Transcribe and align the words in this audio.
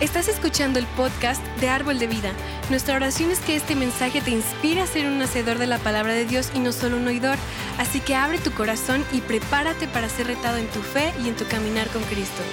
Estás 0.00 0.28
escuchando 0.28 0.78
el 0.78 0.86
podcast 0.86 1.44
de 1.58 1.68
Árbol 1.68 1.98
de 1.98 2.06
Vida. 2.06 2.32
Nuestra 2.70 2.94
oración 2.94 3.32
es 3.32 3.40
que 3.40 3.56
este 3.56 3.74
mensaje 3.74 4.20
te 4.20 4.30
inspire 4.30 4.80
a 4.80 4.86
ser 4.86 5.08
un 5.08 5.20
hacedor 5.20 5.58
de 5.58 5.66
la 5.66 5.78
palabra 5.78 6.12
de 6.12 6.24
Dios 6.24 6.52
y 6.54 6.60
no 6.60 6.70
solo 6.70 6.98
un 6.98 7.08
oidor. 7.08 7.36
Así 7.78 7.98
que 7.98 8.14
abre 8.14 8.38
tu 8.38 8.52
corazón 8.52 9.04
y 9.12 9.20
prepárate 9.20 9.88
para 9.88 10.08
ser 10.08 10.28
retado 10.28 10.56
en 10.58 10.68
tu 10.68 10.78
fe 10.82 11.12
y 11.20 11.28
en 11.28 11.34
tu 11.34 11.44
caminar 11.48 11.88
con 11.88 12.00
Cristo. 12.04 12.44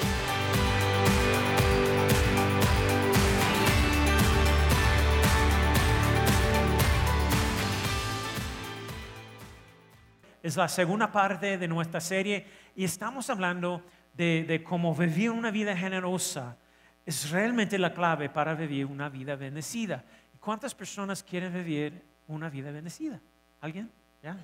Es 10.42 10.58
la 10.58 10.68
segunda 10.68 11.12
parte 11.12 11.60
de 11.60 11.68
nuestra 11.68 12.02
serie 12.02 12.48
y 12.76 12.86
estamos 12.86 13.30
hablando 13.30 13.84
de, 14.16 14.46
de 14.48 14.64
cómo 14.64 14.96
vivir 14.96 15.30
una 15.30 15.52
vida 15.52 15.78
generosa 15.78 16.58
es 17.06 17.30
realmente 17.30 17.78
la 17.78 17.94
clave 17.94 18.30
para 18.30 18.56
vivir 18.56 18.86
una 18.86 19.10
vida 19.10 19.36
bendecida. 19.36 20.04
¿Cuántas 20.40 20.74
personas 20.74 21.24
quieren 21.24 21.54
vivir 21.54 22.04
una 22.28 22.50
vida 22.50 22.72
bendecida? 22.72 23.20
¿Alguien? 23.62 23.92
¿Ya? 24.24 24.38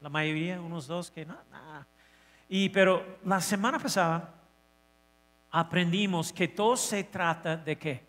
La 0.00 0.08
mayoría, 0.08 0.60
unos 0.60 0.86
dos 0.86 1.10
que 1.10 1.24
no. 1.24 1.36
Y 2.48 2.68
pero 2.70 3.18
la 3.24 3.40
semana 3.40 3.78
pasada 3.78 4.34
aprendimos 5.50 6.32
que 6.32 6.48
todo 6.48 6.76
se 6.76 7.04
trata 7.04 7.56
de 7.56 7.78
qué? 7.78 8.04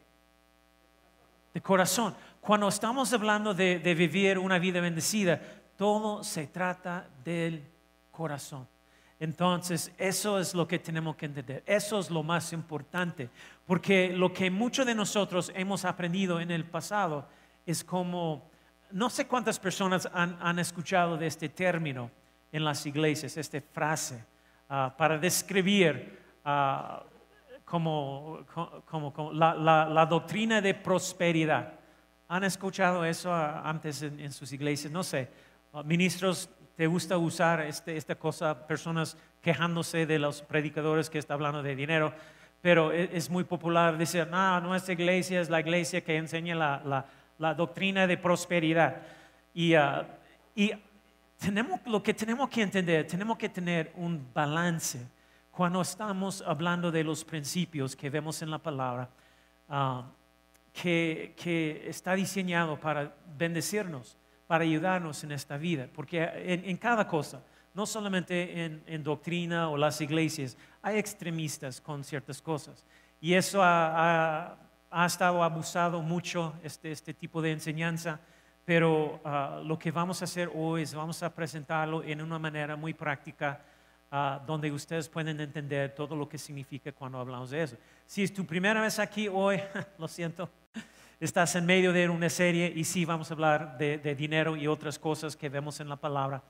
De 1.54 1.62
corazón. 1.62 2.16
Cuando 2.42 2.68
estamos 2.68 3.14
hablando 3.14 3.54
de 3.54 3.96
vivir 3.96 4.40
una 4.40 4.58
vida 4.58 4.82
bendecida, 4.82 5.40
todo 5.78 6.24
se 6.24 6.48
trata 6.48 7.08
del 7.24 7.64
corazón. 8.12 8.68
Entonces, 9.20 9.92
eso 9.98 10.38
es 10.38 10.54
lo 10.54 10.68
que 10.68 10.80
tenemos 10.80 11.16
que 11.16 11.26
entender. 11.26 11.64
Eso 11.66 12.00
es 12.00 12.10
lo 12.10 12.24
más 12.24 12.52
importante. 12.52 13.30
Porque 13.66 14.10
lo 14.10 14.34
que 14.34 14.52
muchos 14.52 14.86
de 14.86 14.96
nosotros 14.96 15.52
hemos 15.56 15.86
aprendido 15.86 16.40
en 16.40 16.52
el 16.52 16.66
pasado 16.66 17.28
es 17.66 17.84
como, 17.84 18.50
no 18.92 19.10
sé 19.10 19.26
cuántas 19.26 19.58
personas 19.58 20.10
han, 20.14 20.60
escuchado 20.60 21.18
de 21.18 21.28
este 21.28 21.50
término 21.50 22.12
en 22.52 22.66
las 22.66 22.86
iglesias, 22.86 23.38
esta 23.38 23.62
frase, 23.62 24.24
ah, 24.70 24.94
para 24.98 25.18
describir 25.18 26.20
ah, 26.44 27.04
como, 27.64 28.46
la, 29.34 30.06
doctrina 30.10 30.62
de 30.62 30.74
prosperidad. 30.74 31.74
¿Han 32.28 32.44
escuchado 32.44 33.06
eso 33.06 33.34
ah, 33.34 33.62
antes 33.64 34.02
en, 34.02 34.20
en 34.20 34.32
sus 34.34 34.52
iglesias? 34.52 34.92
No 34.92 35.04
sé. 35.04 35.30
Ministros 35.86 36.50
te 36.76 36.88
gusta 36.88 37.18
usar 37.18 37.62
este, 37.62 37.98
esta 37.98 38.16
cosa, 38.16 38.68
personas 38.68 39.18
quejándose 39.42 40.06
de 40.06 40.20
los 40.20 40.42
predicadores 40.42 41.10
que 41.10 41.20
están 41.20 41.36
hablando 41.36 41.62
de 41.62 41.76
dinero, 41.76 42.14
pero 42.64 42.94
e, 42.94 43.10
es, 43.12 43.30
muy 43.30 43.44
popular 43.44 43.98
decir, 43.98 44.26
no, 44.28 44.62
nuestra 44.62 44.94
iglesia 44.94 45.42
es 45.42 45.50
la 45.50 45.60
iglesia 45.60 46.02
que 46.02 46.16
enseña 46.16 46.56
la, 46.56 47.06
la, 47.38 47.54
doctrina 47.54 48.08
de 48.08 48.18
prosperidad. 48.18 49.02
Y, 49.54 49.76
uh, 49.76 50.06
y 50.56 50.72
tenemos, 51.38 51.82
lo 51.86 52.02
que 52.02 52.14
tenemos 52.14 52.50
que 52.50 52.62
entender, 52.62 53.06
tenemos 53.06 53.38
que 53.38 53.50
tener 53.50 53.92
un 53.96 54.26
balance 54.34 55.06
cuando 55.52 55.82
estamos 55.82 56.42
hablando 56.42 56.90
de 56.90 57.04
los 57.04 57.26
principios 57.26 57.98
que 57.98 58.10
vemos 58.10 58.42
en 58.42 58.50
la 58.50 58.60
palabra, 58.60 59.10
uh, 59.68 60.02
que, 60.72 61.36
que 61.36 61.84
está 61.90 62.16
diseñado 62.16 62.80
para 62.80 63.14
bendecirnos 63.38 64.18
para 64.48 64.64
ayudarnos 64.64 65.24
en 65.24 65.32
esta 65.32 65.58
vida, 65.58 65.88
porque 65.94 66.30
en, 66.46 66.78
cada 66.78 67.08
cosa, 67.08 67.42
no 67.74 67.86
solamente 67.86 68.66
en, 68.86 69.04
doctrina 69.04 69.70
o 69.70 69.78
las 69.78 70.00
iglesias, 70.02 70.58
hay 70.82 70.98
extremistas 70.98 71.82
con 71.82 72.04
ciertas 72.04 72.42
cosas. 72.42 72.86
Y 73.20 73.34
eso 73.34 73.62
ha, 73.64 74.58
estado 75.06 75.44
abusado 75.44 76.02
mucho, 76.02 76.54
este, 76.64 76.92
este, 76.92 77.14
tipo 77.14 77.42
de 77.42 77.52
enseñanza, 77.52 78.20
pero 78.66 79.20
ah, 79.26 79.62
lo 79.64 79.78
que 79.78 79.92
vamos 79.92 80.22
a 80.22 80.26
hacer 80.26 80.50
hoy 80.54 80.84
es 80.84 80.94
vamos 80.94 81.22
a 81.24 81.34
presentarlo 81.34 82.04
en 82.04 82.22
una 82.22 82.40
manera 82.40 82.76
muy 82.76 82.94
práctica, 82.94 83.62
ah, 84.12 84.42
donde 84.46 84.72
ustedes 84.72 85.10
pueden 85.10 85.40
entender 85.40 85.94
todo 85.96 86.16
lo 86.16 86.30
que 86.30 86.38
significa 86.38 86.92
cuando 86.92 87.20
hablamos 87.20 87.50
de 87.50 87.64
eso. 87.64 87.78
Si 88.06 88.24
es 88.24 88.34
tu 88.34 88.46
primera 88.46 88.82
vez 88.82 89.00
aquí 89.00 89.28
hoy, 89.28 89.60
lo 89.98 90.08
siento, 90.08 90.50
estás 91.20 91.56
en 91.56 91.66
medio 91.66 91.94
de 91.94 92.10
una 92.10 92.30
serie 92.30 92.72
y 92.76 92.84
sí 92.84 93.06
vamos 93.06 93.32
a 93.32 93.34
hablar 93.34 93.78
de, 93.78 94.16
dinero 94.16 94.58
y 94.58 94.68
otras 94.68 95.00
cosas 95.00 95.38
que 95.38 95.48
vemos 95.48 95.80
en 95.80 95.88
la 95.88 95.96
palabra, 95.96 96.44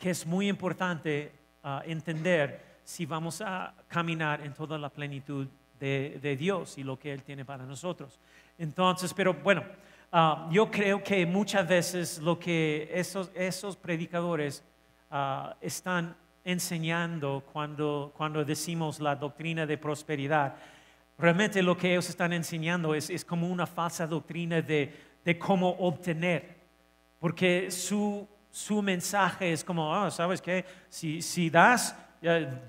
que 0.00 0.10
es 0.10 0.26
muy 0.26 0.48
importante 0.48 1.30
ah, 1.62 1.82
entender 1.86 2.80
si 2.82 3.06
vamos 3.06 3.40
a 3.40 3.72
caminar 3.86 4.40
en 4.40 4.52
toda 4.52 4.76
la 4.78 4.88
plenitud 4.88 5.46
de, 5.78 6.36
Dios 6.36 6.76
y 6.76 6.82
lo 6.82 6.98
que 6.98 7.12
Él 7.12 7.22
tiene 7.22 7.44
para 7.44 7.64
nosotros. 7.64 8.18
Entonces, 8.58 9.14
pero 9.14 9.34
bueno, 9.34 9.62
ah, 10.10 10.48
yo 10.50 10.68
creo 10.68 11.04
que 11.04 11.24
muchas 11.24 11.68
veces 11.68 12.18
lo 12.18 12.36
que 12.38 12.90
esos, 12.92 13.30
esos 13.34 13.76
predicadores 13.76 14.64
ah, 15.12 15.54
están 15.60 16.16
enseñando 16.42 17.44
cuando, 17.52 18.12
cuando 18.16 18.44
decimos 18.44 18.98
la 18.98 19.14
doctrina 19.14 19.66
de 19.66 19.78
prosperidad, 19.78 20.56
Realmente 21.20 21.62
lo 21.62 21.76
que 21.76 21.90
ellos 21.92 22.08
están 22.08 22.32
enseñando 22.32 22.94
es, 22.94 23.26
como 23.26 23.46
una 23.46 23.66
falsa 23.66 24.06
doctrina 24.06 24.62
de, 24.62 24.90
cómo 25.38 25.68
obtener, 25.68 26.56
porque 27.18 27.70
su, 27.70 28.26
mensaje 28.82 29.52
es 29.52 29.64
como, 29.64 29.94
ah, 29.94 30.10
¿sabes 30.10 30.40
qué? 30.40 30.64
Si, 30.88 31.50
das, 31.50 31.96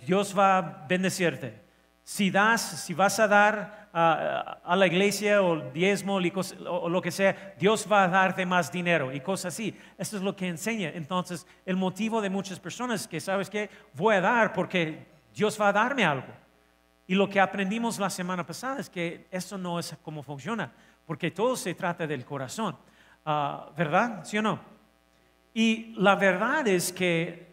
Dios 0.05 0.37
va 0.37 0.57
a 0.57 0.85
bendecirte. 0.87 1.61
Si 2.03 2.29
das, 2.31 2.83
si 2.83 2.93
vas 2.93 3.19
a 3.19 3.27
dar 3.27 3.89
a, 3.93 4.75
la 4.75 4.87
iglesia 4.87 5.41
o 5.41 5.71
diezmo 5.71 6.15
o, 6.15 6.89
lo 6.89 7.01
que 7.01 7.11
sea, 7.11 7.55
Dios 7.59 7.87
va 7.89 8.03
a 8.03 8.07
darte 8.07 8.45
más 8.45 8.71
dinero 8.71 9.13
y 9.13 9.19
cosas 9.19 9.53
así. 9.53 9.77
Eso 9.97 10.17
es 10.17 10.23
lo 10.23 10.35
que 10.35 10.47
enseña. 10.47 10.89
Entonces, 10.93 11.45
el 11.65 11.75
motivo 11.75 12.21
de 12.21 12.29
muchas 12.29 12.59
personas 12.59 13.01
es 13.01 13.07
que, 13.07 13.19
¿sabes 13.19 13.49
qué? 13.49 13.69
Voy 13.93 14.15
a 14.15 14.21
dar 14.21 14.53
porque 14.53 15.07
Dios 15.33 15.59
va 15.59 15.69
a 15.69 15.73
darme 15.73 16.05
algo. 16.05 16.33
Y 17.07 17.15
lo 17.15 17.29
que 17.29 17.39
aprendimos 17.39 17.99
la 17.99 18.09
semana 18.09 18.45
pasada 18.45 18.79
es 18.79 18.89
que 18.89 19.27
eso 19.31 19.57
no 19.57 19.79
es 19.79 19.95
como 20.01 20.23
funciona, 20.23 20.71
porque 21.05 21.31
todo 21.31 21.55
se 21.57 21.73
trata 21.73 22.07
del 22.07 22.23
corazón, 22.23 22.77
ah, 23.25 23.69
¿verdad? 23.75 24.23
¿Sí 24.23 24.37
o 24.37 24.41
no? 24.41 24.70
Y 25.53 25.93
la 25.97 26.15
verdad 26.15 26.67
es 26.67 26.93
que 26.93 27.47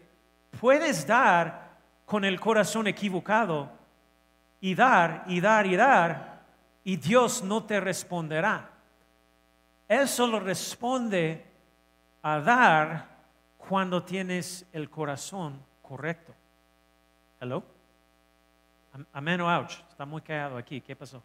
puedes 0.59 1.05
dar 1.05 1.69
con 2.05 2.25
el 2.25 2.39
corazón 2.39 2.87
equivocado 2.87 3.69
y 4.61 4.73
dar 4.73 5.23
y 5.27 5.39
dar 5.39 5.65
y 5.67 5.75
dar 5.75 6.39
y 6.83 6.97
Dios 6.97 7.43
no 7.43 7.63
te 7.63 7.79
responderá. 7.79 8.69
Él 9.87 10.07
solo 10.07 10.39
responde 10.39 11.45
a 12.21 12.39
dar 12.39 13.09
cuando 13.57 14.03
tienes 14.03 14.65
el 14.71 14.89
corazón 14.89 15.61
correcto. 15.81 16.33
¿Hello? 17.39 17.63
Amén 19.13 19.41
o 19.41 19.47
ouch. 19.47 19.79
Está 19.89 20.05
muy 20.05 20.21
callado 20.21 20.57
aquí. 20.57 20.81
¿Qué 20.81 20.95
pasó? 20.95 21.21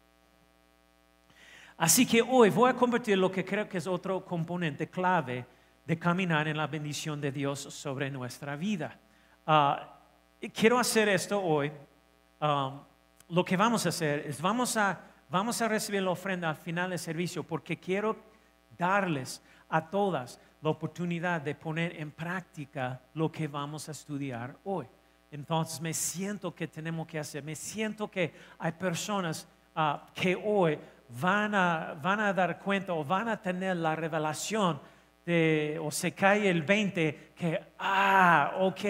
Así 1.77 2.05
que 2.05 2.21
hoy 2.21 2.49
voy 2.49 2.69
a 2.69 2.73
convertir 2.73 3.17
lo 3.17 3.31
que 3.31 3.43
creo 3.43 3.67
que 3.67 3.79
es 3.79 3.87
otro 3.87 4.23
componente 4.23 4.89
clave 4.89 5.45
de 5.85 5.99
caminar 5.99 6.47
en 6.47 6.57
la 6.57 6.67
bendición 6.67 7.21
de 7.21 7.31
Dios 7.31 7.59
sobre 7.59 8.09
nuestra 8.09 8.55
vida. 8.55 8.97
Ah, 9.45 9.99
quiero 10.53 10.79
hacer 10.79 11.09
esto 11.09 11.41
hoy. 11.41 11.71
Lo 13.29 13.45
que 13.45 13.57
vamos 13.57 13.85
a 13.85 13.89
hacer 13.89 14.25
es 14.27 14.41
vamos 14.41 14.77
a, 14.77 14.99
vamos 15.29 15.61
a 15.61 15.67
recibir 15.67 16.01
la 16.01 16.11
ofrenda 16.11 16.49
al 16.49 16.55
final 16.55 16.89
del 16.89 16.99
servicio 16.99 17.43
porque 17.43 17.79
quiero 17.79 18.15
darles 18.77 19.41
a 19.69 19.89
todas 19.89 20.39
la 20.61 20.69
oportunidad 20.69 21.41
de 21.41 21.53
poner 21.53 21.99
en 21.99 22.11
práctica 22.11 22.99
lo 23.13 23.31
que 23.31 23.47
vamos 23.47 23.87
a 23.87 23.91
estudiar 23.91 24.57
hoy. 24.63 24.87
Entonces 25.31 25.81
me 25.81 25.93
siento 25.93 26.53
que 26.53 26.67
tenemos 26.67 27.07
que 27.07 27.19
hacer, 27.19 27.43
me 27.43 27.55
siento 27.55 28.09
que 28.09 28.33
hay 28.57 28.71
personas 28.71 29.47
ah, 29.75 30.07
que 30.13 30.35
hoy 30.35 30.79
van 31.21 31.53
a, 31.53 31.95
van 32.01 32.19
a 32.19 32.33
dar 32.33 32.59
cuenta 32.59 32.93
o 32.93 33.03
van 33.03 33.27
a 33.27 33.39
tener 33.39 33.77
la 33.77 33.95
revelación 33.95 34.79
de, 35.25 35.79
o 35.81 35.91
se 35.91 36.11
cae 36.13 36.49
el 36.49 36.61
20, 36.61 37.31
que, 37.35 37.59
ah, 37.79 38.53
ok, 38.59 38.81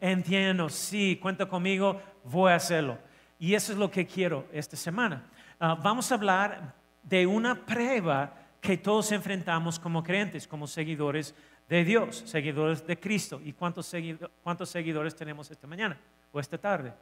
entiendo, 0.00 0.68
sí, 0.68 1.18
cuenta 1.20 1.46
conmigo, 1.46 2.00
voy 2.24 2.52
a 2.52 2.56
hacerlo. 2.56 2.98
Y 3.38 3.54
eso 3.54 3.72
es 3.72 3.78
lo 3.78 3.90
que 3.90 4.06
quiero 4.06 4.46
esta 4.52 4.76
semana. 4.76 5.24
Ah, 5.58 5.74
vamos 5.74 6.12
a 6.12 6.14
hablar 6.14 6.74
de 7.02 7.26
una 7.26 7.54
prueba 7.54 8.34
que 8.60 8.76
todos 8.76 9.10
enfrentamos 9.12 9.78
como 9.78 10.02
creyentes, 10.02 10.46
como 10.46 10.66
seguidores 10.66 11.34
de 11.68 11.84
Dios, 11.84 12.22
seguidores 12.26 12.86
de 12.86 12.98
Cristo. 12.98 13.40
¿Y 13.42 13.52
cuántos, 13.52 13.86
seguidores 13.86 15.16
tenemos 15.16 15.50
esta 15.50 15.66
mañana 15.66 15.98
o 16.32 16.38
esta 16.38 16.58
tarde? 16.58 16.92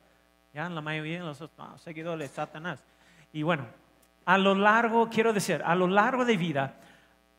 Ya 0.55 0.69
la 0.69 0.81
mayoría 0.81 1.19
de 1.19 1.25
los 1.25 1.43
seguidores 1.83 2.31
de 2.31 2.35
Satanás. 2.35 2.83
Y 3.33 3.43
bueno, 3.43 3.67
a 4.25 4.39
lo 4.39 4.55
largo, 4.55 5.09
quiero 5.09 5.33
decir, 5.33 5.63
a 5.65 5.75
lo 5.75 5.89
largo 5.89 6.25
de 6.25 6.37
vida, 6.37 6.77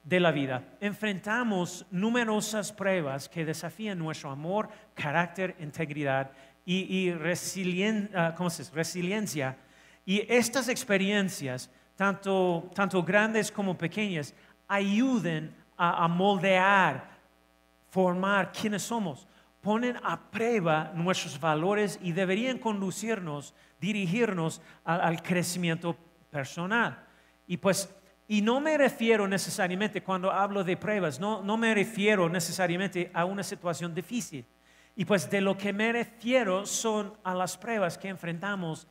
de 0.04 0.20
la 0.20 0.32
vida, 0.32 0.64
enfrentamos 0.80 1.86
numerosas 1.92 2.72
pruebas 2.72 3.30
que 3.30 3.46
desafían 3.46 4.00
nuestro 4.00 4.32
amor, 4.32 4.70
carácter, 4.94 5.56
integridad 5.60 6.32
y, 6.66 7.08
y 7.08 7.12
ah, 7.12 8.36
resiliencia. 8.74 9.58
Y 10.06 10.26
estas 10.34 10.70
experiencias 10.70 11.70
tanto, 12.00 12.72
tanto 12.74 13.04
grandes 13.04 13.52
como 13.52 13.78
pequeñas, 13.78 14.34
ayuden 14.70 15.54
a, 15.76 16.08
moldear, 16.08 17.10
formar 17.90 18.54
quienes 18.54 18.84
somos. 18.84 19.28
Ponen 19.60 19.98
a 20.02 20.18
prueba 20.18 20.94
nuestros 20.96 21.38
valores 21.38 22.00
y 22.02 22.14
deberían 22.14 22.58
conducirnos, 22.58 23.54
dirigirnos 23.82 24.62
al 24.86 25.22
crecimiento 25.22 25.98
personal. 26.32 27.04
Y 27.48 27.58
pues, 27.58 27.94
y 28.32 28.44
no 28.44 28.60
me 28.60 28.78
refiero 28.78 29.28
necesariamente 29.28 30.04
cuando 30.04 30.32
hablo 30.32 30.64
de 30.64 30.78
pruebas, 30.78 31.20
no, 31.20 31.42
no 31.42 31.58
me 31.58 31.74
refiero 31.74 32.30
necesariamente 32.30 33.10
a 33.12 33.26
una 33.26 33.42
situación 33.42 33.96
difícil. 33.96 34.46
Y 34.96 35.04
pues 35.04 35.28
de 35.32 35.42
lo 35.42 35.58
que 35.58 35.74
me 35.74 35.92
refiero 35.92 36.64
son 36.68 37.12
a 37.24 37.34
las 37.34 37.58
pruebas 37.58 37.98
que 37.98 38.08
enfrentamos 38.08 38.86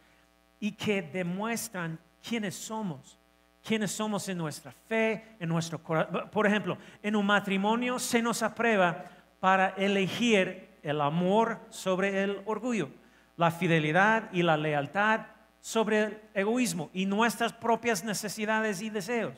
y 0.59 0.73
que 0.73 1.03
demuestran 1.03 2.01
quiénes 2.21 2.57
somos, 2.57 3.17
quiénes 3.65 3.93
somos 3.93 4.29
en 4.29 4.39
nuestra 4.39 4.73
fe, 4.73 5.37
en 5.39 5.49
nuestro 5.49 5.81
corazón. 5.81 6.29
Por 6.33 6.45
ejemplo, 6.45 6.77
en 7.01 7.15
un 7.15 7.25
matrimonio 7.25 8.01
se 8.01 8.21
nos 8.21 8.43
aprueba 8.43 9.05
para 9.39 9.69
elegir 9.77 10.81
el 10.83 11.01
amor 11.01 11.61
sobre 11.69 12.25
el 12.25 12.43
orgullo, 12.45 12.91
la 13.37 13.53
fidelidad 13.53 14.33
y 14.33 14.43
la 14.43 14.57
lealtad 14.57 15.38
sobre 15.61 16.03
el 16.05 16.21
egoísmo 16.35 16.91
y 16.93 17.07
nuestras 17.07 17.53
propias 17.53 18.05
necesidades 18.05 18.81
y 18.83 18.91
deseos. 18.91 19.35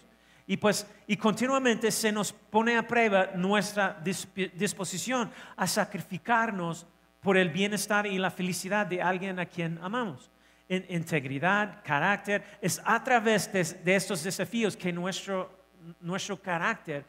Y 0.47 0.57
pues, 0.57 0.87
y 1.07 1.17
continuamente 1.17 1.91
se 1.91 2.11
nos 2.11 2.33
pone 2.33 2.77
a 2.77 2.87
prueba 2.87 3.31
nuestra 3.37 4.03
disposición 4.03 5.31
a 5.57 5.67
sacrificarnos 5.67 6.87
por 7.21 7.37
el 7.37 7.51
bienestar 7.51 8.07
y 8.07 8.19
la 8.19 8.31
felicidad 8.31 8.87
de 8.87 9.01
alguien 9.01 9.39
a 9.39 9.47
quien 9.47 9.79
amamos. 9.83 10.31
En 10.69 10.85
integridad, 10.89 11.83
carácter, 11.85 12.45
es 12.61 12.81
a 12.85 13.03
través 13.03 13.53
de, 13.53 13.95
estos 13.95 14.23
desafíos 14.23 14.77
que 14.77 14.93
nuestro, 14.93 15.69
nuestro 16.01 16.41
carácter 16.41 17.05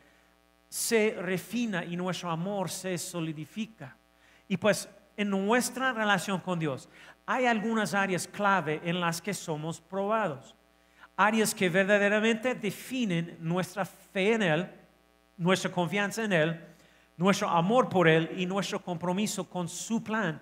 se 0.67 1.15
refina 1.19 1.83
y 1.83 1.95
nuestro 1.95 2.29
amor 2.29 2.69
se 2.69 2.97
solidifica. 2.97 3.97
Y 4.47 4.57
pues 4.57 4.87
en 5.17 5.29
nuestra 5.29 5.93
relación 5.93 6.39
con 6.39 6.59
Dios 6.59 6.89
hay 7.25 7.45
algunas 7.45 7.93
áreas 7.93 8.27
clave 8.27 8.81
en 8.83 8.99
las 8.99 9.21
que 9.21 9.33
somos 9.33 9.79
probados. 9.79 10.55
Áreas 11.15 11.53
que 11.53 11.69
verdaderamente 11.69 12.55
definen 12.55 13.37
nuestra 13.39 13.85
fe 13.85 14.33
en 14.33 14.41
Él, 14.41 14.69
nuestra 15.37 15.71
confianza 15.71 16.23
en 16.23 16.33
Él, 16.33 16.61
nuestro 17.17 17.49
amor 17.49 17.89
por 17.89 18.07
Él 18.07 18.31
y 18.37 18.45
nuestro 18.45 18.81
compromiso 18.81 19.47
con 19.47 19.69
su 19.69 20.03
plan 20.03 20.41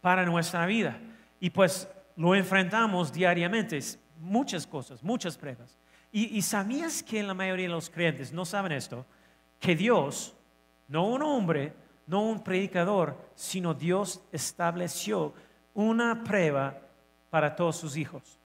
para 0.00 0.24
nuestra 0.24 0.66
vida. 0.66 0.98
Y 1.40 1.50
pues 1.50 1.88
lo 2.16 2.34
enfrentamos 2.34 3.12
diariamente, 3.12 3.78
muchas 4.20 4.66
cosas, 4.66 5.02
muchas 5.02 5.36
pruebas. 5.36 5.78
Y, 6.12 6.36
y, 6.36 6.42
sabías 6.42 7.02
que 7.02 7.22
la 7.22 7.34
mayoría 7.34 7.66
de 7.66 7.72
los 7.72 7.90
creyentes 7.90 8.32
no 8.32 8.44
saben 8.44 8.70
esto, 8.70 9.04
que 9.58 9.74
Dios, 9.74 10.36
no 10.86 11.08
un 11.08 11.22
hombre, 11.22 11.72
no 12.06 12.22
un 12.22 12.44
predicador, 12.44 13.18
sino 13.34 13.74
Dios 13.74 14.22
estableció 14.30 15.34
una 15.74 16.22
prueba 16.22 16.78
para 17.30 17.54
todos 17.54 17.76
sus 17.76 17.96
hijos. 17.96 18.38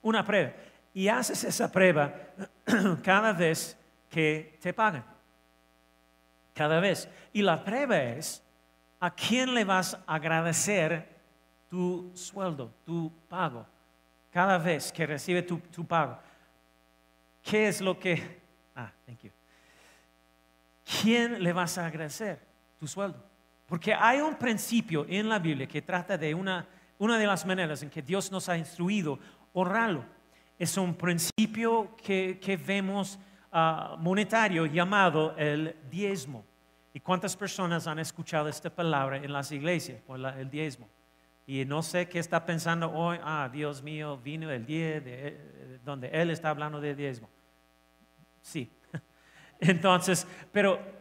Una 0.00 0.24
prueba. 0.24 0.52
Y 0.94 1.08
haces 1.08 1.44
esa 1.44 1.70
prueba 1.70 2.14
cada 3.02 3.32
vez 3.32 3.76
que 4.08 4.58
te 4.60 4.72
pagan. 4.72 5.04
Cada 6.54 6.80
vez. 6.80 7.08
Y 7.32 7.42
la 7.42 7.62
prueba 7.62 7.98
es, 7.98 8.42
¿a 8.98 9.10
quién 9.10 9.54
le 9.54 9.64
vas 9.64 9.94
a 10.06 10.14
agradecer 10.14 11.08
tu 11.68 12.10
sueldo, 12.14 12.72
tu 12.84 13.12
pago? 13.28 13.66
Cada 14.30 14.58
vez 14.58 14.92
que 14.92 15.06
recibe 15.06 15.42
tu, 15.42 15.58
tu 15.58 15.84
pago. 15.84 16.18
¿Qué 17.42 17.68
es 17.68 17.80
lo 17.80 17.98
que... 17.98 18.40
Ah, 18.74 18.92
thank 19.06 19.22
you. 19.22 19.30
¿Quién 21.02 21.42
le 21.42 21.52
vas 21.52 21.78
a 21.78 21.86
agradecer 21.86 22.40
tu 22.78 22.86
sueldo? 22.86 23.29
Porque 23.70 23.94
hay 23.94 24.18
un 24.20 24.34
principio 24.34 25.06
en 25.08 25.28
la 25.28 25.38
Biblia 25.38 25.68
que 25.68 25.80
trata 25.80 26.18
de 26.18 26.34
una, 26.34 26.66
una 26.98 27.16
de 27.16 27.24
las 27.24 27.46
maneras 27.46 27.80
en 27.84 27.88
que 27.88 28.02
Dios 28.02 28.32
nos 28.32 28.48
ha 28.48 28.58
instruido 28.58 29.16
honrarlo. 29.52 30.04
Es 30.58 30.76
un 30.76 30.92
principio 30.92 31.94
que, 31.96 32.40
que 32.42 32.56
vemos 32.56 33.16
uh, 33.52 33.96
monetario 33.96 34.66
llamado 34.66 35.36
el 35.36 35.76
diezmo. 35.88 36.44
¿Y 36.92 36.98
cuántas 36.98 37.36
personas 37.36 37.86
han 37.86 38.00
escuchado 38.00 38.48
esta 38.48 38.74
palabra 38.74 39.18
en 39.18 39.32
las 39.32 39.52
iglesias 39.52 40.02
por 40.02 40.18
el 40.18 40.50
diezmo? 40.50 40.88
Y 41.46 41.64
no 41.64 41.80
sé 41.84 42.08
qué 42.08 42.18
está 42.18 42.44
pensando 42.44 42.90
hoy, 42.90 43.18
ah, 43.22 43.48
Dios 43.52 43.84
mío, 43.84 44.18
vino 44.18 44.50
el 44.50 44.66
día 44.66 45.00
de, 45.00 45.78
donde 45.84 46.08
Él 46.08 46.30
está 46.30 46.50
hablando 46.50 46.80
de 46.80 46.96
diezmo. 46.96 47.30
Sí. 48.42 48.68
Entonces, 49.60 50.26
pero 50.50 50.99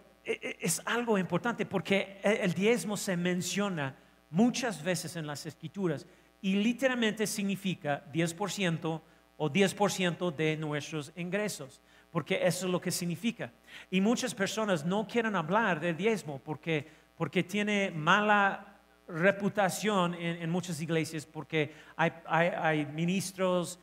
es 0.59 0.81
algo 0.85 1.17
importante 1.17 1.65
porque 1.65 2.19
el 2.23 2.53
diezmo 2.53 2.95
se 2.97 3.17
menciona 3.17 3.95
muchas 4.29 4.83
veces 4.83 5.15
en 5.15 5.25
las 5.25 5.45
escrituras 5.45 6.05
y 6.41 6.55
literalmente 6.55 7.25
significa 7.27 8.03
10% 8.13 9.01
o 9.37 9.49
10% 9.49 10.35
de 10.35 10.57
nuestros 10.57 11.11
ingresos, 11.15 11.81
porque 12.11 12.45
eso 12.45 12.65
es 12.65 12.71
lo 12.71 12.81
que 12.81 12.91
significa. 12.91 13.51
Y 13.89 14.01
muchas 14.01 14.35
personas 14.35 14.85
no 14.85 15.07
quieren 15.07 15.35
hablar 15.35 15.79
del 15.79 15.97
diezmo 15.97 16.39
porque, 16.39 16.87
porque 17.17 17.43
tiene 17.43 17.91
mala 17.91 18.75
reputación 19.07 20.13
en, 20.13 20.49
muchas 20.49 20.79
iglesias, 20.81 21.25
porque 21.25 21.73
hay, 21.95 22.85
ministros 22.85 23.79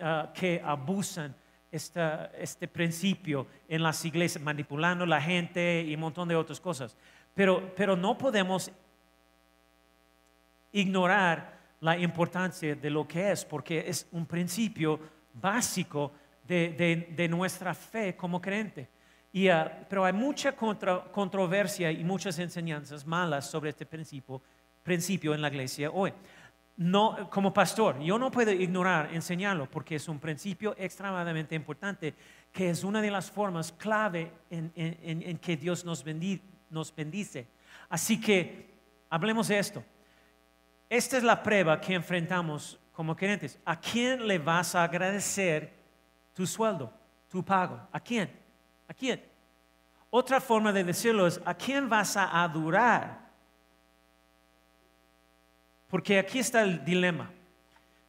ah, 0.00 0.30
que 0.32 0.62
abusan 0.64 1.34
este 1.70 2.68
principio 2.68 3.46
en 3.68 3.82
las 3.82 4.04
iglesias, 4.04 4.42
manipulando 4.42 5.04
la 5.04 5.20
gente 5.20 5.84
y 5.86 5.94
un 5.94 6.00
montón 6.00 6.28
de 6.28 6.36
otras 6.36 6.60
cosas. 6.60 6.96
Pero, 7.34 7.72
pero 7.74 7.96
no 7.96 8.16
podemos 8.16 8.70
ignorar 10.72 11.58
la 11.80 11.96
importancia 11.96 12.74
de 12.74 12.90
lo 12.90 13.06
que 13.06 13.30
es, 13.30 13.44
porque 13.44 13.84
es 13.86 14.06
un 14.12 14.26
principio 14.26 14.98
básico 15.34 16.12
de, 16.44 17.28
nuestra 17.30 17.74
fe 17.74 18.16
como 18.16 18.40
creyente. 18.40 18.88
Y, 19.32 19.48
ah, 19.48 19.86
pero 19.88 20.04
hay 20.04 20.12
mucha 20.12 20.52
controversia 20.52 21.92
y 21.92 22.02
muchas 22.02 22.38
enseñanzas 22.38 23.06
malas 23.06 23.48
sobre 23.48 23.70
este 23.70 23.84
principio, 23.84 24.42
principio 24.82 25.34
en 25.34 25.42
la 25.42 25.48
iglesia 25.48 25.90
hoy 25.90 26.12
no, 26.78 27.28
como 27.28 27.52
pastor, 27.52 27.98
yo 27.98 28.20
no 28.20 28.30
puedo 28.30 28.52
ignorar 28.52 29.10
enseñarlo 29.12 29.68
porque 29.68 29.96
es 29.96 30.06
un 30.06 30.20
principio 30.20 30.76
extremadamente 30.78 31.56
importante 31.56 32.14
que 32.52 32.70
es 32.70 32.84
una 32.84 33.02
de 33.02 33.10
las 33.10 33.32
formas 33.32 33.72
clave 33.72 34.30
en, 34.48 35.38
que 35.38 35.56
Dios 35.56 35.84
nos, 35.84 36.04
nos 36.70 36.94
bendice. 36.94 37.48
Así 37.88 38.20
que 38.20 38.70
hablemos 39.10 39.48
de 39.48 39.58
esto. 39.58 39.82
Esta 40.88 41.16
es 41.16 41.24
la 41.24 41.42
prueba 41.42 41.80
que 41.80 41.94
enfrentamos 41.94 42.78
como 42.92 43.16
creyentes. 43.16 43.58
¿A 43.64 43.78
quién 43.80 44.28
le 44.28 44.38
vas 44.38 44.76
a 44.76 44.84
agradecer 44.84 45.74
tu 46.32 46.46
sueldo, 46.46 46.92
tu 47.28 47.44
pago? 47.44 47.88
¿A 47.90 47.98
quién? 47.98 48.30
¿A 48.86 48.94
quién? 48.94 49.20
Otra 50.10 50.40
forma 50.40 50.72
de 50.72 50.84
decirlo 50.84 51.26
es, 51.26 51.40
¿a 51.44 51.54
quién 51.54 51.88
vas 51.88 52.16
a 52.16 52.44
adorar? 52.44 53.27
Porque 55.88 56.18
aquí 56.18 56.38
está 56.38 56.62
el 56.62 56.84
dilema. 56.84 57.30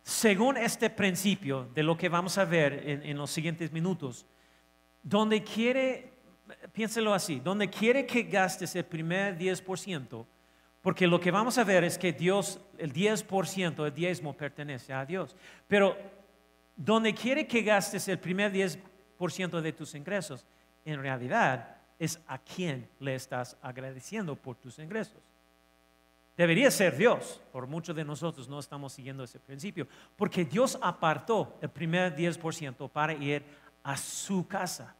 Según 0.04 0.58
este 0.58 0.90
principio 0.90 1.70
de 1.74 1.84
lo 1.84 1.98
que 1.98 2.10
vamos 2.10 2.38
a 2.38 2.46
ver 2.46 2.84
en, 3.04 3.18
los 3.18 3.32
siguientes 3.32 3.72
minutos, 3.72 4.26
donde 5.02 5.44
quiere, 5.44 6.14
piénselo 6.74 7.14
así, 7.14 7.40
donde 7.40 7.70
quiere 7.70 8.06
que 8.06 8.24
gastes 8.24 8.76
el 8.76 8.86
primer 8.86 9.38
10%, 9.38 10.26
porque 10.82 11.08
lo 11.08 11.20
que 11.20 11.32
vamos 11.32 11.58
a 11.58 11.64
ver 11.64 11.84
es 11.84 11.98
que 11.98 12.12
Dios, 12.14 12.60
el 12.78 12.94
10%, 12.94 13.86
el 13.86 13.94
diezmo 13.94 14.36
pertenece 14.36 14.94
a 14.94 15.06
Dios. 15.06 15.36
Pero 15.68 15.98
donde 16.76 17.14
quiere 17.14 17.46
que 17.46 17.62
gastes 17.62 18.08
el 18.08 18.20
primer 18.20 18.52
10% 18.52 19.62
de 19.62 19.74
tus 19.74 19.94
ingresos, 19.96 20.46
en 20.86 21.02
realidad 21.02 21.78
es 22.00 22.20
a 22.28 22.40
quien 22.40 22.90
le 23.00 23.16
estás 23.16 23.58
agradeciendo 23.62 24.36
por 24.36 24.56
tus 24.56 24.80
ingresos. 24.80 25.29
Debería 26.40 26.72
ser 26.72 26.96
Dios. 26.96 27.42
Por 27.52 27.68
muchos 27.68 27.94
de 27.94 28.06
nosotros 28.06 28.48
no 28.48 28.60
estamos 28.60 28.94
siguiendo 28.94 29.26
ese 29.26 29.42
principio. 29.42 29.90
Porque 30.16 30.46
Dios 30.46 30.80
apartó 30.82 31.58
el 31.62 31.68
primer 31.68 32.16
10% 32.16 32.90
para 32.90 33.12
ir 33.12 33.44
a 33.84 33.98
su 33.98 34.48
casa. 34.48 34.96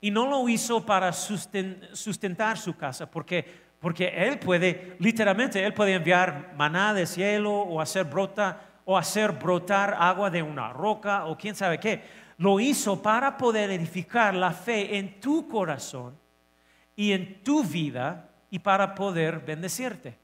Y 0.00 0.12
no 0.12 0.28
lo 0.28 0.48
hizo 0.48 0.86
para 0.86 1.12
sustentar 1.12 2.58
su 2.58 2.76
casa, 2.76 3.10
porque, 3.10 3.44
porque 3.80 4.06
Él 4.06 4.38
puede, 4.38 4.94
literalmente, 5.00 5.66
Él 5.66 5.74
puede 5.74 5.94
enviar 5.94 6.54
maná 6.56 6.94
del 6.94 7.08
cielo 7.08 7.52
o 7.52 7.80
hacer 7.80 8.04
brota 8.04 8.60
o 8.84 8.96
hacer 8.96 9.32
brotar 9.32 9.96
agua 9.98 10.30
de 10.30 10.44
una 10.44 10.72
roca 10.72 11.26
o 11.26 11.36
quién 11.36 11.56
sabe 11.56 11.80
qué. 11.80 12.04
Lo 12.38 12.60
hizo 12.60 13.02
para 13.02 13.36
poder 13.36 13.68
edificar 13.70 14.36
la 14.36 14.52
fe 14.52 14.96
en 14.96 15.18
tu 15.18 15.48
corazón 15.48 16.16
y 16.94 17.10
en 17.10 17.42
tu 17.42 17.64
vida 17.64 18.29
y 18.50 18.58
para 18.58 18.94
poder 18.94 19.40
bendecirte. 19.40 20.18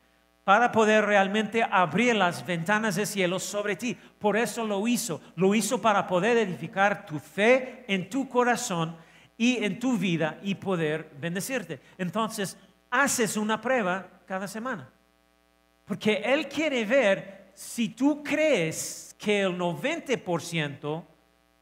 para 0.45 0.71
poder 0.71 1.05
realmente 1.05 1.61
abrir 1.69 2.15
las 2.15 2.47
ventanas 2.47 2.95
del 2.95 3.09
cielo 3.09 3.41
sobre 3.41 3.75
ti. 3.75 3.99
Por 4.21 4.37
eso 4.37 4.65
lo 4.65 4.87
hizo. 4.87 5.21
Lo 5.35 5.57
hizo 5.57 5.83
para 5.83 6.07
poder 6.07 6.37
edificar 6.37 7.05
tu 7.05 7.19
fe 7.19 7.85
en 7.89 8.09
tu 8.09 8.29
corazón 8.29 8.97
y 9.37 9.65
en 9.65 9.81
tu 9.81 9.99
vida 9.99 10.39
y 10.45 10.55
poder 10.55 11.11
bendecirte. 11.19 11.81
Entonces, 11.99 12.57
haces 12.89 13.37
una 13.37 13.61
prueba 13.61 14.07
cada 14.25 14.47
semana. 14.47 14.89
Porque 15.85 16.23
Él 16.25 16.47
quiere 16.47 16.85
ver 16.85 17.51
si 17.53 17.89
tú 17.89 18.23
crees 18.23 19.17
que 19.19 19.41
el 19.41 19.59
90% 19.59 21.05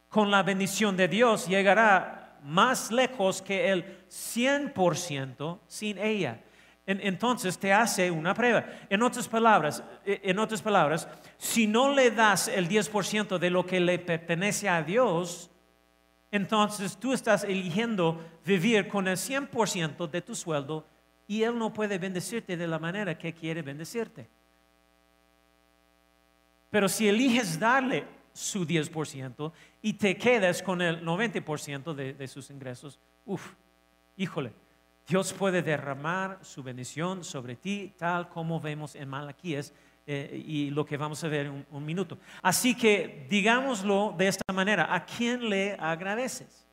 con 0.09 0.29
la 0.29 0.43
bendición 0.43 0.95
de 0.95 1.07
Dios 1.07 1.47
llegará 1.47 2.37
más 2.43 2.91
lejos 2.91 3.41
que 3.41 3.71
el 3.71 4.05
100% 4.09 5.59
sin 5.67 5.97
ella 5.97 6.44
entonces 6.87 7.57
te 7.57 7.73
hace 7.73 8.11
una 8.11 8.33
prueba. 8.33 8.65
En 8.89 9.01
otras 9.01 9.27
palabras, 9.27 9.83
e, 10.05 10.21
en 10.23 10.37
otras 10.37 10.61
palabras, 10.61 11.07
si 11.37 11.65
no 11.65 11.93
le 11.93 12.11
das 12.11 12.47
el 12.47 12.69
10% 12.69 13.39
de 13.39 13.49
lo 13.49 13.65
que 13.65 13.79
le 13.79 13.97
pertenece 13.97 14.69
a 14.69 14.83
Dios, 14.83 15.49
entonces 16.31 16.97
tú 16.97 17.13
estás 17.13 17.43
eligiendo 17.43 18.23
vivir 18.45 18.87
con 18.87 19.07
el 19.07 19.17
100% 19.17 20.09
de 20.09 20.21
tu 20.21 20.35
sueldo 20.35 20.85
y 21.27 21.41
Él 21.41 21.57
no 21.57 21.73
puede 21.73 21.97
bendecirte 21.97 22.55
de 22.55 22.67
la 22.67 22.77
manera 22.77 23.17
que 23.17 23.33
quiere 23.33 23.63
bendecirte. 23.63 24.29
Pero 26.69 26.87
si 26.87 27.07
eliges 27.07 27.59
darle 27.59 28.05
su 28.31 28.65
10% 28.65 29.51
y 29.81 29.93
te 29.93 30.15
quedas 30.17 30.61
con 30.61 30.81
el 30.81 31.03
90% 31.03 31.93
de, 31.95 32.13
de 32.13 32.27
sus 32.27 32.49
ingresos, 32.49 32.99
uff, 33.25 33.53
híjole, 34.17 34.53
Dios 35.07 35.33
puede 35.33 35.61
derramar 35.61 36.39
su 36.41 36.63
bendición 36.63 37.23
sobre 37.23 37.55
ti, 37.55 37.93
tal 37.97 38.27
como 38.27 38.59
vemos 38.59 38.95
en 38.95 39.07
Malaquías 39.07 39.71
eh, 40.07 40.43
y 40.45 40.71
lo 40.71 40.83
que 40.83 40.97
vamos 40.97 41.23
a 41.23 41.27
ver 41.27 41.45
en 41.45 41.65
un, 41.69 41.85
minuto. 41.85 42.17
Así 42.41 42.75
que 42.75 43.27
digámoslo 43.29 44.15
de 44.17 44.27
esta 44.27 44.51
manera, 44.51 44.93
¿a 44.93 45.05
quién 45.05 45.47
le 45.47 45.73
agradeces? 45.79 46.67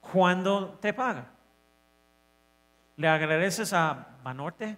Cuando 0.00 0.78
te 0.80 0.92
paga. 0.92 1.30
¿Le 2.96 3.08
agradeces 3.08 3.72
a 3.72 4.16
Banorte? 4.22 4.76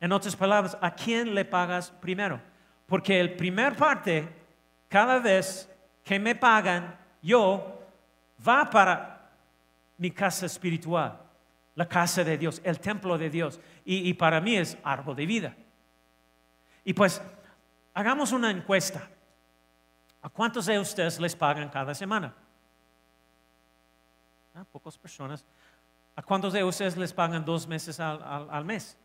En 0.00 0.12
otras 0.12 0.34
palabras, 0.34 0.78
¿a 0.80 0.94
quién 0.94 1.34
le 1.34 1.44
pagas 1.44 1.90
primero? 1.90 2.40
Porque 2.86 3.20
el 3.20 3.36
primer 3.36 3.76
parte, 3.76 4.26
cada 4.88 5.18
vez 5.18 5.70
que 6.02 6.18
me 6.18 6.34
pagan, 6.34 6.98
yo 7.20 7.78
va 8.46 8.70
para 8.70 9.19
mi 10.00 10.10
casa 10.10 10.46
espiritual, 10.46 11.20
la 11.74 11.86
casa 11.86 12.24
de 12.24 12.38
Dios, 12.38 12.62
el 12.64 12.80
templo 12.80 13.18
de 13.18 13.28
Dios. 13.28 13.60
Y, 13.84 14.14
para 14.14 14.40
mí 14.40 14.56
es 14.56 14.78
árbol 14.82 15.14
de 15.14 15.26
vida. 15.26 15.54
Y 16.84 16.94
pues, 16.94 17.20
hagamos 17.92 18.32
una 18.32 18.50
encuesta. 18.50 19.06
¿A 20.22 20.30
cuántos 20.30 20.64
de 20.66 20.78
ustedes 20.78 21.20
les 21.20 21.36
pagan 21.36 21.68
cada 21.68 21.94
semana? 21.94 22.34
¿A 24.54 24.60
ah, 24.60 24.64
pocas 24.72 24.96
personas. 24.96 25.44
¿A 26.16 26.22
cuántos 26.22 26.54
de 26.54 26.64
ustedes 26.64 26.96
les 26.96 27.12
pagan 27.12 27.44
dos 27.44 27.66
meses 27.66 28.00
al, 28.00 28.64
mes? 28.64 28.96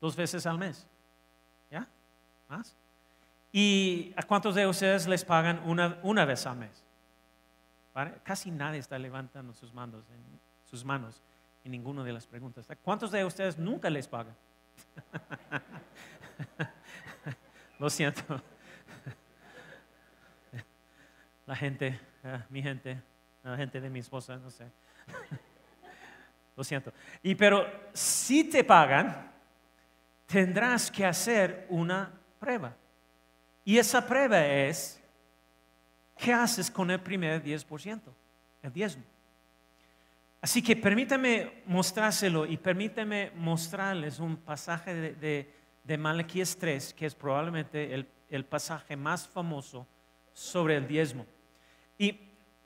Dos 0.00 0.16
veces 0.16 0.44
al 0.46 0.58
mes. 0.58 0.84
¿Ya? 1.70 1.86
¿Más? 2.48 2.74
¿Y 3.52 4.12
a 4.16 4.24
cuántos 4.24 4.56
de 4.56 4.66
ustedes 4.66 5.06
les 5.06 5.24
pagan 5.24 5.62
una, 5.64 6.00
una 6.02 6.24
vez 6.24 6.44
al 6.44 6.56
mes? 6.56 6.85
Casi 8.22 8.50
nadie 8.50 8.80
está 8.80 8.98
levantando 8.98 9.54
sus 9.54 9.72
manos, 9.72 10.04
en, 10.10 10.38
sus 10.64 10.84
manos 10.84 11.22
en 11.64 11.72
ninguna 11.72 12.04
de 12.04 12.12
las 12.12 12.26
preguntas. 12.26 12.66
¿Cuántos 12.82 13.10
de 13.10 13.24
ustedes 13.24 13.56
nunca 13.56 13.88
les 13.88 14.06
pagan? 14.06 14.36
Lo 17.78 17.88
siento. 17.88 18.42
La 21.46 21.56
gente, 21.56 21.98
ah, 22.22 22.44
mi 22.50 22.62
gente, 22.62 23.00
la 23.42 23.56
gente 23.56 23.80
de 23.80 23.88
mi 23.88 24.00
esposa, 24.00 24.36
no 24.36 24.50
sé. 24.50 24.70
Lo 26.54 26.64
siento. 26.64 26.92
Y 27.22 27.34
pero 27.34 27.66
si 27.94 28.44
te 28.44 28.62
pagan, 28.62 29.32
tendrás 30.26 30.90
que 30.90 31.06
hacer 31.06 31.66
una 31.70 32.12
prueba. 32.38 32.76
Y 33.64 33.78
esa 33.78 34.06
prueba 34.06 34.44
es 34.44 35.02
¿qué 36.16 36.32
haces 36.32 36.70
con 36.70 36.90
el 36.90 37.00
primer 37.00 37.42
10%? 37.42 38.00
El 38.62 38.72
diezmo. 38.72 39.02
Así 40.40 40.62
que 40.62 40.76
permítame 40.76 41.62
mostrárselo 41.66 42.46
y 42.46 42.56
permítame 42.56 43.32
mostrarles 43.36 44.18
un 44.18 44.36
pasaje 44.36 44.94
de, 44.94 45.50
de, 45.82 45.98
Malaquías 45.98 46.56
3, 46.56 46.94
que 46.94 47.06
es 47.06 47.14
probablemente 47.14 47.94
el, 47.94 48.06
el, 48.28 48.44
pasaje 48.44 48.96
más 48.96 49.26
famoso 49.26 49.86
sobre 50.32 50.76
el 50.76 50.86
diezmo. 50.86 51.26
Y 51.98 52.12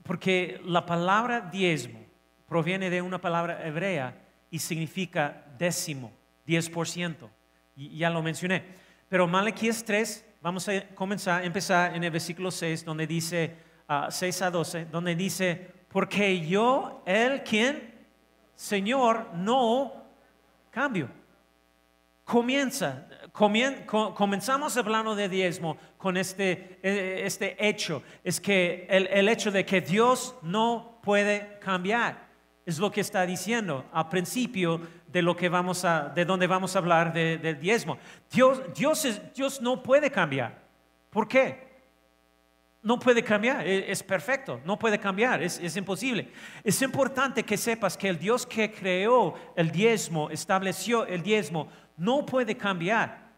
porque 0.03 0.61
la 0.65 0.85
palabra 0.85 1.41
diezmo 1.41 2.01
proviene 2.47 2.91
de 2.91 3.01
una 3.01 3.21
palabra 3.21 3.67
hebrea 3.67 4.15
y 4.51 4.59
significa 4.59 5.45
décimo, 5.57 6.13
10%. 6.47 7.31
Y 7.77 7.97
ya 7.97 8.11
lo 8.11 8.23
mencioné. 8.23 8.65
Pero 9.09 9.27
Malaquías 9.27 9.85
3 9.85 10.25
Vamos 10.43 10.67
a 10.71 10.87
comenzar, 10.95 11.45
empezar 11.45 11.95
en 11.95 12.03
el 12.03 12.11
versículo 12.11 12.51
6, 12.51 12.83
donde 12.87 13.07
dice, 13.07 13.57
6 14.09 14.43
ah, 14.43 14.47
a 14.47 14.51
12, 14.51 14.85
donde 14.87 15.15
dice, 15.15 15.71
porque 15.89 16.41
yo, 16.47 17.03
Él, 17.05 17.43
¿quién? 17.43 17.93
Señor, 18.55 19.35
no 19.35 19.93
cambio. 20.71 21.11
Comienza, 22.25 23.07
comenzamos 23.33 24.79
hablando 24.79 25.15
de 25.15 25.29
diezmo 25.29 25.77
con 25.99 26.17
este, 26.17 26.79
eh, 26.83 27.21
este 27.27 27.57
hecho, 27.69 28.03
es 28.25 28.41
que 28.41 28.87
el, 28.89 29.09
el 29.09 29.29
hecho 29.29 29.51
de 29.51 29.67
que 29.67 29.83
Dios 29.83 30.37
no 30.41 31.01
puede 31.03 31.59
cambiar. 31.59 32.30
Es 32.67 32.79
lo 32.79 32.91
que 32.91 33.01
está 33.01 33.27
diciendo 33.27 33.85
al 33.93 34.09
principio 34.09 34.81
de 35.07 35.23
lo 35.23 35.37
que 35.37 35.49
vamos 35.49 35.85
a, 35.85 36.09
de 36.09 36.25
donde 36.25 36.47
vamos 36.47 36.77
a 36.77 36.79
hablar 36.79 37.13
del 37.13 37.59
diezmo. 37.59 37.99
Dios, 38.31 38.61
Dios, 38.75 39.21
Dios 39.35 39.61
no 39.61 39.83
puede 39.83 40.11
cambiar. 40.11 40.63
¿Por 41.11 41.27
qué? 41.27 41.69
No 42.83 42.99
puede 42.99 43.23
cambiar, 43.23 43.67
e, 43.67 43.91
es, 43.91 44.03
perfecto, 44.03 44.61
no 44.65 44.79
puede 44.79 44.99
cambiar, 44.99 45.43
es, 45.43 45.59
es, 45.59 45.77
imposible. 45.77 46.31
Es 46.65 46.81
importante 46.81 47.43
que 47.43 47.59
sepas 47.59 47.97
que 47.97 48.09
el 48.09 48.19
Dios 48.19 48.47
que 48.47 48.73
creó 48.73 49.35
el 49.55 49.71
diezmo, 49.71 50.31
estableció 50.31 51.05
el 51.07 51.23
diezmo, 51.23 51.69
no 51.97 52.25
puede 52.25 52.57
cambiar. 52.57 53.31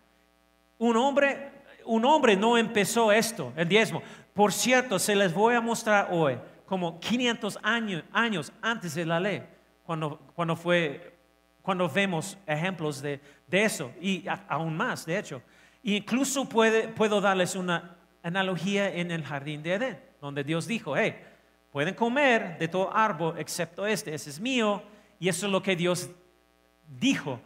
Un 0.79 0.97
hombre, 0.97 1.50
un 1.85 2.05
hombre 2.05 2.37
no 2.37 2.57
empezó 2.57 3.11
esto, 3.11 3.52
el 3.57 3.69
diezmo. 3.69 4.02
Por 4.33 4.52
cierto, 4.52 4.99
se 4.99 5.17
les 5.17 5.35
voy 5.35 5.55
a 5.55 5.61
mostrar 5.61 6.09
hoy, 6.12 6.38
como 6.73 6.99
500 7.00 7.59
años, 7.62 8.02
años 8.14 8.50
antes 8.62 8.95
de 8.95 9.05
la 9.05 9.21
ley, 9.21 9.43
cuando, 9.83 10.19
cuando 10.35 10.57
fue 10.57 11.19
cuando 11.61 11.87
vemos 11.87 12.38
ejemplos 12.47 13.02
de, 13.02 13.21
eso 13.50 13.93
y 14.00 14.25
aún 14.49 14.75
más, 14.75 15.05
de 15.05 15.19
hecho. 15.19 15.43
incluso 15.83 16.49
puedo 16.49 17.21
darles 17.21 17.57
una 17.57 17.99
analogía 18.23 18.88
en 18.88 19.11
el 19.11 19.23
jardín 19.23 19.62
de 19.62 19.75
Edén, 19.75 20.00
donde 20.19 20.45
Dios 20.45 20.67
dijo, 20.67 20.97
hey, 20.97 21.14
pueden 21.71 21.95
comer 21.95 22.57
de 22.59 22.69
todo 22.69 22.91
árbol 22.91 23.35
excepto 23.38 23.85
este, 23.85 24.14
ese 24.14 24.31
es 24.31 24.41
mío, 24.41 24.83
y 25.21 25.29
eso 25.29 25.45
es 25.45 25.52
lo 25.52 25.62
que 25.62 25.76
Dios 25.76 26.09
dijo. 26.88 27.38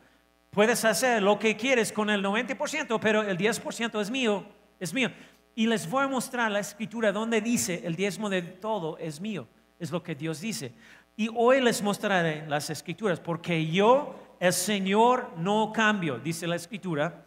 Puedes 0.51 0.85
hacer 0.85 1.21
lo 1.21 1.37
que 1.37 1.57
quieres 1.57 1.91
con 1.91 2.11
el 2.11 2.23
90%, 2.23 3.01
pero 3.01 3.25
el 3.25 3.37
10% 3.37 4.01
es 4.01 4.09
mío, 4.09 4.47
es 4.79 4.95
mío. 4.95 5.11
Y 5.59 5.67
les 5.67 5.89
voy 5.89 6.05
a 6.05 6.07
mostrar 6.07 6.53
la 6.53 6.61
escritura 6.61 7.11
donde 7.13 7.41
dice 7.41 7.81
el 7.85 7.97
diezmo 7.97 8.29
de 8.29 8.43
todo 8.43 8.99
es 8.99 9.23
mío, 9.23 9.49
es 9.79 9.91
lo 9.91 10.03
que 10.03 10.15
Dios 10.15 10.43
dice. 10.43 10.75
Y 11.17 11.31
hoy 11.35 11.63
les 11.63 11.83
mostraré 11.83 12.47
las 12.47 12.69
escrituras, 12.69 13.19
porque 13.19 13.67
yo, 13.67 14.37
el 14.39 14.53
Señor, 14.53 15.33
no 15.39 15.73
cambio, 15.75 16.19
dice 16.19 16.47
la 16.47 16.57
escritura. 16.57 17.25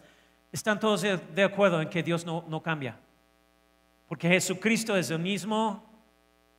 ¿Están 0.51 0.79
todos 0.79 1.01
de 1.01 1.43
acuerdo 1.43 1.81
en 1.81 1.89
que 1.89 2.03
Dios 2.03 2.23
no, 2.23 2.61
cambia? 2.61 2.99
Porque 4.07 4.27
Jesucristo 4.29 4.95
es 4.95 5.09
el 5.09 5.19
mismo 5.19 5.83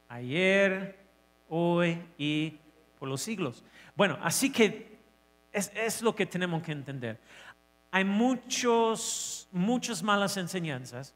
ayer, 0.09 0.99
hoy 1.49 2.03
y 2.19 2.59
por 2.99 3.09
los 3.09 3.23
siglos. 3.23 3.63
Bueno, 3.95 4.19
así 4.23 4.51
que 4.51 4.99
es, 5.53 6.03
lo 6.03 6.17
que 6.17 6.27
tenemos 6.27 6.65
que 6.65 6.73
entender. 6.73 7.21
Hay 7.93 8.05
muchos, 8.05 9.49
muchas 9.53 10.03
malas 10.03 10.37
enseñanzas, 10.37 11.15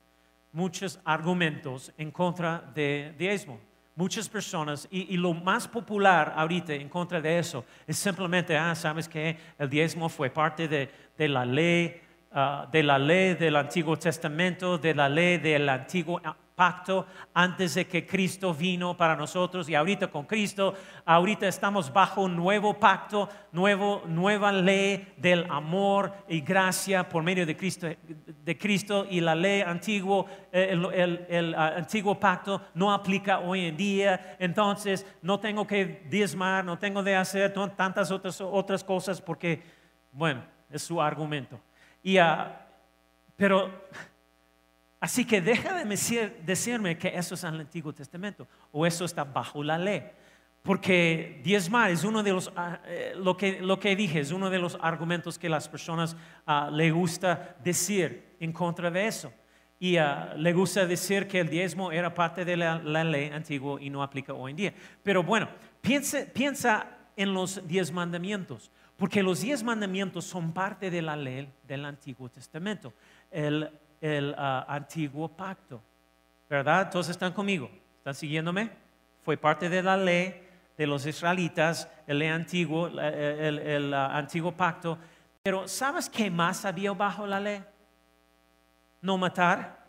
muchos 0.54 1.00
argumentos 1.04 1.92
en 1.99 2.11
contra 2.11 2.62
de 2.75 3.12
diezmo. 3.18 3.61
Muchas 3.96 4.28
personas, 4.28 4.88
y, 4.90 5.16
lo 5.16 5.34
más 5.34 5.68
popular 5.68 6.32
ahorita 6.37 6.73
en 6.73 6.88
contra 6.88 7.20
de 7.20 7.38
eso 7.38 7.64
es 7.87 7.96
simplemente, 7.96 8.56
ah, 8.56 8.75
sabes 8.75 9.08
que 9.08 9.37
el 9.56 9.68
diezmo 9.68 10.08
fue 10.08 10.30
parte 10.30 10.66
de, 10.66 11.28
la 11.28 11.44
ley, 11.44 12.00
ah, 12.32 12.68
de 12.73 12.82
la 12.82 12.99
ley 12.99 13.34
del 13.34 13.54
Antiguo 13.54 13.96
Testamento, 13.96 14.78
de 14.78 14.94
la 14.94 15.08
ley 15.08 15.38
del 15.38 15.68
Antiguo 15.68 16.20
pacto 16.54 17.06
antes 17.32 17.75
de 17.75 17.87
que 17.87 18.06
Cristo 18.06 18.54
vino 18.54 18.96
para 18.96 19.16
nosotros. 19.16 19.68
Y 19.68 19.75
ahorita 19.75 20.08
con 20.08 20.25
Cristo, 20.25 20.75
ahorita 21.04 21.49
estamos 21.49 21.92
bajo 21.92 22.23
un 22.23 22.37
nuevo 22.37 22.75
pacto, 22.75 23.28
nuevo, 23.52 24.02
nueva 24.06 24.52
ley 24.52 25.14
del 25.16 25.46
amor 25.50 26.12
y 26.28 26.40
gracia 26.40 27.08
por 27.08 27.23
medio 27.23 27.44
de 27.44 27.56
Cristo, 27.56 27.88
de 27.88 28.58
Cristo. 28.58 29.06
Y 29.08 29.20
la 29.20 29.34
ley 29.34 29.62
antiguo, 29.62 30.26
el, 30.52 30.84
el, 31.28 31.54
ah, 31.54 31.75
antiguo 31.76 32.18
pacto 32.18 32.62
no 32.75 32.92
aplica 32.92 33.40
hoy 33.40 33.66
en 33.66 33.76
día, 33.76 34.37
entonces 34.38 35.06
no 35.23 35.40
tengo 35.40 35.66
que 35.66 36.06
diezmar, 36.08 36.64
no 36.64 36.78
tengo 36.78 37.02
de 37.02 37.16
hacer 37.16 37.52
tantas 37.76 38.11
otras, 38.11 38.40
otras 38.40 38.84
cosas 38.84 39.20
porque, 39.20 39.62
bueno, 40.12 40.44
es 40.70 40.82
su 40.82 41.00
argumento. 41.00 41.61
Y, 42.02 42.18
uh, 42.18 42.25
pero 43.37 43.70
Así 45.04 45.26
que 45.26 45.42
deja 45.42 45.75
de 45.75 46.30
decirme 46.46 46.96
que 46.96 47.08
eso 47.08 47.34
es 47.34 47.44
en 47.44 47.52
el 47.52 47.61
Antiguo 47.61 47.92
Testamento 47.92 48.49
o 48.73 48.87
eso 48.87 49.04
está 49.04 49.23
bajo 49.23 49.62
la 49.62 49.76
ley. 49.76 50.02
Porque 50.62 51.42
diezmar 51.44 51.90
es 51.90 52.04
uno 52.04 52.23
de 52.23 52.32
los, 52.32 52.50
ah, 52.56 52.80
eh, 52.87 53.12
lo, 53.14 53.37
que, 53.37 53.61
lo 53.61 53.78
que 53.78 53.94
dije, 53.96 54.23
uno 54.32 54.49
de 54.49 54.58
los 54.58 54.78
argumentos 54.80 55.38
que 55.38 55.50
las 55.50 55.68
personas 55.68 56.16
uh, 56.46 56.70
le 56.70 56.90
gusta 56.90 57.54
decir 57.62 58.37
en 58.40 58.50
contra 58.50 58.90
de 58.90 59.06
eso. 59.06 59.30
Y 59.78 59.99
ah, 59.99 60.32
le 60.38 60.54
gusta 60.54 60.87
decir 60.87 61.28
que 61.28 61.40
el 61.40 61.50
diezmo 61.50 61.92
era 61.92 62.14
parte 62.14 62.46
de 62.46 62.56
la, 62.56 62.78
ley 63.04 63.28
antigua 63.28 63.76
y 63.82 63.90
no 63.90 64.02
aplica 64.02 64.32
hoy 64.32 64.52
en 64.52 64.56
día. 64.56 64.75
Pero 65.02 65.23
bueno, 65.23 65.50
piensa, 65.82 66.20
piensa 66.32 66.87
en 67.14 67.34
los 67.34 67.68
diez 67.68 67.92
mandamientos, 67.92 68.70
porque 68.96 69.23
los 69.23 69.42
diez 69.42 69.62
mandamientos 69.62 70.25
son 70.25 70.54
parte 70.54 70.90
de 70.90 71.02
la 71.02 71.14
ley 71.14 71.52
del 71.68 71.84
Antiguo 71.84 72.30
Testamento. 72.30 72.94
El 73.30 73.70
el 74.04 74.34
ah, 74.37 74.66
antiguo 74.68 75.28
pacto. 75.28 75.80
¿Verdad? 76.50 76.90
Todos 76.90 77.08
están 77.08 77.32
conmigo. 77.32 77.70
¿Están 77.96 78.14
siguiéndome? 78.14 78.70
Fue 79.23 79.38
parte 79.38 79.70
de 79.70 79.82
la 79.82 79.96
ley 79.96 80.46
de 80.76 80.87
los 80.87 81.06
israelitas, 81.06 81.88
el 82.06 82.20
antiguo, 82.23 82.88
el, 82.88 83.94
ah, 83.94 84.14
antiguo 84.14 84.52
pacto. 84.52 84.99
Pero 85.42 85.66
¿sabes 85.66 86.11
qué 86.11 86.30
más 86.30 86.66
había 86.66 86.92
bajo 86.92 87.26
la 87.26 87.40
ley? 87.40 87.64
No 89.00 89.16
matar. 89.16 89.87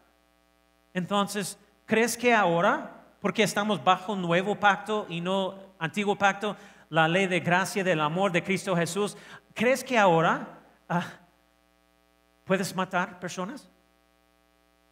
Entonces, 0.93 1.60
¿crees 1.86 2.15
que 2.15 2.34
ahora, 2.34 3.03
porque 3.19 3.43
estamos 3.43 3.84
bajo 3.84 4.15
nuevo 4.15 4.55
pacto 4.55 5.07
y 5.10 5.19
no 5.19 5.60
antiguo 5.77 6.17
pacto, 6.17 6.55
la 6.89 7.10
ley 7.10 7.27
de 7.27 7.41
gracia 7.41 7.84
del 7.84 8.00
amor 8.00 8.31
de 8.31 8.41
Cristo 8.41 8.77
Jesús, 8.77 9.17
¿crees 9.53 9.84
que 9.84 9.98
ahora 9.98 10.62
ah, 10.88 11.05
puedes 12.45 12.74
matar 12.74 13.19
personas? 13.19 13.69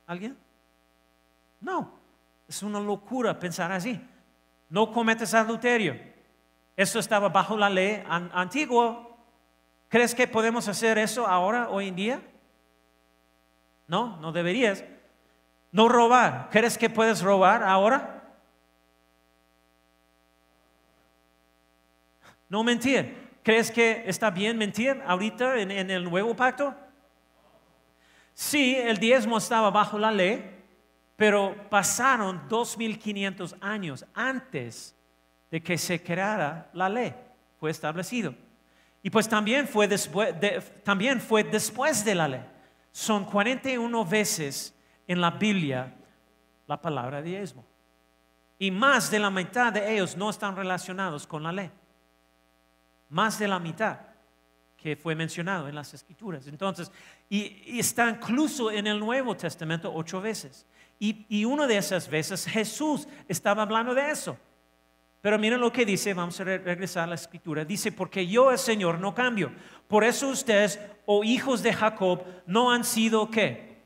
¿Alguien? 0.05 0.37
No, 1.61 1.93
es 2.47 2.61
una 2.61 2.79
locura 2.79 3.39
pensar 3.39 3.71
así. 3.71 3.99
No 4.69 4.91
cometes 4.91 5.33
adulterio. 5.33 5.99
Eso 6.75 6.99
estaba 6.99 7.29
bajo 7.29 7.55
la 7.55 7.69
ley 7.69 8.03
antigua. 8.07 9.07
¿Crees 9.87 10.13
que 10.15 10.27
podemos 10.27 10.67
hacer 10.67 10.97
eso 10.97 11.27
ahora, 11.27 11.69
hoy 11.69 11.87
en 11.87 11.95
día? 11.95 12.21
No, 13.87 14.17
no 14.17 14.31
deberías. 14.31 14.83
No 15.71 15.87
robar. 15.87 16.49
¿Crees 16.51 16.77
que 16.77 16.89
puedes 16.89 17.21
robar 17.21 17.63
ahora? 17.63 18.23
No 22.49 22.63
mentir. 22.63 23.23
¿Crees 23.43 23.71
que 23.71 24.03
está 24.07 24.31
bien 24.31 24.57
mentir 24.57 25.01
ahorita 25.05 25.59
en, 25.59 25.71
en 25.71 25.91
el 25.91 26.03
nuevo 26.03 26.35
pacto? 26.35 26.75
Sí, 28.33 28.75
el 28.75 28.97
diezmo 28.97 29.37
estaba 29.37 29.69
bajo 29.69 29.99
la 29.99 30.11
ley, 30.11 30.43
pero 31.15 31.55
pasaron 31.69 32.41
2500 32.49 33.55
años 33.61 34.05
antes 34.13 34.95
de 35.51 35.61
que 35.61 35.77
se 35.77 36.01
creara 36.01 36.69
la 36.73 36.89
ley, 36.89 37.13
fue 37.59 37.69
establecido. 37.69 38.33
Y 39.03 39.09
pues 39.09 39.27
también 39.27 39.67
fue 39.67 39.87
después 39.87 40.33
de, 40.39 42.15
la 42.15 42.27
ley. 42.27 42.45
Son 42.91 43.25
41 43.25 44.05
veces 44.05 44.73
en 45.05 45.21
la 45.21 45.31
Biblia 45.31 45.93
la 46.65 46.81
palabra 46.81 47.21
diezmo. 47.21 47.65
Y 48.57 48.71
más 48.71 49.11
de 49.11 49.19
la 49.19 49.29
mitad 49.29 49.73
de 49.73 49.93
ellos 49.93 50.15
no 50.15 50.29
están 50.29 50.55
relacionados 50.55 51.27
con 51.27 51.43
la 51.43 51.51
ley. 51.51 51.69
Más 53.09 53.37
de 53.37 53.47
la 53.47 53.59
mitad 53.59 54.12
que 54.83 54.97
fue 54.97 55.15
mencionado 55.15 55.69
en 55.69 55.75
las 55.75 55.93
escrituras. 55.93 56.45
Entonces, 56.47 56.91
y, 57.29 57.79
está 57.79 58.09
incluso 58.09 58.69
en 58.69 58.85
el 58.85 58.99
Nuevo 58.99 59.33
Testamento 59.37 59.89
ocho 59.95 60.19
veces. 60.19 60.65
Y, 60.99 61.25
y, 61.29 61.45
una 61.45 61.67
de 61.67 61.77
esas 61.77 62.09
veces 62.09 62.45
Jesús 62.45 63.07
estaba 63.29 63.63
hablando 63.63 63.95
de 63.95 64.11
eso. 64.11 64.37
Pero 65.21 65.39
miren 65.39 65.61
lo 65.61 65.71
que 65.71 65.85
dice, 65.85 66.13
vamos 66.13 66.37
a 66.41 66.43
regresar 66.43 67.05
a 67.05 67.07
la 67.07 67.15
escritura. 67.15 67.63
Dice, 67.63 67.93
porque 67.93 68.27
yo 68.27 68.51
el 68.51 68.57
Señor 68.57 68.99
no 68.99 69.15
cambio. 69.15 69.53
Por 69.87 70.03
eso 70.03 70.27
ustedes, 70.27 70.77
oh 71.05 71.23
hijos 71.23 71.63
de 71.63 71.71
Jacob, 71.71 72.21
no 72.45 72.69
han 72.69 72.83
sido 72.83 73.31
qué? 73.31 73.77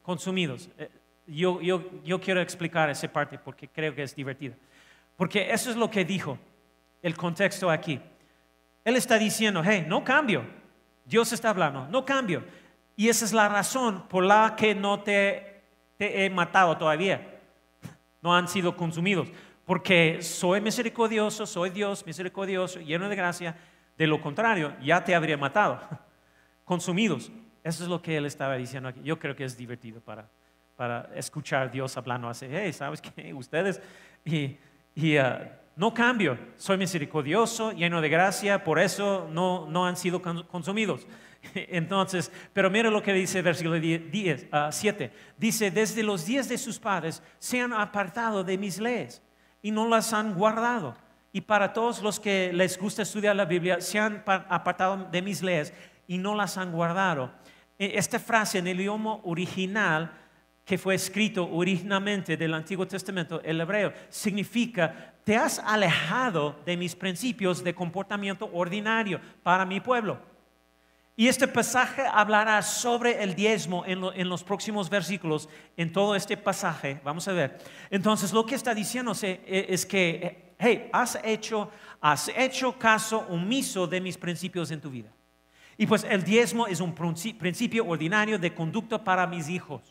Consumidos. 0.00 0.70
Eh, 0.78 0.88
yo, 1.26 1.60
yo, 1.60 1.84
yo 2.02 2.18
quiero 2.18 2.40
explicar 2.40 2.88
esa 2.88 3.12
parte 3.12 3.38
porque 3.38 3.68
creo 3.68 3.94
que 3.94 4.04
es 4.04 4.16
divertida. 4.16 4.54
Porque 5.18 5.52
eso 5.52 5.68
es 5.68 5.76
lo 5.76 5.90
que 5.90 6.02
dijo 6.02 6.38
el 7.02 7.14
contexto 7.14 7.70
aquí. 7.70 8.00
Él 8.84 8.96
está 8.96 9.18
diciendo, 9.18 9.62
hey, 9.64 9.84
no 9.86 10.04
cambio. 10.04 10.44
Dios 11.04 11.32
está 11.32 11.50
hablando, 11.50 11.86
no 11.88 12.04
cambio. 12.04 12.44
Y 12.96 13.08
esa 13.08 13.24
es 13.24 13.32
la 13.32 13.48
razón 13.48 14.06
por 14.08 14.24
la 14.24 14.54
que 14.56 14.74
no 14.74 15.00
te, 15.00 15.62
he 15.98 16.30
matado 16.30 16.76
todavía. 16.76 17.40
No 18.22 18.34
han 18.34 18.48
sido 18.48 18.76
consumidos. 18.76 19.28
Porque 19.64 20.22
soy 20.22 20.60
misericordioso, 20.60 21.46
soy 21.46 21.70
Dios 21.70 22.04
misericordioso, 22.04 22.80
lleno 22.80 23.08
de 23.08 23.16
gracia. 23.16 23.56
De 23.96 24.06
lo 24.06 24.20
contrario, 24.20 24.74
ya 24.82 25.02
te 25.02 25.14
habría 25.14 25.36
matado. 25.36 25.80
Consumidos. 26.64 27.30
Eso 27.62 27.82
es 27.82 27.88
lo 27.88 28.00
que 28.00 28.16
él 28.16 28.26
estaba 28.26 28.56
diciendo 28.56 28.88
aquí. 28.88 29.00
Yo 29.02 29.18
creo 29.18 29.36
que 29.36 29.44
es 29.44 29.56
divertido 29.56 30.00
para, 30.00 30.28
para 30.76 31.10
escuchar 31.14 31.62
a 31.62 31.68
Dios 31.68 31.96
hablando 31.96 32.28
así. 32.28 32.46
Hey, 32.50 32.72
¿sabes 32.72 33.00
qué? 33.00 33.34
Ustedes. 33.34 33.80
Y, 34.24 34.58
y 34.94 35.18
uh, 35.18 35.48
no 35.76 35.94
cambio, 35.94 36.38
soy 36.56 36.76
misericordioso, 36.76 37.72
lleno 37.72 38.00
de 38.00 38.08
gracia, 38.08 38.64
por 38.64 38.78
eso 38.78 39.28
no, 39.32 39.66
no 39.68 39.86
han 39.86 39.96
sido 39.96 40.20
consumidos. 40.20 41.06
Entonces, 41.54 42.30
pero 42.52 42.70
mira 42.70 42.90
lo 42.90 43.02
que 43.02 43.12
dice 43.12 43.42
versículo 43.42 43.78
10, 43.78 44.48
7. 44.70 45.12
Ah, 45.12 45.32
dice, 45.36 45.70
desde 45.70 46.02
los 46.02 46.26
días 46.26 46.48
de 46.48 46.58
sus 46.58 46.78
padres 46.78 47.22
se 47.38 47.60
han 47.60 47.72
apartado 47.72 48.44
de 48.44 48.58
mis 48.58 48.78
leyes 48.78 49.22
y 49.62 49.70
no 49.70 49.88
las 49.88 50.12
han 50.12 50.34
guardado. 50.34 50.96
Y 51.32 51.42
para 51.42 51.72
todos 51.72 52.02
los 52.02 52.18
que 52.18 52.52
les 52.52 52.78
gusta 52.78 53.02
estudiar 53.02 53.36
la 53.36 53.44
Biblia, 53.44 53.80
se 53.80 53.98
han 53.98 54.22
apartado 54.26 55.08
de 55.10 55.22
mis 55.22 55.42
leyes 55.42 55.72
y 56.06 56.18
no 56.18 56.34
las 56.34 56.58
han 56.58 56.72
guardado. 56.72 57.32
E, 57.78 57.92
esta 57.96 58.18
frase 58.18 58.58
en 58.58 58.66
el 58.66 58.80
idioma 58.80 59.20
original 59.22 60.12
que 60.70 60.78
fue 60.78 60.94
escrito 60.94 61.50
originalmente 61.50 62.36
del 62.36 62.54
Antiguo 62.54 62.86
Testamento, 62.86 63.40
el 63.42 63.60
hebreo, 63.60 63.92
significa, 64.08 65.14
te 65.24 65.36
has 65.36 65.58
alejado 65.58 66.60
de 66.64 66.76
mis 66.76 66.94
principios 66.94 67.64
de 67.64 67.74
comportamiento 67.74 68.48
ordinario 68.52 69.20
para 69.42 69.66
mi 69.66 69.80
pueblo. 69.80 70.20
Y 71.16 71.26
este 71.26 71.48
pasaje 71.48 72.04
hablará 72.06 72.62
sobre 72.62 73.20
el 73.20 73.34
diezmo 73.34 73.82
en, 73.84 74.28
los 74.28 74.44
próximos 74.44 74.88
versículos, 74.88 75.48
en 75.76 75.92
todo 75.92 76.14
este 76.14 76.36
pasaje, 76.36 77.00
vamos 77.02 77.26
a 77.26 77.32
ver. 77.32 77.58
Entonces 77.90 78.32
lo 78.32 78.46
que 78.46 78.54
está 78.54 78.72
diciendo 78.72 79.12
e, 79.22 79.66
es 79.68 79.84
que, 79.84 80.54
hey, 80.56 80.88
has 80.92 81.18
hecho, 81.24 81.68
has 82.00 82.28
hecho 82.28 82.78
caso 82.78 83.26
omiso 83.28 83.88
de 83.88 84.00
mis 84.00 84.16
principios 84.16 84.70
en 84.70 84.80
tu 84.80 84.88
vida. 84.88 85.10
Y 85.76 85.84
pues 85.88 86.04
el 86.04 86.22
diezmo 86.22 86.68
es 86.68 86.78
un 86.78 86.94
principio 86.94 87.88
ordinario 87.88 88.38
de 88.38 88.54
conducta 88.54 89.02
para 89.02 89.26
mis 89.26 89.48
hijos. 89.48 89.89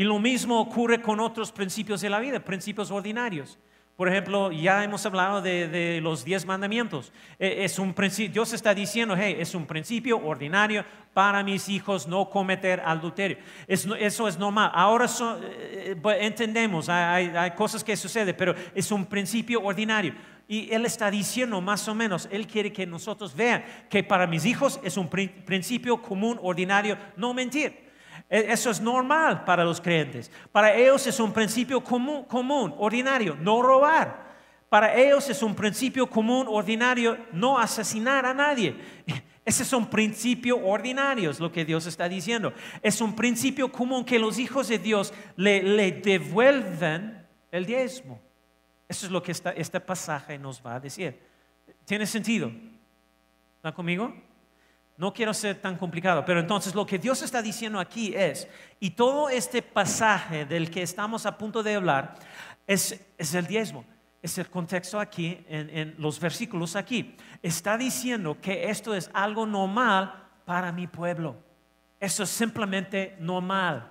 Y 0.00 0.04
lo 0.04 0.18
mismo 0.18 0.58
ocurre 0.58 1.02
con 1.02 1.20
otros 1.20 1.52
principios 1.52 2.00
de 2.00 2.08
la 2.08 2.20
vida, 2.20 2.40
principios 2.40 2.90
ordinarios. 2.90 3.58
Por 3.98 4.08
ejemplo, 4.08 4.50
ya 4.50 4.82
hemos 4.82 5.04
hablado 5.04 5.42
de, 5.42 6.00
los 6.02 6.24
diez 6.24 6.46
mandamientos. 6.46 7.12
E, 7.38 7.66
es 7.66 7.78
un 7.78 7.94
Dios 8.32 8.54
está 8.54 8.74
diciendo, 8.74 9.14
hey, 9.14 9.36
es 9.38 9.54
un 9.54 9.66
principio 9.66 10.16
ordinario 10.16 10.86
para 11.12 11.42
mis 11.42 11.68
hijos 11.68 12.08
no 12.08 12.30
cometer 12.30 12.80
adulterio. 12.80 13.36
eso 13.68 14.26
es 14.26 14.38
normal. 14.38 14.70
Ahora 14.72 15.04
eh, 15.42 15.94
eh, 16.02 16.18
entendemos, 16.22 16.88
hay, 16.88 17.26
hay, 17.36 17.50
cosas 17.50 17.84
que 17.84 17.94
suceden, 17.94 18.34
pero 18.38 18.54
es 18.74 18.90
un 18.90 19.04
principio 19.04 19.60
ordinario. 19.62 20.14
Y 20.48 20.72
Él 20.72 20.86
está 20.86 21.10
diciendo 21.10 21.60
más 21.60 21.86
o 21.88 21.94
menos, 21.94 22.26
Él 22.32 22.46
quiere 22.46 22.72
que 22.72 22.86
nosotros 22.86 23.36
vean 23.36 23.62
que 23.90 24.02
para 24.02 24.26
mis 24.26 24.46
hijos 24.46 24.80
es 24.82 24.96
un 24.96 25.10
principio 25.10 26.00
común, 26.00 26.38
ordinario, 26.40 26.96
no 27.18 27.34
mentir. 27.34 27.89
E, 28.30 28.52
eso 28.52 28.70
es 28.70 28.80
normal 28.80 29.44
para 29.44 29.64
los 29.64 29.80
creyentes. 29.80 30.30
Para 30.52 30.74
ellos 30.74 31.06
es 31.06 31.18
un 31.18 31.32
principio 31.32 31.82
común, 31.82 32.24
común, 32.24 32.74
ordinario, 32.78 33.36
no 33.40 33.60
robar. 33.60 34.30
Para 34.68 34.94
ellos 34.94 35.28
es 35.28 35.42
un 35.42 35.56
principio 35.56 36.08
común, 36.08 36.46
ordinario, 36.48 37.18
no 37.32 37.58
asesinar 37.58 38.24
a 38.24 38.32
nadie. 38.32 38.76
Ese 39.44 39.64
es 39.64 39.72
un 39.72 39.90
principio 39.90 40.64
ordinario, 40.64 41.30
es 41.30 41.40
lo 41.40 41.50
que 41.50 41.64
Dios 41.64 41.86
está 41.86 42.08
diciendo. 42.08 42.52
Es 42.82 43.00
un 43.00 43.16
principio 43.16 43.72
común 43.72 44.04
que 44.04 44.18
los 44.18 44.38
hijos 44.38 44.68
de 44.68 44.78
Dios 44.78 45.12
le, 45.34 45.62
le 45.62 45.90
devuelven 45.90 47.26
el 47.50 47.66
diezmo. 47.66 48.20
Eso 48.88 49.06
es 49.06 49.12
lo 49.12 49.22
que 49.22 49.32
esta, 49.32 49.50
este 49.50 49.80
pasaje 49.80 50.38
nos 50.38 50.64
va 50.64 50.76
a 50.76 50.80
decir. 50.80 51.18
¿Tiene 51.84 52.06
sentido? 52.06 52.52
¿Están 53.56 53.72
conmigo? 53.72 54.14
No 55.00 55.12
quiero 55.12 55.32
ser 55.32 55.60
tan 55.60 55.76
complicado, 55.76 56.24
pero 56.24 56.40
entonces 56.40 56.74
lo 56.74 56.84
que 56.84 56.98
Dios 56.98 57.22
está 57.22 57.40
diciendo 57.40 57.80
aquí 57.80 58.12
es, 58.14 58.46
y 58.78 58.90
todo 58.90 59.30
este 59.30 59.62
pasaje 59.62 60.44
del 60.44 60.70
que 60.70 60.82
estamos 60.82 61.24
a 61.24 61.38
punto 61.38 61.62
de 61.62 61.74
hablar, 61.74 62.14
es, 62.66 63.00
es 63.16 63.34
el 63.34 63.46
diezmo 63.46 63.84
es 64.22 64.36
el 64.36 64.50
contexto 64.50 65.00
aquí, 65.00 65.42
en, 65.48 65.94
los 65.98 66.20
versículos 66.20 66.76
aquí. 66.76 67.16
Está 67.42 67.78
diciendo 67.78 68.36
que 68.40 68.68
esto 68.68 68.94
es 68.94 69.10
algo 69.14 69.46
normal 69.46 70.12
para 70.44 70.72
mi 70.72 70.86
pueblo. 70.86 71.36
Eso 71.98 72.24
es 72.24 72.30
simplemente 72.30 73.16
normal, 73.18 73.90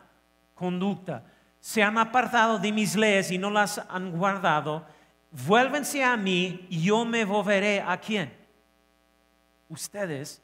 conducta. 0.54 1.24
Se 1.60 1.82
han 1.82 1.98
apartado 1.98 2.60
de 2.60 2.72
mis 2.72 2.96
leyes 2.96 3.32
y 3.32 3.38
no 3.38 3.50
las 3.50 3.82
han 3.90 4.12
guardado. 4.12 4.86
Vuélvense 5.32 6.04
a 6.04 6.16
mí 6.16 6.68
y 6.70 6.84
yo 6.84 7.06
me 7.06 7.26
volveré 7.26 7.82
a 7.82 7.98
quién. 7.98 8.32
Ustedes, 9.68 10.42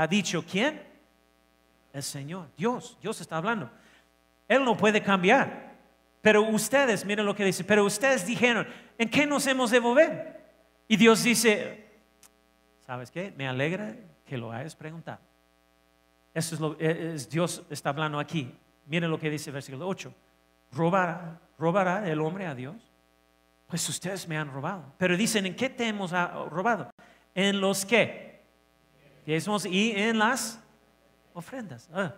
ha 0.00 0.06
dicho 0.06 0.42
quién? 0.50 0.82
El 1.92 2.02
Señor, 2.02 2.48
Dios, 2.56 2.96
Dios 3.02 3.20
está 3.20 3.36
hablando. 3.36 3.70
Él 4.48 4.64
no 4.64 4.74
puede 4.74 5.02
cambiar. 5.02 5.74
Pero 6.22 6.42
ustedes, 6.42 7.04
miren 7.04 7.26
lo 7.26 7.34
que 7.34 7.44
dice, 7.44 7.64
pero 7.64 7.84
ustedes 7.84 8.26
dijeron, 8.26 8.66
¿en 8.96 9.10
qué 9.10 9.26
nos 9.26 9.46
hemos 9.46 9.70
de 9.70 9.80
mover? 9.80 10.40
Y 10.88 10.96
Dios 10.96 11.22
dice, 11.22 11.86
¿sabes 12.86 13.10
qué? 13.10 13.34
Me 13.36 13.46
alegra 13.46 13.94
que 14.24 14.38
lo 14.38 14.50
hayas 14.52 14.74
preguntado. 14.74 15.20
Eso 16.32 16.54
es 16.54 16.60
lo 16.60 16.76
e, 16.78 17.14
es, 17.14 17.28
Dios 17.28 17.62
está 17.68 17.90
hablando 17.90 18.18
aquí. 18.18 18.54
Miren 18.86 19.10
lo 19.10 19.18
que 19.18 19.28
dice 19.28 19.50
el 19.50 19.54
versículo 19.54 19.86
8. 19.86 20.14
¿Robará, 20.72 21.38
¿Robará 21.58 22.08
el 22.08 22.20
hombre 22.22 22.46
a 22.46 22.54
Dios? 22.54 22.76
Pues 23.66 23.86
ustedes 23.86 24.26
me 24.26 24.38
han 24.38 24.50
robado. 24.50 24.94
Pero 24.96 25.14
dicen, 25.14 25.44
¿en 25.44 25.56
qué 25.56 25.68
te 25.68 25.86
hemos 25.86 26.14
ah, 26.14 26.46
robado? 26.50 26.90
En 27.34 27.60
los 27.60 27.84
qué? 29.38 29.68
Y 29.68 29.92
en 29.92 30.18
las 30.18 30.62
ofrendas. 31.34 31.88
Ah. 31.92 32.14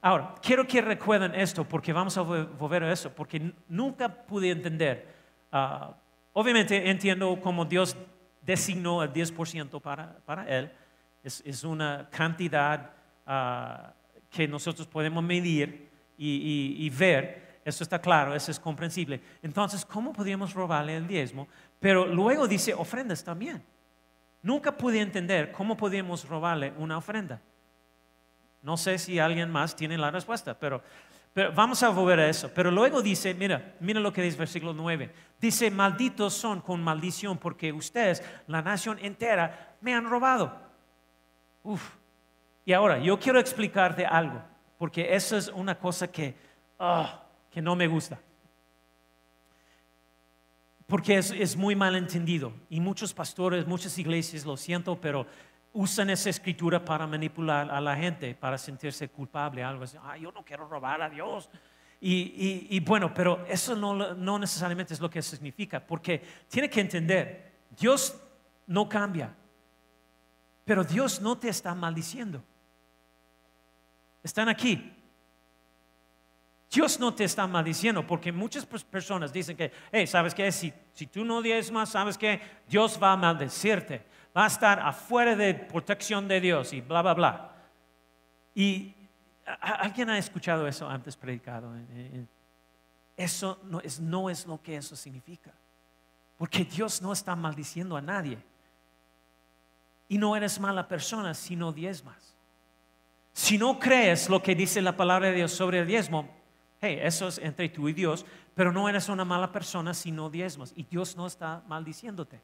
Ahora, 0.00 0.34
quiero 0.42 0.66
que 0.66 0.82
recuerden 0.82 1.34
esto 1.34 1.64
porque 1.64 1.92
vamos 1.92 2.18
a 2.18 2.20
volver 2.20 2.84
a 2.84 2.92
eso, 2.92 3.10
porque 3.10 3.52
nunca 3.68 4.08
pude 4.08 4.50
entender. 4.50 5.08
Ah, 5.50 5.94
obviamente 6.34 6.90
entiendo 6.90 7.40
cómo 7.42 7.64
Dios 7.64 7.96
designó 8.42 9.02
el 9.02 9.12
10% 9.12 9.80
para, 9.80 10.18
para 10.26 10.46
Él. 10.46 10.70
Es, 11.22 11.64
una 11.64 12.06
cantidad 12.10 12.90
ah, 13.26 13.94
que 14.28 14.46
nosotros 14.46 14.86
podemos 14.86 15.24
medir 15.24 15.88
y, 16.18 16.90
ver. 16.90 17.60
Eso 17.64 17.82
está 17.82 17.98
claro, 17.98 18.34
eso 18.34 18.50
es 18.50 18.60
comprensible. 18.60 19.22
Entonces, 19.42 19.86
¿cómo 19.86 20.12
podríamos 20.12 20.52
robarle 20.52 20.96
el 20.96 21.06
diezmo? 21.06 21.48
Pero 21.80 22.04
luego 22.04 22.46
dice 22.46 22.74
ofrendas 22.74 23.24
también. 23.24 23.64
Nunca 24.44 24.76
pude 24.76 25.00
entender 25.00 25.50
cómo 25.52 25.74
podíamos 25.74 26.28
robarle 26.28 26.74
una 26.76 26.98
ofrenda. 26.98 27.40
No 28.60 28.76
sé 28.76 28.98
si 28.98 29.18
alguien 29.18 29.50
más 29.50 29.74
tiene 29.74 29.96
la 29.96 30.10
respuesta, 30.10 30.52
pero, 30.58 30.82
vamos 31.54 31.82
a 31.82 31.88
volver 31.88 32.20
a 32.20 32.28
eso. 32.28 32.50
Pero 32.54 32.70
luego 32.70 33.00
dice, 33.00 33.32
mira, 33.32 33.74
mira 33.80 34.00
lo 34.00 34.12
que 34.12 34.20
dice 34.20 34.36
versículo 34.36 34.74
9. 34.74 35.10
Dice, 35.40 35.70
malditos 35.70 36.34
son 36.34 36.60
con 36.60 36.84
maldición 36.84 37.38
porque 37.38 37.72
ustedes, 37.72 38.22
la 38.46 38.60
nación 38.60 38.98
entera, 39.00 39.76
me 39.80 39.94
han 39.94 40.10
robado. 40.10 40.54
Uf. 41.62 41.96
Y 42.66 42.74
ahora, 42.74 42.98
yo 42.98 43.18
quiero 43.18 43.40
explicarte 43.40 44.04
algo, 44.04 44.42
porque 44.76 45.14
eso 45.14 45.38
es 45.38 45.48
una 45.48 45.78
cosa 45.78 46.06
que, 46.12 46.36
ah, 46.78 47.24
que 47.50 47.62
no 47.62 47.74
me 47.74 47.86
gusta. 47.86 48.20
Porque 50.86 51.16
es, 51.16 51.30
es 51.30 51.56
muy 51.56 51.74
mal 51.74 51.96
entendido. 51.96 52.52
Y 52.68 52.80
muchos 52.80 53.14
pastores, 53.14 53.66
muchas 53.66 53.98
iglesias, 53.98 54.44
lo 54.44 54.56
siento, 54.56 55.00
pero 55.00 55.26
usan 55.74 56.08
esa 56.10 56.30
escritura 56.30 56.84
para 56.84 57.06
manipular 57.06 57.70
a 57.70 57.80
la 57.80 57.96
gente, 57.96 58.34
para 58.34 58.56
sentirse 58.56 59.08
culpable, 59.08 59.62
algo 59.62 59.84
así. 59.84 59.96
Ah, 60.02 60.16
yo 60.16 60.30
no 60.30 60.44
quiero 60.44 60.68
robar 60.68 61.02
a 61.02 61.10
Dios. 61.10 61.50
Y, 62.00 62.78
bueno, 62.80 63.14
pero 63.14 63.46
eso 63.46 63.74
no, 63.74 64.14
no, 64.14 64.38
necesariamente 64.38 64.92
es 64.92 65.00
lo 65.00 65.08
que 65.08 65.22
significa, 65.22 65.84
porque 65.84 66.22
tiene 66.48 66.68
que 66.68 66.82
entender, 66.82 67.52
Dios 67.70 68.20
no 68.66 68.86
cambia, 68.86 69.34
pero 70.66 70.84
Dios 70.84 71.22
no 71.22 71.38
te 71.38 71.48
está 71.48 71.74
maldiciendo. 71.74 72.44
Están 74.22 74.50
aquí. 74.50 74.92
Dios 76.74 76.98
no 76.98 77.14
te 77.14 77.24
está 77.24 77.46
maldiciendo, 77.46 78.04
porque 78.06 78.32
muchas 78.32 78.66
personas 78.66 79.32
dicen 79.32 79.56
que, 79.56 79.70
hey, 79.92 80.06
¿sabes 80.06 80.34
qué? 80.34 80.50
Si, 80.50 80.72
si 80.92 81.06
tú 81.06 81.24
no 81.24 81.40
más 81.72 81.90
¿sabes 81.90 82.18
qué? 82.18 82.40
Dios 82.68 82.98
va 83.00 83.12
a 83.12 83.16
maldecirte 83.16 84.04
va 84.36 84.44
a 84.44 84.46
estar 84.48 84.80
afuera 84.80 85.36
de 85.36 85.54
protección 85.54 86.26
de 86.26 86.40
Dios 86.40 86.72
y 86.72 86.80
bla, 86.80 87.02
bla, 87.02 87.14
bla. 87.14 87.54
Y 88.54 88.94
alguien 89.60 90.10
ha 90.10 90.18
escuchado 90.18 90.66
eso 90.66 90.88
antes 90.88 91.16
predicado. 91.16 91.72
Eso 93.16 93.60
no 93.64 93.80
es, 93.80 94.00
no 94.00 94.28
es 94.28 94.46
lo 94.46 94.60
que 94.60 94.76
eso 94.76 94.96
significa. 94.96 95.52
Porque 96.36 96.64
Dios 96.64 97.00
no 97.00 97.12
está 97.12 97.36
maldiciendo 97.36 97.96
a 97.96 98.02
nadie. 98.02 98.38
Y 100.08 100.18
no 100.18 100.34
eres 100.36 100.58
mala 100.58 100.88
persona 100.88 101.32
si 101.32 101.54
no 101.54 101.72
diezmas. 101.72 102.34
Si 103.32 103.56
no 103.56 103.78
crees 103.78 104.28
lo 104.28 104.42
que 104.42 104.54
dice 104.54 104.82
la 104.82 104.96
palabra 104.96 105.28
de 105.28 105.34
Dios 105.34 105.52
sobre 105.52 105.80
el 105.80 105.86
diezmo, 105.86 106.28
hey, 106.84 106.98
eso 107.02 107.28
es 107.28 107.38
entre 107.38 107.68
tú 107.68 107.88
y 107.88 107.92
Dios, 107.92 108.26
pero 108.54 108.72
no 108.72 108.88
eres 108.88 109.08
una 109.08 109.24
mala 109.24 109.50
persona 109.50 109.94
si 109.94 110.12
no. 110.12 110.30
Y 110.74 110.82
Dios 110.84 111.16
no 111.16 111.26
está 111.26 111.62
maldiciéndote. 111.66 112.40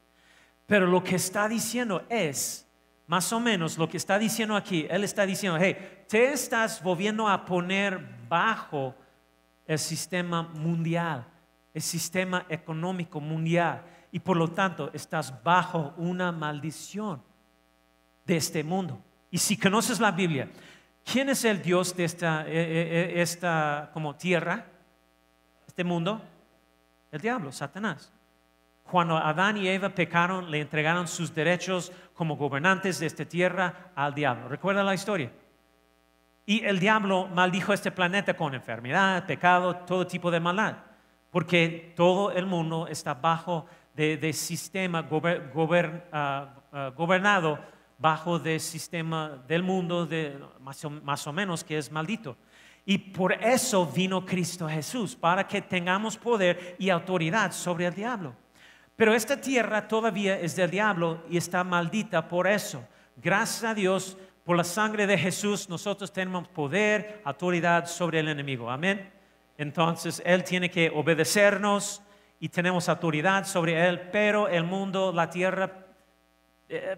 Pero 0.65 0.87
lo 0.87 1.03
que 1.03 1.15
está 1.15 1.47
diciendo 1.47 2.03
es, 2.09 2.67
más 3.07 3.31
o 3.33 3.39
menos 3.39 3.77
lo 3.77 3.87
que 3.87 3.97
está 3.97 4.17
diciendo 4.17 4.55
aquí, 4.55 4.87
Él 4.89 5.03
está 5.03 5.25
diciendo, 5.25 5.59
hey, 5.61 6.03
te 6.07 6.31
estás 6.31 6.81
volviendo 6.81 7.27
a 7.27 7.45
poner 7.45 7.99
bajo 8.27 8.95
el 9.67 9.79
sistema 9.79 10.43
mundial, 10.43 11.25
el 11.73 11.81
sistema 11.81 12.45
económico 12.49 13.19
mundial, 13.19 13.83
y 14.11 14.19
por 14.19 14.37
lo 14.37 14.49
tanto 14.49 14.89
estás 14.93 15.43
bajo 15.43 15.93
una 15.97 16.31
maldición 16.31 17.21
de 18.25 18.37
este 18.37 18.63
mundo. 18.63 19.01
Y 19.29 19.37
si 19.37 19.55
conoces 19.57 19.99
la 19.99 20.11
Biblia, 20.11 20.49
¿quién 21.05 21.29
es 21.29 21.45
el 21.45 21.61
Dios 21.61 21.95
de 21.95 22.05
esta, 22.05 22.45
eh, 22.47 22.51
eh, 22.51 23.13
eh, 23.15 23.21
esta 23.21 23.89
como 23.93 24.15
tierra, 24.15 24.65
este 25.67 25.83
mundo? 25.83 26.21
El 27.11 27.21
diablo, 27.21 27.51
Satanás. 27.51 28.11
Cuando 28.83 29.17
Adán 29.17 29.57
y 29.57 29.67
Eva 29.67 29.89
pecaron, 29.89 30.51
le 30.51 30.61
entregaron 30.61 31.07
sus 31.07 31.33
derechos 31.33 31.91
como 32.13 32.35
gobernantes 32.35 32.99
de 32.99 33.05
esta 33.05 33.25
tierra 33.25 33.91
al 33.95 34.13
diablo. 34.13 34.49
¿Recuerda 34.49 34.83
la 34.83 34.93
historia? 34.93 35.31
Y 36.45 36.65
el 36.65 36.79
diablo 36.79 37.27
maldijo 37.27 37.71
este 37.73 37.91
planeta 37.91 38.33
con 38.33 38.53
enfermedad, 38.53 39.25
pecado, 39.25 39.75
todo 39.77 40.07
tipo 40.07 40.31
de 40.31 40.39
maldad, 40.39 40.77
porque 41.29 41.93
todo 41.95 42.31
el 42.31 42.45
mundo 42.45 42.87
está 42.87 43.13
bajo 43.13 43.65
de, 43.93 44.33
sistema 44.33 45.07
ah, 46.11 46.55
ah, 46.73 46.91
gobernado 46.95 47.59
bajo 48.01 48.39
del 48.39 48.59
sistema 48.59 49.41
del 49.47 49.61
mundo 49.61 50.07
de, 50.07 50.35
más 50.59 51.27
o 51.27 51.31
menos 51.31 51.63
que 51.63 51.77
es 51.77 51.91
maldito. 51.91 52.35
Y 52.83 52.97
por 52.97 53.33
eso 53.33 53.85
vino 53.85 54.25
Cristo 54.25 54.67
Jesús, 54.67 55.15
para 55.15 55.47
que 55.47 55.61
tengamos 55.61 56.17
poder 56.17 56.75
y 56.79 56.89
autoridad 56.89 57.51
sobre 57.51 57.85
el 57.85 57.93
diablo. 57.93 58.33
Pero 58.95 59.13
esta 59.13 59.39
tierra 59.39 59.87
todavía 59.87 60.39
es 60.39 60.55
del 60.55 60.71
diablo 60.71 61.23
y 61.29 61.37
está 61.37 61.63
maldita 61.63 62.27
por 62.27 62.47
eso. 62.47 62.83
Gracias 63.17 63.63
a 63.63 63.75
Dios, 63.75 64.17
por 64.43 64.57
la 64.57 64.63
sangre 64.63 65.05
de 65.05 65.17
Jesús, 65.17 65.69
nosotros 65.69 66.11
tenemos 66.11 66.47
poder, 66.47 67.21
autoridad 67.23 67.85
sobre 67.85 68.19
el 68.19 68.29
enemigo. 68.29 68.69
Amén. 68.69 69.11
Entonces, 69.57 70.21
Él 70.25 70.43
tiene 70.43 70.71
que 70.71 70.89
obedecernos 70.89 72.01
y 72.39 72.49
tenemos 72.49 72.89
autoridad 72.89 73.45
sobre 73.45 73.87
Él, 73.87 74.09
pero 74.11 74.47
el 74.47 74.63
mundo, 74.63 75.13
la 75.13 75.29
tierra, 75.29 75.85
eh, 76.67 76.97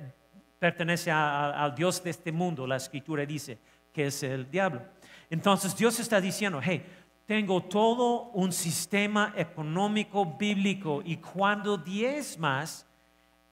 pertenece 0.64 1.12
al 1.12 1.76
Dios 1.76 2.02
de 2.02 2.10
este 2.10 2.32
mundo. 2.32 2.66
La 2.66 2.78
escritura 2.78 3.26
dice 3.26 3.58
que 3.92 4.06
es 4.06 4.24
el 4.24 4.50
diablo. 4.50 4.82
Entonces, 5.30 5.76
Dios 5.76 6.00
está 6.00 6.22
diciendo, 6.22 6.62
hey, 6.64 6.86
tengo 7.26 7.64
todo 7.64 8.30
un 8.32 8.54
sistema 8.54 9.34
económico 9.36 10.26
bíblico 10.26 11.02
y 11.04 11.18
cuando 11.18 11.78
diezmas, 11.78 12.86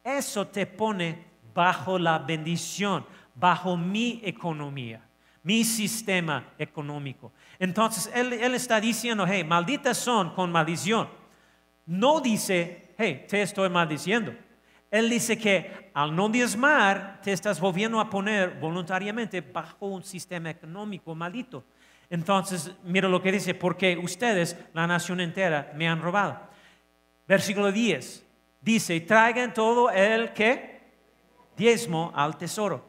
eso 0.01 0.47
te 0.47 0.65
pone 0.65 1.21
bajo 1.53 1.99
la 1.99 2.17
bendición, 2.17 3.05
bajo 3.35 3.75
mi 3.75 4.21
economía, 4.23 5.05
mi 5.43 5.65
sistema 5.65 6.53
económico. 6.57 7.33
Entonces, 7.59 8.09
él, 8.15 8.31
él 8.31 8.55
está 8.55 8.79
diciendo, 8.79 9.25
hey, 9.27 9.43
malditas 9.43 9.97
son 9.97 10.29
con 10.33 10.49
maldición. 10.49 11.09
No 11.85 12.21
dice, 12.21 12.93
hey, 12.97 13.25
te 13.27 13.41
estoy 13.41 13.67
maldiciendo. 13.67 14.33
Él 14.89 15.09
dice 15.09 15.37
que 15.37 15.80
al 15.93 16.15
no 16.15 16.29
diezmar 16.29 17.19
te 17.21 17.31
estás 17.31 17.59
volviendo 17.59 17.99
a 17.99 18.09
poner 18.09 18.59
voluntariamente 18.59 19.41
bajo 19.41 19.87
un 19.87 20.03
sistema 20.03 20.49
económico 20.49 21.13
maldito. 21.15 21.63
Entonces, 22.09 22.71
mira 22.83 23.07
lo 23.07 23.21
que 23.21 23.31
dice, 23.31 23.53
porque 23.53 23.97
ustedes, 23.97 24.57
la 24.73 24.85
nación 24.85 25.21
entera, 25.21 25.71
me 25.75 25.87
han 25.87 26.01
robado. 26.01 26.39
Versículo 27.27 27.71
10 27.71 28.25
dice, 28.59 28.99
traigan 29.01 29.53
todo 29.53 29.89
el 29.89 30.33
que 30.33 30.81
diezmo 31.55 32.11
al 32.15 32.37
tesoro. 32.37 32.85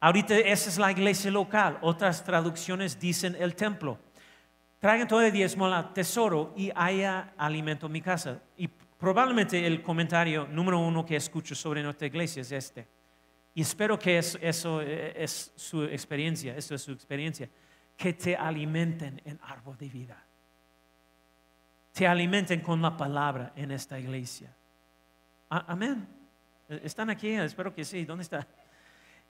Ahorita 0.00 0.36
esa 0.36 0.68
es 0.68 0.78
la 0.78 0.92
iglesia 0.92 1.30
local, 1.30 1.78
otras 1.80 2.22
traducciones 2.22 3.00
dicen 3.00 3.36
el 3.38 3.54
templo. 3.54 3.98
Traigan 4.78 5.08
todo 5.08 5.22
el 5.22 5.32
diezmo 5.32 5.66
al 5.66 5.92
tesoro 5.94 6.52
y 6.56 6.70
haya 6.74 7.32
alimento 7.38 7.86
en 7.86 7.92
mi 7.92 8.02
casa. 8.02 8.42
Y 8.56 8.68
probablemente 9.04 9.66
el 9.66 9.82
comentario 9.82 10.48
número 10.50 10.78
uno 10.78 11.04
que 11.04 11.16
escucho 11.16 11.54
sobre 11.54 11.82
nuestra 11.82 12.06
iglesia 12.06 12.40
es 12.40 12.50
este. 12.52 12.88
Y 13.52 13.60
espero 13.60 13.98
que 13.98 14.16
eso, 14.16 14.38
eso 14.40 14.80
es 14.80 15.52
su 15.54 15.84
experiencia, 15.84 16.56
eso 16.56 16.74
es 16.74 16.80
su 16.80 16.92
experiencia. 16.92 17.50
Que 17.98 18.14
te 18.14 18.34
alimenten 18.34 19.20
en 19.26 19.38
árbol 19.42 19.76
de 19.76 19.88
vida. 19.90 20.24
Te 21.92 22.06
alimenten 22.06 22.60
con 22.60 22.80
la 22.80 22.96
palabra 22.96 23.52
en 23.54 23.72
esta 23.72 24.00
iglesia. 24.00 24.56
Amén. 25.50 26.08
¿Están 26.66 27.10
aquí? 27.10 27.28
Espero 27.28 27.74
que 27.74 27.84
sí. 27.84 28.06
¿Dónde 28.06 28.22
está? 28.22 28.48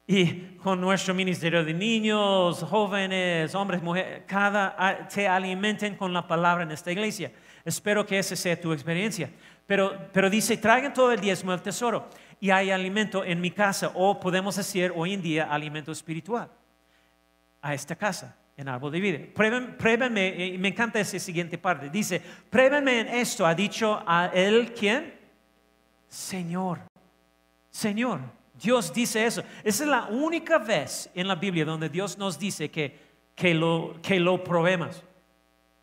Y 0.07 0.57
con 0.57 0.81
nuestro 0.81 1.15
ministerio 1.15 1.65
de 1.65 1.75
niños, 1.75 2.63
jóvenes, 2.63 3.53
hombres, 3.57 3.83
mujeres, 3.83 4.23
cada 4.25 5.09
te 5.09 5.27
alimenten 5.27 5.97
con 5.97 6.13
la 6.13 6.29
palabra 6.29 6.63
en 6.63 6.71
esta 6.71 6.93
iglesia. 6.93 7.33
Espero 7.65 8.05
que 8.05 8.19
esa 8.19 8.37
sea 8.37 8.61
tu 8.61 8.73
experiencia. 8.73 9.31
Pero, 9.66 10.09
pero 10.12 10.29
dice, 10.29 10.57
traigan 10.57 10.92
todo 10.92 11.12
el 11.12 11.20
diezmo 11.20 11.53
del 11.53 11.62
tesoro 11.62 12.09
y 12.40 12.50
hay 12.50 12.70
alimento 12.70 13.24
en 13.24 13.40
mi 13.40 13.50
casa, 13.50 13.90
o 13.94 14.20
podemos 14.20 14.57
decir 14.57 14.92
hoy 14.94 15.14
en 15.14 15.22
día 15.22 15.44
alimento 15.44 15.92
espiritual 15.92 16.50
a 17.62 17.72
esta 17.72 17.96
casa, 17.96 18.37
en 18.57 18.68
árbol 18.68 18.92
de 18.92 19.00
vida. 19.00 19.18
Pruébenme, 19.35 20.29
y 20.29 20.59
me 20.59 20.68
encanta 20.68 21.00
esa 21.00 21.18
siguiente 21.18 21.57
parte, 21.57 21.88
dice, 21.88 22.20
pruébenme 22.50 23.00
en 23.00 23.09
esto, 23.09 23.46
ha 23.46 23.55
dicho 23.55 24.03
a 24.07 24.31
él, 24.35 24.74
¿quién? 24.79 25.14
Señor, 26.09 26.81
Señor. 27.70 28.20
Dios 28.55 28.92
dice 28.92 29.27
eso. 29.27 29.42
Esa 29.62 29.85
es 29.85 29.90
la 29.90 30.05
única 30.07 30.59
vez 30.59 31.11
en 31.14 31.27
la 31.27 31.35
Biblia 31.35 31.64
donde 31.64 31.88
Dios 31.88 32.16
nos 32.16 32.38
dice 32.38 32.70
que, 32.70 32.96
que, 33.35 33.53
lo, 33.53 33.96
que 34.00 34.20
lo 34.20 34.42
probemos. 34.44 35.03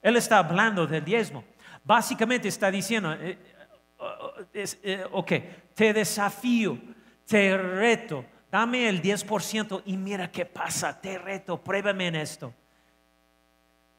Él 0.02 0.16
está 0.16 0.40
hablando 0.40 0.88
del 0.88 1.04
diezmo. 1.04 1.44
Básicamente 1.84 2.48
está 2.48 2.72
diciendo, 2.72 3.12
eh, 3.14 3.18
eh, 3.22 3.38
eh, 3.42 3.61
ok, 5.12 5.32
te 5.74 5.94
desafío, 5.94 6.78
te 7.26 7.58
reto, 7.58 8.26
dame 8.50 8.90
el 8.90 9.02
10% 9.02 9.84
y 9.86 9.98
mira 9.98 10.32
qué 10.32 10.46
pasa, 10.46 11.00
te 11.00 11.18
reto, 11.18 11.62
pruébame 11.62 12.08
en 12.08 12.16
esto. 12.16 12.54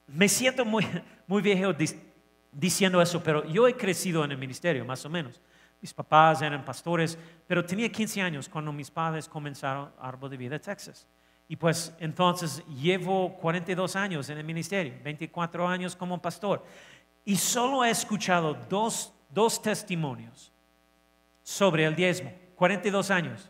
Me 0.07 0.27
siento 0.27 0.65
muy, 0.65 0.85
muy 1.27 1.41
viejo 1.41 1.73
diciendo 2.51 3.01
eso, 3.01 3.23
pero 3.23 3.45
yo 3.45 3.67
he 3.67 3.75
crecido 3.75 4.23
en 4.23 4.31
el 4.31 4.37
ministerio, 4.37 4.85
más 4.85 5.05
o 5.05 5.09
menos. 5.09 5.41
Mis 5.81 5.93
papás 5.93 6.41
eran 6.41 6.63
pastores, 6.63 7.17
pero 7.45 7.65
tenía 7.65 7.91
15 7.91 8.21
años 8.21 8.47
cuando 8.47 8.71
mis 8.71 8.89
padres 8.89 9.27
comenzaron 9.27 9.91
Árbol 9.99 10.29
de 10.29 10.37
Vida 10.37 10.57
Texas. 10.57 11.07
Y 11.47 11.57
pues 11.57 11.93
entonces 11.99 12.63
llevo 12.67 13.35
42 13.37 13.95
años 13.97 14.29
en 14.29 14.37
el 14.37 14.45
ministerio, 14.45 14.93
24 15.03 15.67
años 15.67 15.95
como 15.95 16.21
pastor. 16.21 16.65
Y 17.25 17.35
solo 17.35 17.83
he 17.83 17.89
escuchado 17.89 18.53
dos, 18.69 19.13
dos 19.33 19.61
testimonios 19.61 20.51
sobre 21.41 21.85
el 21.85 21.95
diezmo, 21.95 22.31
42 22.55 23.11
años. 23.11 23.49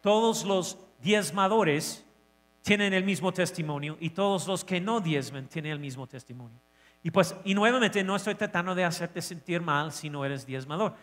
Todos 0.00 0.44
los 0.44 0.78
diezmadores 1.00 2.04
tienen 2.62 2.92
el 2.92 3.04
mismo 3.04 3.32
testimonio 3.32 3.96
y 4.00 4.10
todos 4.10 4.46
los 4.46 4.64
que 4.64 4.80
no 4.80 5.00
diezmen 5.00 5.48
tienen 5.48 5.72
el 5.72 5.78
mismo 5.78 6.06
testimonio. 6.06 6.58
Y 7.02 7.10
pues, 7.10 7.34
y 7.44 7.54
nuevamente 7.54 8.02
no 8.02 8.16
estoy 8.16 8.34
tratando 8.34 8.74
de 8.74 8.84
hacerte 8.84 9.22
sentir 9.22 9.60
mal 9.60 9.92
si 9.92 10.10
no 10.10 10.24
eres 10.24 10.44
diezmador 10.44 10.94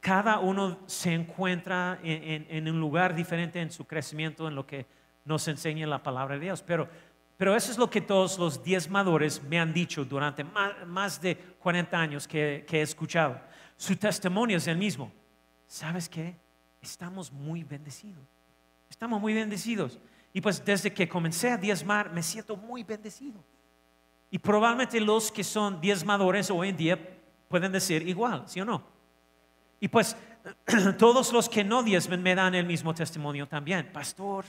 cada 0.00 0.38
uno 0.38 0.78
se 0.86 1.12
encuentra 1.12 1.98
en, 2.02 2.68
un 2.68 2.80
lugar 2.80 3.14
diferente 3.14 3.60
en 3.60 3.70
su 3.70 3.86
crecimiento, 3.86 4.48
en 4.48 4.54
lo 4.54 4.66
que 4.66 4.86
nos 5.24 5.46
enseña 5.46 5.86
la 5.86 6.02
palabra 6.02 6.36
de 6.36 6.40
Dios. 6.40 6.62
Pero, 6.66 6.88
pero 7.36 7.54
eso 7.54 7.70
es 7.70 7.78
lo 7.78 7.90
que 7.90 8.00
todos 8.00 8.38
los 8.38 8.64
diezmadores 8.64 9.42
me 9.42 9.60
han 9.60 9.74
dicho 9.74 10.04
durante 10.04 10.42
más, 10.42 11.20
de 11.20 11.36
40 11.36 11.98
años 11.98 12.26
que, 12.26 12.64
que 12.66 12.78
he 12.78 12.82
escuchado. 12.82 13.38
Su 13.80 13.96
testimonio 13.96 14.58
es 14.58 14.66
el 14.66 14.76
mismo. 14.76 15.10
¿Sabes 15.66 16.06
qué? 16.06 16.36
Estamos 16.82 17.32
muy 17.32 17.64
bendecidos. 17.64 18.22
Estamos 18.90 19.18
muy 19.18 19.32
bendecidos. 19.32 19.98
Y 20.34 20.42
pues 20.42 20.62
desde 20.62 20.92
que 20.92 21.08
comencé 21.08 21.50
a 21.50 21.56
diezmar 21.56 22.12
me 22.12 22.22
siento 22.22 22.58
muy 22.58 22.84
bendecido. 22.84 23.42
Y 24.30 24.38
probablemente 24.38 25.00
los 25.00 25.32
que 25.32 25.42
son 25.42 25.80
diezmadores 25.80 26.50
hoy 26.50 26.68
en 26.68 26.76
día 26.76 27.18
pueden 27.48 27.72
decir 27.72 28.06
igual, 28.06 28.44
¿sí 28.46 28.60
o 28.60 28.66
no? 28.66 28.82
Y 29.80 29.88
pues 29.88 30.14
todos 30.98 31.32
los 31.32 31.48
que 31.48 31.64
no 31.64 31.82
diezmen 31.82 32.22
me 32.22 32.34
dan 32.34 32.54
el 32.54 32.66
mismo 32.66 32.92
testimonio 32.92 33.48
también. 33.48 33.90
Pastor, 33.90 34.44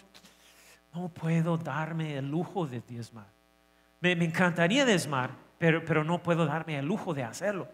no 0.94 1.08
puedo 1.08 1.58
darme 1.58 2.18
el 2.18 2.30
lujo 2.30 2.68
de 2.68 2.82
diezmar. 2.82 3.28
Me, 4.02 4.12
encantaría 4.12 4.86
diezmar, 4.86 5.32
pero, 5.58 5.86
pero 5.86 6.04
no 6.04 6.22
puedo 6.22 6.46
darme 6.46 6.78
el 6.78 6.86
lujo 6.86 7.14
de 7.14 7.24
hacerlo. 7.24 7.70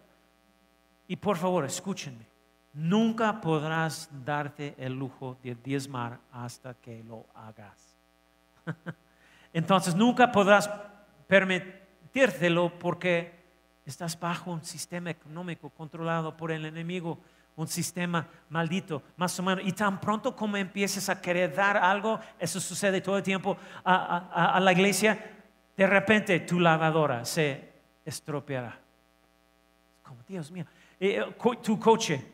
Y 1.08 1.16
por 1.16 1.36
favor, 1.36 1.64
escúchenme. 1.64 2.26
Nunca 2.74 3.40
podrás 3.40 4.08
darte 4.24 4.74
el 4.78 4.92
lujo 4.92 5.36
de 5.42 5.56
diezmar 5.56 6.20
hasta 6.30 6.74
que 6.74 7.02
lo 7.02 7.26
hagas. 7.34 7.96
Entonces 9.52 9.96
nunca 9.96 10.30
podrás 10.30 10.70
permitírtelo 11.26 12.78
porque 12.78 13.36
estás 13.84 14.20
bajo 14.20 14.52
un 14.52 14.62
sistema 14.62 15.10
económico 15.10 15.70
controlado 15.70 16.36
por 16.36 16.52
el 16.52 16.66
enemigo 16.66 17.18
un 17.58 17.66
sistema 17.66 18.24
maldito, 18.50 19.02
más 19.16 19.36
o 19.40 19.42
menos. 19.42 19.64
Y 19.66 19.72
tan 19.72 20.00
pronto 20.00 20.34
como 20.34 20.56
empieces 20.56 21.08
a 21.08 21.20
querer 21.20 21.52
dar 21.52 21.76
algo, 21.76 22.20
eso 22.38 22.60
sucede 22.60 23.00
todo 23.00 23.16
el 23.16 23.24
tiempo 23.24 23.56
a, 23.84 24.60
la 24.62 24.72
iglesia, 24.72 25.18
de 25.76 25.86
repente 25.86 26.38
tu 26.40 26.60
lavadora 26.60 27.24
se 27.24 27.68
estropeará. 28.04 28.78
Como, 30.04 30.22
Dios 30.28 30.52
mío, 30.52 30.66
tu 31.62 31.78
coche 31.78 32.24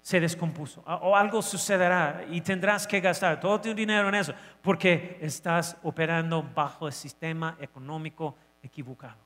se 0.00 0.18
descompuso 0.18 0.82
o 0.84 1.16
algo 1.16 1.40
sucederá 1.40 2.24
y 2.28 2.40
tendrás 2.40 2.86
que 2.86 3.00
gastar 3.00 3.38
todo 3.38 3.60
tu 3.60 3.72
dinero 3.72 4.08
en 4.08 4.16
eso 4.16 4.34
porque 4.60 5.18
estás 5.20 5.76
operando 5.84 6.42
bajo 6.42 6.88
el 6.88 6.92
sistema 6.92 7.56
económico 7.60 8.36
equivocado. 8.62 9.18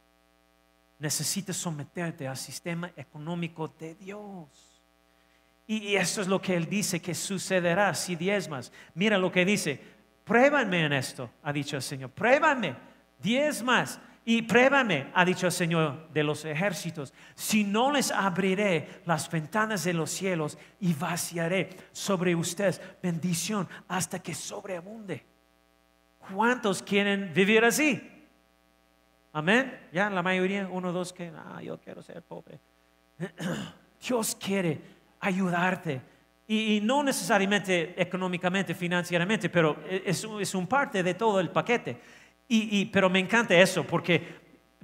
Necesitas 0.99 1.57
someterte 1.57 2.29
al 2.29 2.37
sistema 2.37 2.91
económico 2.97 3.69
de 3.69 3.95
Dios. 3.95 4.83
Y, 5.67 5.97
eso 5.97 6.21
es 6.21 6.29
lo 6.29 6.41
que 6.41 6.55
él 6.55 6.69
dice 6.69 7.01
que 7.01 7.15
sucederá 7.15 7.93
si 7.95 8.15
diezmas. 8.15 8.73
Mira 8.95 9.19
lo 9.19 9.33
que 9.33 9.45
dice, 9.45 9.81
pruébame 10.25 10.85
en 10.85 10.93
esto, 10.93 11.31
ha 11.43 11.53
dicho 11.53 11.77
el 11.77 11.83
Señor, 11.83 12.11
pruébame, 12.11 12.77
diezmas. 13.19 13.99
Y 14.29 14.43
pruébame, 14.43 15.07
ha 15.15 15.25
dicho 15.25 15.47
el 15.47 15.53
Señor 15.53 16.09
de 16.09 16.25
los 16.25 16.45
ejércitos, 16.45 17.15
si 17.37 17.63
no 17.63 17.93
les 17.93 18.11
abriré 18.11 19.01
las 19.05 19.31
ventanas 19.31 19.85
de 19.85 19.93
los 19.93 20.11
cielos 20.11 20.59
y 20.81 20.95
vaciaré 20.95 21.71
sobre 21.93 22.35
ustedes 22.35 22.81
bendición 23.01 23.69
hasta 23.87 24.19
que 24.19 24.35
sobreabunde. 24.35 25.25
¿Cuántos 26.35 26.83
quieren 26.83 27.33
vivir 27.33 27.65
así? 27.65 28.03
Amén. 29.33 29.79
Ya 29.93 30.11
la 30.11 30.25
mayoría, 30.25 30.67
uno, 30.73 30.91
dos, 30.91 31.13
que, 31.13 31.31
ah, 31.33 31.63
yo 31.63 31.79
quiero 31.79 32.03
ser 32.03 32.21
pobre. 32.21 32.59
Dios 34.09 34.35
quiere 34.35 34.81
ayudarte. 35.21 36.03
Y, 36.49 36.81
no 36.83 37.05
necesariamente 37.05 37.95
económicamente, 38.01 38.75
financieramente, 38.75 39.49
pero 39.49 39.77
es, 39.89 40.27
es, 40.41 40.55
un 40.55 40.67
parte 40.67 41.05
de 41.05 41.15
todo 41.15 41.39
el 41.39 41.51
paquete. 41.51 42.01
Y, 42.49 42.85
pero 42.87 43.11
me 43.11 43.19
encanta 43.19 43.55
eso 43.55 43.85
porque, 43.85 44.23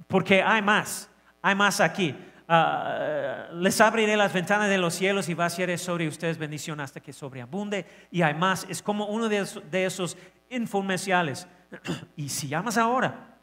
porque 0.07 0.41
hay 0.41 0.61
más, 0.61 1.09
hay 1.41 1.55
más 1.55 1.79
aquí. 1.79 2.15
Ah, 2.47 3.47
les 3.53 3.79
abriré 3.79 4.17
las 4.17 4.33
ventanas 4.33 4.69
de 4.69 4.77
los 4.77 4.93
cielos 4.93 5.29
y 5.29 5.33
vaciaré 5.33 5.77
sobre 5.77 6.07
ustedes 6.07 6.37
bendición 6.37 6.79
hasta 6.81 6.99
que 6.99 7.13
sobreabunde. 7.13 7.85
Y 8.11 8.21
hay 8.21 8.33
más, 8.33 8.65
es 8.69 8.81
como 8.81 9.05
uno 9.05 9.29
de 9.29 9.39
esos, 9.39 9.71
de 9.71 10.25
infomerciales. 10.49 11.47
y 12.17 12.29
si 12.29 12.47
llamas 12.49 12.77
ahora, 12.77 13.37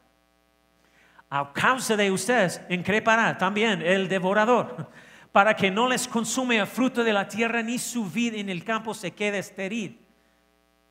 a 1.31 1.53
causa 1.53 1.97
de 1.97 2.11
ustedes, 2.11 2.61
increpará 2.69 3.39
también 3.39 3.81
el 3.83 4.09
devorador 4.09 4.91
para 5.33 5.55
que 5.55 5.71
no 5.71 5.89
les 5.89 6.07
consume 6.07 6.59
el 6.59 6.67
fruto 6.67 7.03
de 7.03 7.13
la 7.13 7.27
tierra 7.27 7.63
ni 7.63 7.79
su 7.79 8.05
vida 8.05 8.37
en 8.37 8.51
el 8.51 8.65
campo 8.65 8.93
se 8.93 9.13
quede 9.13 9.39
estéril. 9.39 9.99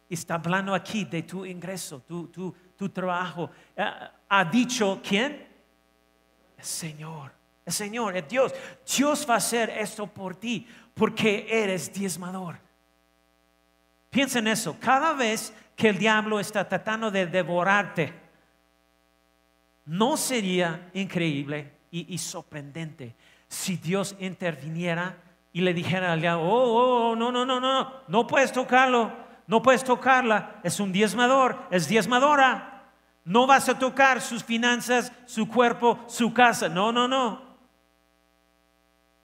Está 0.10 0.36
hablando 0.36 0.74
aquí 0.74 1.06
de 1.06 1.22
tu 1.22 1.46
ingreso, 1.46 2.02
tu, 2.08 2.28
tu, 2.28 2.56
trabajo. 2.88 3.50
Eh, 3.76 3.84
¿Ha 4.30 4.46
dicho 4.46 5.02
quién? 5.04 5.46
El 6.58 6.64
Señor. 6.64 7.34
El 7.66 7.74
Señor, 7.74 8.16
es 8.16 8.28
Dios. 8.30 8.54
Dios 8.98 9.28
va 9.30 9.34
a 9.34 9.38
hacer 9.38 9.70
esto 9.70 10.08
por 10.08 10.36
ti 10.36 10.66
porque 10.94 11.46
eres 11.50 11.92
diezmador. 11.92 12.58
Piensa 14.10 14.40
en 14.40 14.48
eso. 14.48 14.78
Cada 14.80 15.14
vez 15.14 15.54
que 15.76 15.90
el 15.90 15.98
diablo 15.98 16.40
está 16.40 16.68
tratando 16.68 17.12
de 17.12 17.26
devorarte, 17.26 18.14
¿no 19.86 20.16
sería 20.16 20.90
increíble 20.94 21.74
y, 21.92 22.14
y 22.14 22.18
sorprendente 22.18 23.16
si 23.50 23.76
Dios 23.76 24.16
interviniera 24.20 25.18
y 25.52 25.62
le 25.62 25.74
dijera 25.74 26.14
al 26.14 26.22
diablo, 26.22 26.48
oh, 26.48 26.64
oh, 26.64 27.10
oh, 27.10 27.16
no, 27.16 27.32
no, 27.32 27.46
no, 27.46 27.60
no, 27.60 27.94
no 28.08 28.28
puedes 28.28 28.52
tocarlo, 28.52 29.12
no 29.50 29.64
puedes 29.64 29.84
tocarla, 29.84 30.60
es 30.62 30.80
un 30.80 30.92
diezmador, 30.92 31.58
es 31.72 31.88
diezmadora, 31.88 32.84
no 33.26 33.48
vas 33.48 33.68
a 33.68 33.80
tocar 33.80 34.22
sus 34.22 34.44
finanzas, 34.44 35.12
su 35.26 35.48
cuerpo, 35.48 36.06
su 36.08 36.32
casa, 36.32 36.70
no, 36.70 36.92
no, 36.92 37.08
no. 37.08 37.42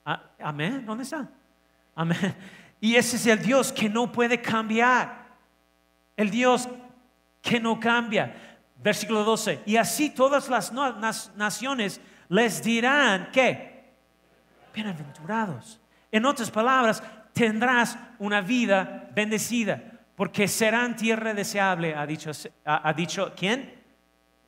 Ah, 0.04 0.24
amén, 0.40 0.84
¿dónde 0.84 1.04
está? 1.04 1.30
Amén. 1.94 2.36
Y 2.82 2.96
ese 2.96 3.18
es 3.18 3.28
el 3.28 3.40
Dios 3.40 3.72
que 3.72 3.88
no 3.88 4.12
puede 4.12 4.42
cambiar, 4.42 5.28
el 6.18 6.32
Dios 6.32 6.68
que 7.40 7.60
no 7.60 7.80
cambia. 7.80 8.36
Versículo 8.78 9.24
12, 9.24 9.62
y 9.68 9.78
así 9.78 10.10
todas 10.10 10.50
las 10.50 10.74
naciones 11.36 12.02
les 12.30 12.64
dirán 12.64 13.30
que, 13.32 13.94
bienaventurados 14.74 15.80
en 16.12 16.26
otras 16.26 16.50
palabras, 16.50 17.04
tendrás 17.32 17.96
una 18.18 18.42
vida 18.42 19.12
bendecida, 19.14 19.95
porque 20.16 20.48
serán 20.48 20.96
tierra 20.96 21.34
deseable, 21.34 21.94
ha 21.94 22.06
dicho, 22.06 22.32
ha, 22.64 22.94
dicho 22.94 23.34
¿quién? 23.36 23.74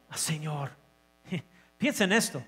El 0.10 0.18
Señor. 0.18 0.72
Piensa 1.78 2.06
en 2.06 2.14
esto. 2.14 2.44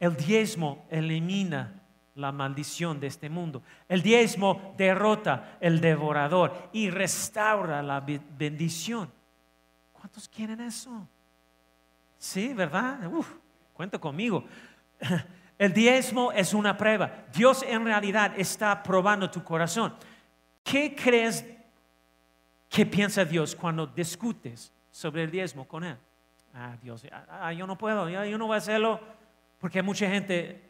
El 0.00 0.16
diezmo 0.16 0.86
elimina 0.90 1.82
la 2.14 2.32
maldición 2.32 2.98
de 2.98 3.08
este 3.08 3.28
mundo. 3.28 3.62
El 3.88 4.02
diezmo 4.02 4.74
derrota 4.76 5.58
el 5.60 5.80
devorador 5.80 6.70
y 6.72 6.90
restaura 6.90 7.82
la 7.82 8.00
bendición. 8.00 9.10
¿Cuántos 9.92 10.28
quieren 10.28 10.60
eso? 10.60 11.06
Sí, 12.18 12.54
¿verdad? 12.54 13.12
Uf, 13.12 13.28
cuenta 13.74 13.98
conmigo. 13.98 14.44
El 15.58 15.72
diezmo 15.72 16.32
es 16.32 16.52
una 16.52 16.76
prueba. 16.76 17.24
Dios 17.32 17.62
en 17.62 17.84
realidad 17.84 18.32
está 18.36 18.82
probando 18.82 19.30
tu 19.30 19.42
corazón. 19.42 19.94
¿Qué 20.62 20.94
crees 20.94 21.46
que 22.68 22.86
piensa 22.86 23.24
Dios 23.24 23.54
cuando 23.54 23.86
discutes 23.86 24.72
sobre 24.90 25.22
el 25.22 25.30
diezmo 25.30 25.66
con 25.66 25.84
Él? 25.84 25.96
Ah, 26.54 26.76
Dios, 26.82 27.04
ah, 27.12 27.26
ah, 27.28 27.52
yo 27.52 27.66
no 27.66 27.76
puedo, 27.76 28.08
yo, 28.08 28.38
no 28.38 28.46
voy 28.46 28.54
a 28.54 28.58
hacerlo 28.58 29.00
porque 29.58 29.78
hay 29.78 29.84
mucha 29.84 30.08
gente, 30.08 30.62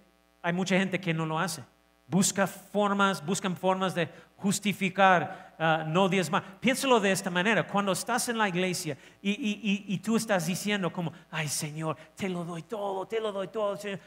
hay 0.42 0.52
mucha 0.52 0.76
gente 0.76 1.00
que 1.00 1.14
no 1.14 1.26
lo 1.26 1.38
hace. 1.38 1.62
Busca 2.08 2.46
formas, 2.46 3.24
buscan 3.24 3.56
formas 3.56 3.94
de 3.94 4.08
justificar 4.36 5.56
uh, 5.58 5.88
no 5.88 6.08
diezmar. 6.08 6.60
Piénsalo 6.60 7.00
de 7.00 7.10
esta 7.10 7.30
manera. 7.30 7.66
Cuando 7.66 7.92
estás 7.92 8.28
en 8.28 8.38
la 8.38 8.48
iglesia 8.48 8.96
y, 9.20 9.84
y, 9.88 9.98
tú 9.98 10.16
estás 10.16 10.46
diciendo 10.46 10.92
como, 10.92 11.12
ay 11.30 11.48
Señor, 11.48 11.96
te 12.14 12.28
lo 12.28 12.44
doy 12.44 12.62
todo, 12.62 13.06
te 13.06 13.20
lo 13.20 13.32
doy 13.32 13.48
todo. 13.48 13.76
Señor. 13.76 13.98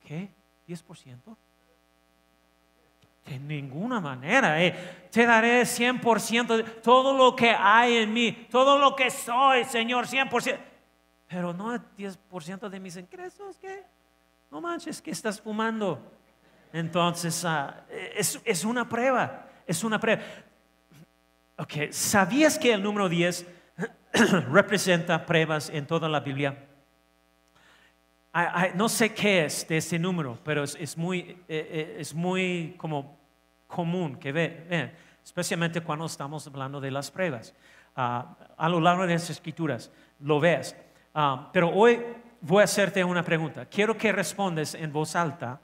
¿Qué? 0.00 0.30
¿10%? 0.68 1.36
De 3.26 3.38
ninguna 3.38 4.00
manera. 4.00 4.62
Eh. 4.62 5.08
Te 5.10 5.26
daré 5.26 5.62
100% 5.62 6.56
de 6.56 6.62
todo 6.62 7.16
lo 7.16 7.34
que 7.34 7.50
hay 7.50 7.96
en 7.96 8.12
mí, 8.12 8.46
todo 8.50 8.78
lo 8.78 8.94
que 8.94 9.10
soy, 9.10 9.64
Señor, 9.64 10.06
100%. 10.06 10.58
Pero 11.28 11.52
no 11.52 11.74
10% 11.74 12.68
de 12.68 12.80
mis 12.80 12.96
ingresos, 12.96 13.58
¿qué? 13.58 13.82
No 14.50 14.60
manches, 14.60 15.02
¿qué 15.02 15.10
estás 15.10 15.40
fumando? 15.40 16.00
Entonces, 16.72 17.44
ah, 17.44 17.84
es, 18.14 18.40
es, 18.44 18.64
una 18.64 18.88
prueba, 18.88 19.46
es 19.66 19.82
una 19.82 19.98
prueba. 19.98 20.22
Ok, 21.56 21.90
¿sabías 21.90 22.58
que 22.58 22.72
el 22.72 22.82
número 22.82 23.08
10 23.08 23.46
representa 24.52 25.24
pruebas 25.24 25.70
en 25.70 25.86
toda 25.86 26.08
la 26.08 26.20
Biblia? 26.20 26.65
No 28.74 28.88
sé 28.88 29.14
qué 29.14 29.46
es 29.46 29.66
de 29.66 29.78
ese 29.78 29.98
número, 29.98 30.38
pero 30.44 30.64
es, 30.64 30.96
muy, 30.96 31.20
eh, 31.20 31.36
eh, 31.48 31.96
es 31.98 32.14
muy 32.14 32.74
como 32.76 33.18
común 33.66 34.16
que 34.16 34.32
ve, 34.32 34.92
especialmente 35.24 35.80
cuando 35.80 36.06
estamos 36.06 36.46
hablando 36.46 36.80
de 36.80 36.90
las 36.90 37.10
pruebas. 37.10 37.54
Ah, 37.94 38.36
a 38.58 38.68
lo 38.68 38.78
largo 38.78 39.06
de 39.06 39.14
las 39.14 39.30
escrituras 39.30 39.90
lo 40.20 40.38
ves. 40.38 40.76
Ah, 41.14 41.48
pero 41.50 41.70
hoy 41.70 41.98
voy 42.42 42.60
a 42.60 42.64
hacerte 42.64 43.02
una 43.02 43.22
pregunta. 43.22 43.64
Quiero 43.66 43.96
que 43.96 44.12
respondes 44.12 44.74
en 44.74 44.92
voz 44.92 45.16
alta 45.16 45.58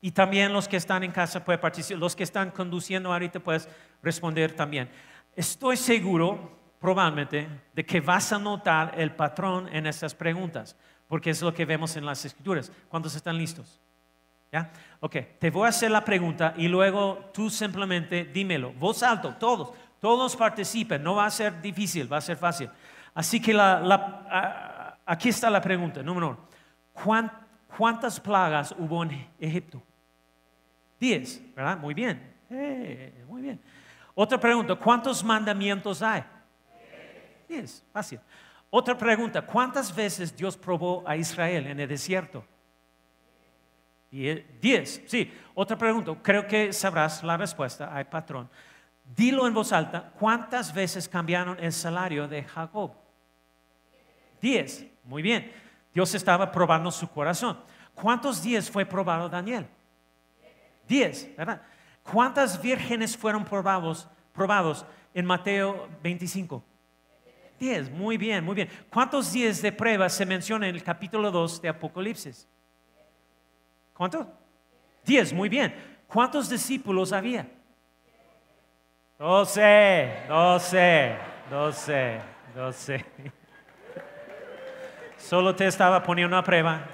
y 0.00 0.10
también 0.10 0.52
los 0.52 0.66
que 0.66 0.76
están 0.76 1.04
en 1.04 1.12
casa 1.12 1.44
pueden 1.44 1.60
participar. 1.60 2.00
Los 2.00 2.16
que 2.16 2.24
están 2.24 2.50
conduciendo 2.50 3.12
ahorita 3.12 3.38
puedes 3.38 3.68
responder 4.02 4.50
también. 4.52 4.90
Estoy 5.36 5.76
seguro, 5.76 6.58
probablemente, 6.80 7.48
de 7.72 7.86
que 7.86 8.00
vas 8.00 8.32
a 8.32 8.38
notar 8.40 8.94
el 8.96 9.12
patrón 9.12 9.68
en 9.72 9.86
estas 9.86 10.12
preguntas 10.12 10.76
porque 11.08 11.30
es 11.30 11.42
lo 11.42 11.52
que 11.52 11.64
vemos 11.64 11.96
en 11.96 12.06
las 12.06 12.24
escrituras. 12.24 12.70
¿Cuántos 12.88 13.16
están 13.16 13.36
listos? 13.36 13.80
¿Ya? 14.52 14.70
Ok, 15.00 15.16
te 15.38 15.50
voy 15.50 15.66
a 15.66 15.70
hacer 15.70 15.90
la 15.90 16.04
pregunta 16.04 16.54
y 16.56 16.68
luego 16.68 17.30
tú 17.32 17.50
simplemente 17.50 18.24
dímelo. 18.24 18.72
Voz 18.74 19.02
alto, 19.02 19.34
todos, 19.34 19.72
todos 20.00 20.36
participen, 20.36 21.02
no 21.02 21.16
va 21.16 21.26
a 21.26 21.30
ser 21.30 21.60
difícil, 21.60 22.10
va 22.10 22.18
a 22.18 22.22
ser 22.22 22.36
fácil. 22.36 22.70
Así 23.14 23.40
que 23.40 23.58
aquí 25.04 25.28
está 25.30 25.50
la 25.50 25.60
pregunta, 25.60 26.02
número 26.02 26.28
uno. 26.28 26.48
¿Cuántas 27.76 28.20
plagas 28.20 28.74
hubo 28.78 29.02
en 29.02 29.28
Egipto? 29.38 29.82
Diez, 31.00 31.42
¿verdad? 31.54 31.78
Muy 31.78 31.94
bien, 31.94 32.34
eh, 32.50 33.24
muy 33.28 33.42
bien. 33.42 33.60
Otra 34.14 34.38
pregunta, 34.38 34.74
¿cuántos 34.74 35.22
mandamientos 35.22 36.02
hay? 36.02 36.24
Diez, 37.48 37.84
fácil. 37.92 38.20
Otra 38.70 38.96
pregunta, 38.96 39.42
¿cuántas 39.42 39.94
veces 39.94 40.36
Dios 40.36 40.56
probó 40.56 41.02
a 41.06 41.16
Israel 41.16 41.66
en 41.66 41.80
el 41.80 41.88
desierto? 41.88 42.44
Diez, 44.10 45.02
sí. 45.06 45.32
Otra 45.54 45.76
pregunta, 45.76 46.14
creo 46.22 46.46
que 46.46 46.72
sabrás 46.72 47.22
la 47.22 47.36
respuesta, 47.36 47.94
hay 47.94 48.04
patrón. 48.04 48.48
Dilo 49.04 49.46
en 49.46 49.54
voz 49.54 49.72
alta, 49.72 50.12
¿cuántas 50.18 50.72
veces 50.72 51.08
cambiaron 51.08 51.58
el 51.60 51.72
salario 51.72 52.28
de 52.28 52.44
Jacob? 52.44 52.92
Diez, 54.40 54.86
muy 55.04 55.22
bien. 55.22 55.50
Dios 55.92 56.14
estaba 56.14 56.52
probando 56.52 56.90
su 56.90 57.08
corazón. 57.08 57.58
¿Cuántos 57.94 58.42
días 58.42 58.70
fue 58.70 58.84
probado 58.84 59.28
Daniel? 59.28 59.66
Diez, 60.86 61.34
¿verdad? 61.36 61.62
¿Cuántas 62.02 62.60
vírgenes 62.60 63.16
fueron 63.16 63.44
probados, 63.44 64.08
probados 64.32 64.86
en 65.12 65.26
Mateo 65.26 65.88
25? 66.02 66.62
Diez, 67.58 67.90
muy 67.90 68.16
bien, 68.16 68.44
muy 68.44 68.54
bien. 68.54 68.68
¿Cuántos 68.90 69.32
días 69.32 69.60
de 69.60 69.72
prueba 69.72 70.08
se 70.08 70.24
menciona 70.24 70.68
en 70.68 70.74
el 70.76 70.82
capítulo 70.82 71.30
2 71.30 71.60
de 71.60 71.68
Apocalipsis? 71.68 72.48
¿Cuántos? 73.92 74.26
Diez, 75.04 75.32
muy 75.32 75.48
bien. 75.48 75.74
¿Cuántos 76.06 76.48
discípulos 76.48 77.12
había? 77.12 77.48
Doce, 79.18 80.22
doce, 80.28 81.16
doce, 81.50 82.20
doce. 82.54 83.04
Solo 85.16 85.54
te 85.56 85.66
estaba 85.66 86.00
poniendo 86.02 86.36
una 86.36 86.44
prueba, 86.44 86.86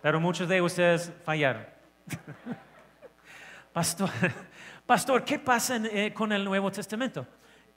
pero 0.00 0.20
muchos 0.20 0.48
de 0.48 0.62
ustedes 0.62 1.12
fallaron. 1.24 1.66
Pastor, 3.72 4.10
pastor, 4.86 5.24
¿qué 5.24 5.38
pasa 5.38 5.76
eh, 5.76 6.12
con 6.12 6.32
el 6.32 6.44
Nuevo 6.44 6.72
Testamento? 6.72 7.24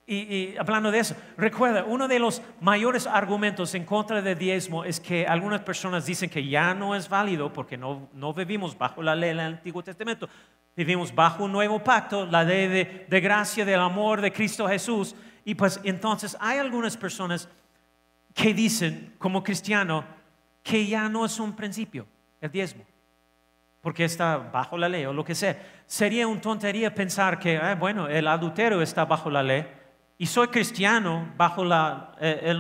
Y, 0.06 0.58
hablando 0.58 0.92
de 0.92 1.00
eso, 1.00 1.16
recuerda, 1.38 1.86
uno 1.86 2.10
de 2.10 2.20
los 2.20 2.42
mayores 2.60 3.08
argumentos 3.08 3.74
en 3.74 3.86
contra 3.86 4.22
del 4.22 4.38
diezmo 4.38 4.84
es 4.84 5.00
que 5.00 5.26
algunas 5.26 5.62
personas 5.62 6.06
dicen 6.06 6.30
que 6.30 6.46
ya 6.46 6.74
no 6.74 6.94
es 6.94 7.08
válido 7.08 7.54
porque 7.54 7.78
no, 7.78 8.10
no 8.14 8.34
vivimos 8.34 8.78
bajo 8.78 9.02
la 9.02 9.16
ley 9.16 9.30
del 9.30 9.40
Antiguo 9.40 9.82
Testamento, 9.82 10.28
vivimos 10.76 11.16
bajo 11.16 11.46
un 11.46 11.54
nuevo 11.54 11.82
pacto, 11.82 12.26
la 12.26 12.44
ley 12.44 12.68
de, 12.68 13.06
de 13.08 13.22
gracia, 13.22 13.64
del 13.64 13.80
amor 13.80 14.20
de 14.20 14.34
Cristo 14.34 14.68
Jesús. 14.68 15.16
Y 15.46 15.56
pues 15.56 15.80
entonces 15.86 16.36
hay 16.42 16.58
algunas 16.58 16.98
personas 16.98 17.48
que 18.34 18.54
dicen 18.54 19.16
como 19.18 19.42
cristiano 19.42 20.04
que 20.62 20.86
ya 20.86 21.08
no 21.08 21.26
es 21.26 21.40
un 21.40 21.56
principio 21.56 22.06
el 22.42 22.52
diezmo 22.52 22.84
porque 23.80 24.06
está 24.06 24.38
bajo 24.38 24.78
la 24.78 24.88
ley 24.88 25.06
o 25.06 25.12
lo 25.12 25.26
que 25.26 25.36
sea. 25.36 25.62
Sería 25.86 26.26
una 26.26 26.40
tontería 26.40 26.96
pensar 26.96 27.38
que, 27.38 27.58
ah, 27.58 27.76
bueno, 27.76 28.08
el 28.08 28.28
adulterio 28.30 28.82
está 28.82 29.04
bajo 29.04 29.30
la 29.30 29.44
ley 29.44 29.68
y 30.24 30.26
soy 30.26 30.48
cristiano 30.48 31.34
bajo 31.36 31.66
eh, 31.66 32.54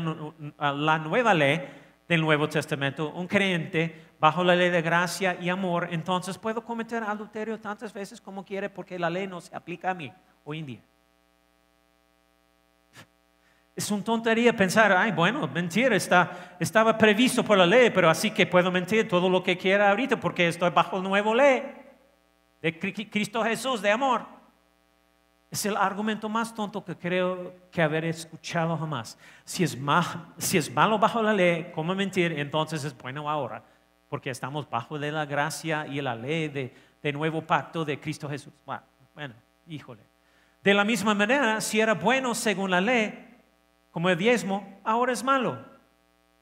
la, 0.60 1.00
nueva 1.00 1.34
ley 1.34 1.62
del 2.10 2.20
Nuevo 2.20 2.50
Testamento, 2.50 3.14
un 3.14 3.26
creyente 3.26 4.16
bajo 4.20 4.44
la 4.44 4.54
ley 4.54 4.70
de 4.70 4.82
gracia 4.82 5.38
y 5.40 5.48
amor, 5.48 5.88
entonces 5.90 6.38
puedo 6.38 6.62
cometer 6.62 7.02
adulterio 7.04 7.58
tantas 7.58 7.94
veces 7.94 8.20
como 8.20 8.44
quiere 8.44 8.70
porque 8.70 9.00
la 9.00 9.10
ley 9.10 9.28
no 9.28 9.40
se 9.40 9.56
aplica 9.56 9.92
a 9.92 9.94
mí 9.94 10.12
hoy 10.44 10.60
en 10.60 10.66
día. 10.66 10.82
Es 13.74 13.90
una 13.92 14.04
tontería 14.04 14.54
pensar, 14.54 14.92
ay, 14.92 15.14
bueno, 15.14 15.48
mentir 15.48 15.94
está, 15.94 16.58
estaba 16.60 16.98
previsto 16.98 17.46
por 17.46 17.58
la 17.58 17.66
ley, 17.66 17.92
pero 17.92 18.10
así 18.10 18.30
que 18.32 18.46
puedo 18.46 18.72
mentir 18.72 19.08
todo 19.08 19.30
lo 19.30 19.42
que 19.42 19.58
quiera 19.58 19.90
ahorita 19.90 20.20
porque 20.20 20.50
estoy 20.50 20.72
bajo 20.72 20.98
la 20.98 21.04
nueva 21.04 21.34
ley 21.34 21.64
de 22.62 22.78
Cristo 22.78 23.42
Jesús 23.42 23.82
de 23.82 23.90
amor. 23.90 24.43
Es 25.54 25.68
el 25.68 25.78
argumento 25.78 26.28
más 26.28 26.52
tonto 26.56 26.84
que 26.84 26.98
creo 26.98 27.54
que 27.70 27.80
haber 27.80 28.06
escuchado 28.06 28.76
jamás. 28.76 29.20
Si 29.46 29.64
es, 29.64 29.78
si 30.40 30.58
es 30.58 30.74
malo 30.74 30.98
bajo 30.98 31.22
la 31.22 31.32
ley, 31.32 31.72
¿cómo 31.76 31.94
mentir? 31.94 32.40
Entonces 32.40 32.84
es 32.84 32.98
bueno 32.98 33.30
ahora, 33.30 33.64
porque 34.10 34.32
estamos 34.32 34.68
bajo 34.68 34.98
de 34.98 35.12
la 35.12 35.28
gracia 35.28 35.86
y 35.86 36.02
la 36.02 36.16
ley 36.16 36.48
de, 36.48 37.14
nuevo 37.14 37.44
pacto 37.44 37.86
de 37.86 38.00
Cristo 38.00 38.28
Jesús. 38.28 38.52
Bueno, 39.14 39.36
híjole. 39.68 40.02
De 40.64 40.74
la 40.74 40.84
misma 40.84 41.14
manera, 41.14 41.62
si 41.62 41.80
era 41.80 41.94
bueno 41.94 42.34
según 42.34 42.72
la 42.72 42.82
ley, 42.82 43.38
como 43.92 44.10
el 44.10 44.18
diezmo, 44.18 44.82
ahora 44.84 45.14
es 45.14 45.24
malo. 45.24 45.64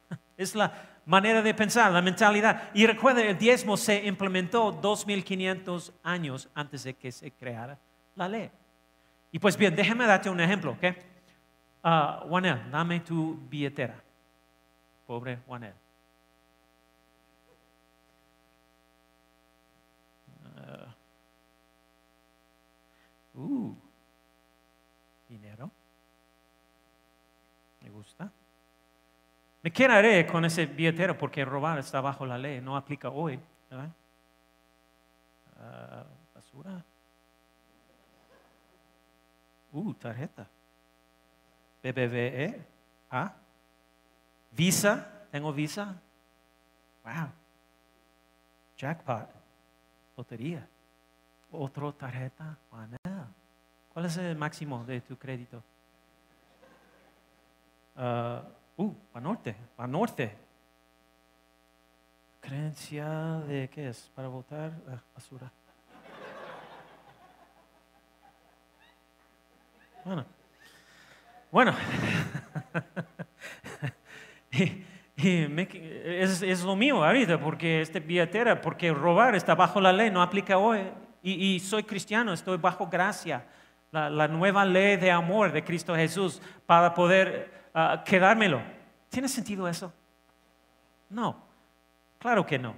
Es 0.37 0.55
la 0.55 0.71
manera 1.05 1.41
de 1.41 1.53
pensar, 1.53 1.91
la 1.91 2.01
mentalidad. 2.01 2.69
Y 2.73 2.87
recuerda, 2.87 3.21
el 3.21 3.37
diezmo 3.37 3.75
se 3.75 4.05
implementó 4.05 4.71
2500 4.71 5.91
años 6.01 6.47
antes 6.55 6.85
de 6.85 6.93
que 6.93 7.11
se 7.11 7.29
creara 7.31 7.77
la 8.15 8.29
ley. 8.29 8.51
Y 9.31 9.39
pues 9.39 9.55
bien, 9.55 9.75
déjame 9.75 10.05
darte 10.05 10.29
un 10.29 10.39
ejemplo, 10.39 10.71
¿ok? 10.71 10.83
Uh, 11.83 12.27
Juanel, 12.27 12.69
dame 12.69 12.99
tu 12.99 13.39
billetera. 13.49 13.95
Pobre 15.07 15.37
Juanel. 15.47 15.73
Uh, 23.35 23.39
uh, 23.41 23.75
dinero. 25.27 25.71
Me 27.81 27.89
gusta. 27.89 28.29
Me 29.63 29.71
quedaré 29.71 30.27
con 30.27 30.43
ese 30.45 30.65
billetero 30.65 31.17
porque 31.17 31.45
robar 31.45 31.79
está 31.79 32.01
bajo 32.01 32.25
la 32.25 32.37
ley, 32.37 32.61
no 32.61 32.75
aplica 32.75 33.09
hoy. 33.09 33.39
Uh, 33.71 33.93
basura. 36.35 36.83
Uh, 39.71 39.93
tarjeta. 39.93 40.47
BBVE. 41.83 42.61
¿Ah? 43.09 43.33
Visa. 44.51 45.27
Tengo 45.31 45.53
visa. 45.53 45.95
Wow. 47.03 47.29
Jackpot. 48.77 49.29
Lotería. 50.17 50.67
Otro 51.51 51.93
tarjeta. 51.93 52.57
¿Cuál 53.93 54.05
es 54.05 54.17
el 54.17 54.35
máximo 54.37 54.83
de 54.85 55.01
tu 55.01 55.17
crédito? 55.17 55.63
Uh, 57.95 58.83
uh 58.83 59.19
norte. 59.19 59.55
norte. 59.87 60.37
Creencia 62.39 63.39
de 63.47 63.69
qué 63.69 63.89
es? 63.89 64.09
Para 64.15 64.27
votar. 64.27 64.71
Ah, 64.89 65.01
basura. 65.13 65.51
Bueno, 70.03 70.25
bueno. 71.51 71.75
es, 75.17 76.63
lo 76.63 76.75
mío 76.75 77.03
ahorita, 77.03 77.39
porque 77.39 77.81
este 77.81 77.99
billetera, 77.99 78.61
porque 78.61 78.91
robar 78.91 79.35
está 79.35 79.53
bajo 79.53 79.79
la 79.79 79.93
ley, 79.93 80.09
no 80.09 80.21
aplica 80.21 80.57
hoy. 80.57 80.79
Y, 81.23 81.59
soy 81.59 81.83
cristiano, 81.83 82.33
estoy 82.33 82.57
bajo 82.57 82.87
gracia, 82.87 83.45
la, 83.91 84.27
nueva 84.27 84.65
ley 84.65 84.97
de 84.97 85.11
amor 85.11 85.51
de 85.51 85.63
Cristo 85.63 85.95
Jesús 85.95 86.41
para 86.65 86.95
poder 86.95 87.69
ah, 87.75 88.03
quedármelo. 88.03 88.59
¿Tiene 89.09 89.27
sentido 89.27 89.67
eso? 89.67 89.93
No, 91.09 91.45
claro 92.17 92.43
que 92.43 92.57
no. 92.57 92.73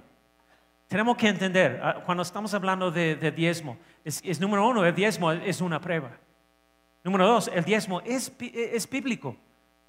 Tenemos 0.88 1.16
que 1.16 1.28
entender, 1.28 1.80
ah, 1.82 2.02
cuando 2.04 2.22
estamos 2.22 2.52
hablando 2.52 2.90
de, 2.90 3.16
diezmo, 3.30 3.78
es, 4.04 4.38
número 4.40 4.68
uno, 4.68 4.84
el 4.84 4.94
diezmo 4.94 5.32
es 5.32 5.62
una 5.62 5.80
prueba. 5.80 6.10
Número 7.04 7.28
dos, 7.28 7.50
el 7.52 7.62
diezmo 7.64 8.00
es, 8.00 8.32
es 8.40 8.88
bíblico. 8.88 9.36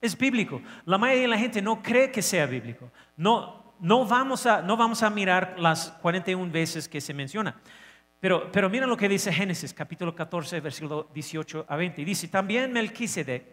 Es 0.01 0.17
bíblico. 0.17 0.61
La 0.85 0.97
mayoría 0.97 1.23
de 1.23 1.27
la 1.29 1.37
gente 1.37 1.61
no 1.61 1.81
cree 1.81 2.11
que 2.11 2.21
sea 2.21 2.45
bíblico. 2.45 2.91
No, 3.15 3.73
no, 3.79 4.05
vamos, 4.05 4.45
a, 4.45 4.61
no 4.61 4.75
vamos 4.75 5.01
a 5.01 5.09
mirar 5.09 5.55
las 5.57 5.91
41 6.01 6.51
veces 6.51 6.89
que 6.89 6.99
se 6.99 7.13
menciona. 7.13 7.55
Pero, 8.19 8.51
pero 8.51 8.69
mira 8.69 8.85
lo 8.85 8.97
que 8.97 9.07
dice 9.07 9.31
Génesis, 9.31 9.73
capítulo 9.73 10.13
14, 10.13 10.59
versículo 10.59 11.09
18 11.13 11.65
a 11.67 11.75
20. 11.75 12.03
dice, 12.03 12.27
también 12.27 12.73
Melquisedec, 12.73 13.45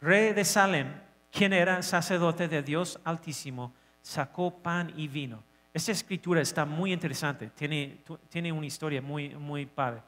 rey 0.00 0.32
de 0.32 0.44
Salem, 0.44 0.88
quien 1.32 1.52
era 1.52 1.82
sacerdote 1.82 2.48
de 2.48 2.62
Dios 2.62 3.00
Altísimo, 3.04 3.74
sacó 4.02 4.62
pan 4.62 4.92
y 4.96 5.08
vino. 5.08 5.42
Esta 5.74 5.92
escritura 5.92 6.40
está 6.40 6.64
muy 6.64 6.92
interesante, 6.92 7.50
tiene, 7.54 7.98
tiene 8.28 8.52
una 8.52 8.66
historia 8.66 9.02
muy, 9.02 9.30
muy 9.30 9.66
padre. 9.66 10.02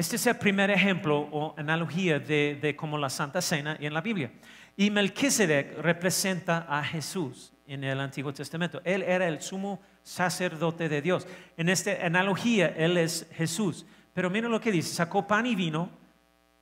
Este 0.00 0.16
es 0.16 0.26
el 0.26 0.36
primer 0.36 0.70
ejemplo 0.70 1.28
o 1.30 1.54
analogía 1.58 2.18
de, 2.18 2.74
como 2.74 2.96
la 2.96 3.10
Santa 3.10 3.42
Cena 3.42 3.76
en 3.78 3.92
la 3.92 4.00
Biblia. 4.00 4.32
Y 4.74 4.88
Melquisedec 4.88 5.76
representa 5.76 6.64
a 6.66 6.82
Jesús 6.82 7.52
en 7.66 7.84
el 7.84 8.00
Antiguo 8.00 8.32
Testamento. 8.32 8.80
Él 8.82 9.02
era 9.02 9.28
el 9.28 9.42
sumo 9.42 9.78
sacerdote 10.02 10.88
de 10.88 11.02
Dios. 11.02 11.26
En 11.54 11.68
esta 11.68 11.90
analogía, 12.02 12.68
Él 12.78 12.96
es 12.96 13.28
Jesús. 13.34 13.84
Pero 14.14 14.30
mira 14.30 14.48
lo 14.48 14.58
que 14.58 14.72
dice, 14.72 14.94
sacó 14.94 15.26
pan 15.26 15.44
y 15.44 15.54
vino 15.54 15.90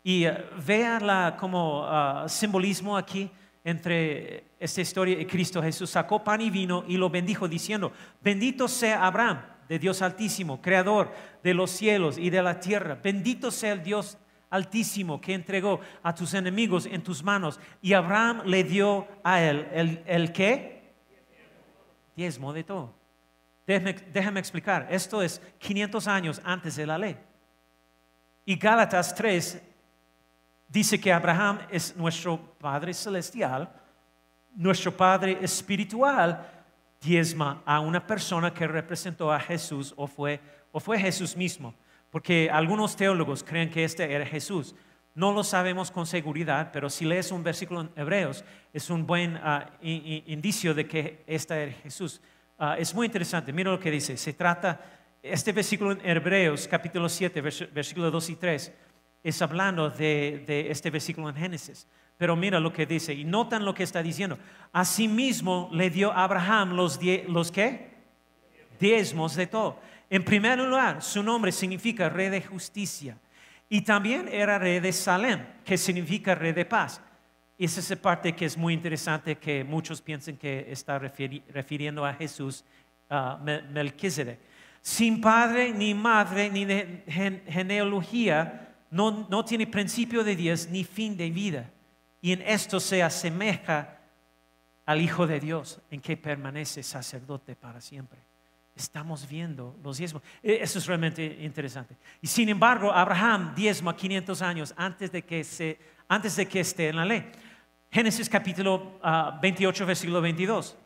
y 0.02 0.26
uh, 0.26 0.32
vea 0.66 0.98
la, 0.98 1.36
como 1.38 1.84
uh, 1.84 2.28
simbolismo 2.28 2.96
aquí 2.96 3.30
entre 3.62 4.46
esta 4.58 4.80
historia 4.80 5.16
y 5.16 5.26
Cristo 5.26 5.62
Jesús. 5.62 5.90
Sacó 5.90 6.24
pan 6.24 6.40
y 6.40 6.50
vino 6.50 6.84
y 6.88 6.96
lo 6.96 7.08
bendijo 7.08 7.46
diciendo, 7.46 7.92
bendito 8.20 8.66
sea 8.66 9.06
Abraham 9.06 9.57
de 9.68 9.78
Dios 9.78 10.02
Altísimo, 10.02 10.60
Creador 10.60 11.12
de 11.42 11.54
los 11.54 11.70
cielos 11.70 12.18
y 12.18 12.30
de 12.30 12.42
la 12.42 12.58
tierra. 12.58 12.98
Bendito 13.02 13.50
sea 13.50 13.72
el 13.72 13.82
Dios 13.82 14.18
Altísimo 14.50 15.20
que 15.20 15.34
entregó 15.34 15.80
a 16.02 16.14
tus 16.14 16.32
enemigos 16.32 16.86
en 16.86 17.02
tus 17.02 17.22
manos. 17.22 17.60
Y 17.82 17.92
Abraham 17.92 18.42
le 18.46 18.64
dio 18.64 19.06
a 19.22 19.42
él 19.42 19.68
el, 19.72 20.02
el 20.06 20.32
qué? 20.32 20.94
Diezmo 22.16 22.52
de 22.52 22.64
todo. 22.64 22.94
Déjame, 23.66 23.92
déjame, 23.92 24.40
explicar, 24.40 24.88
esto 24.90 25.22
es 25.22 25.42
500 25.58 26.08
años 26.08 26.40
antes 26.42 26.76
de 26.76 26.86
la 26.86 26.96
ley. 26.96 27.18
Y 28.46 28.56
Gálatas 28.56 29.14
3 29.14 29.62
dice 30.66 30.98
que 30.98 31.12
Abraham 31.12 31.60
es 31.70 31.94
nuestro 31.94 32.40
Padre 32.58 32.94
Celestial, 32.94 33.70
nuestro 34.54 34.96
Padre 34.96 35.38
Espiritual, 35.42 36.57
diezma 37.00 37.62
a 37.64 37.80
una 37.80 38.06
persona 38.06 38.52
que 38.52 38.66
representó 38.66 39.32
a 39.32 39.40
Jesús 39.40 39.94
o 39.96 40.06
fue, 40.06 40.40
o 40.72 40.80
fue 40.80 40.98
Jesús 40.98 41.36
mismo. 41.36 41.74
Porque 42.10 42.48
algunos 42.50 42.96
teólogos 42.96 43.44
creen 43.44 43.70
que 43.70 43.84
este 43.84 44.10
era 44.12 44.24
Jesús. 44.24 44.74
No 45.14 45.32
lo 45.32 45.44
sabemos 45.44 45.90
con 45.90 46.06
seguridad, 46.06 46.70
pero 46.72 46.88
si 46.88 47.04
lees 47.04 47.32
un 47.32 47.42
versículo 47.42 47.82
en 47.82 47.90
Hebreos, 47.96 48.44
es 48.72 48.88
un 48.88 49.06
buen 49.06 49.36
ah, 49.42 49.70
indicio 49.82 50.74
de 50.74 50.86
que 50.86 51.24
este 51.26 51.62
era 51.62 51.72
Jesús. 51.72 52.20
Ah, 52.58 52.76
es 52.78 52.94
muy 52.94 53.06
interesante, 53.06 53.52
mira 53.52 53.70
lo 53.70 53.80
que 53.80 53.90
dice. 53.90 54.16
Se 54.16 54.32
trata, 54.32 54.80
este 55.22 55.52
versículo 55.52 55.92
en 55.92 56.00
Hebreos, 56.04 56.68
capítulo 56.68 57.08
7, 57.08 57.40
versículos 57.40 58.12
2 58.12 58.30
y 58.30 58.36
3, 58.36 58.72
es 59.24 59.42
hablando 59.42 59.90
de 59.90 60.66
este 60.70 60.90
versículo 60.90 61.28
en 61.28 61.34
Génesis. 61.34 61.86
Pero 62.18 62.34
mira 62.34 62.58
lo 62.58 62.72
que 62.72 62.84
dice, 62.84 63.14
y 63.14 63.24
notan 63.24 63.64
lo 63.64 63.72
que 63.72 63.84
está 63.84 64.02
diciendo. 64.02 64.38
Asimismo 64.72 65.70
le 65.72 65.88
dio 65.88 66.10
a 66.10 66.24
Abraham 66.24 66.74
los, 66.74 66.98
los 67.28 67.52
qué? 67.52 67.92
Diezmos 68.80 69.36
de 69.36 69.46
todo. 69.46 69.78
En 70.10 70.24
primer 70.24 70.58
lugar, 70.58 71.00
su 71.00 71.22
nombre 71.22 71.52
significa 71.52 72.08
rey 72.08 72.28
de 72.28 72.42
justicia. 72.42 73.16
Y 73.68 73.82
también 73.82 74.28
era 74.28 74.58
rey 74.58 74.80
de 74.80 74.92
Salem, 74.92 75.46
que 75.64 75.78
significa 75.78 76.34
rey 76.34 76.52
de 76.52 76.64
paz. 76.64 77.00
Y 77.56 77.66
esa 77.66 77.78
es 77.78 77.90
la 77.90 77.96
parte 77.96 78.34
que 78.34 78.46
es 78.46 78.56
muy 78.56 78.74
interesante, 78.74 79.36
que 79.36 79.62
muchos 79.62 80.02
piensan 80.02 80.36
que 80.36 80.66
está 80.70 80.98
refiriendo 80.98 82.04
a 82.04 82.14
Jesús, 82.14 82.64
uh, 83.10 83.36
Melquisedec. 83.72 84.40
Sin 84.80 85.20
padre, 85.20 85.72
ni 85.72 85.94
madre, 85.94 86.50
ni 86.50 86.66
genealogía, 87.46 88.74
no, 88.90 89.26
no 89.28 89.44
tiene 89.44 89.68
principio 89.68 90.24
de 90.24 90.34
Dios, 90.34 90.68
ni 90.68 90.82
fin 90.82 91.16
de 91.16 91.30
vida 91.30 91.70
y 92.20 92.32
en 92.32 92.42
esto 92.42 92.80
se 92.80 93.02
asemeja 93.02 93.98
al 94.86 95.00
Hijo 95.00 95.26
de 95.26 95.38
Dios, 95.38 95.80
en 95.90 96.00
que 96.00 96.16
permanece 96.16 96.82
sacerdote 96.82 97.54
para 97.54 97.80
siempre. 97.80 98.20
Estamos 98.74 99.28
viendo 99.28 99.76
los 99.82 99.98
diezmos. 99.98 100.22
E, 100.42 100.60
eso 100.62 100.78
es 100.78 100.86
realmente 100.86 101.24
interesante. 101.42 101.96
Y 102.22 102.26
sin 102.26 102.48
embargo, 102.48 102.90
Abraham 102.92 103.54
diezma 103.54 103.94
500 103.94 104.40
años 104.40 104.74
antes 104.76 105.12
de 105.12 105.22
que, 105.22 105.44
se, 105.44 105.78
antes 106.08 106.36
de 106.36 106.46
que 106.46 106.60
esté 106.60 106.88
en 106.88 106.96
la 106.96 107.04
ley. 107.04 107.30
Génesis 107.90 108.28
capítulo 108.28 108.98
28, 109.42 109.84
ah, 109.84 109.86
versículo 109.86 110.20
22. 110.20 110.76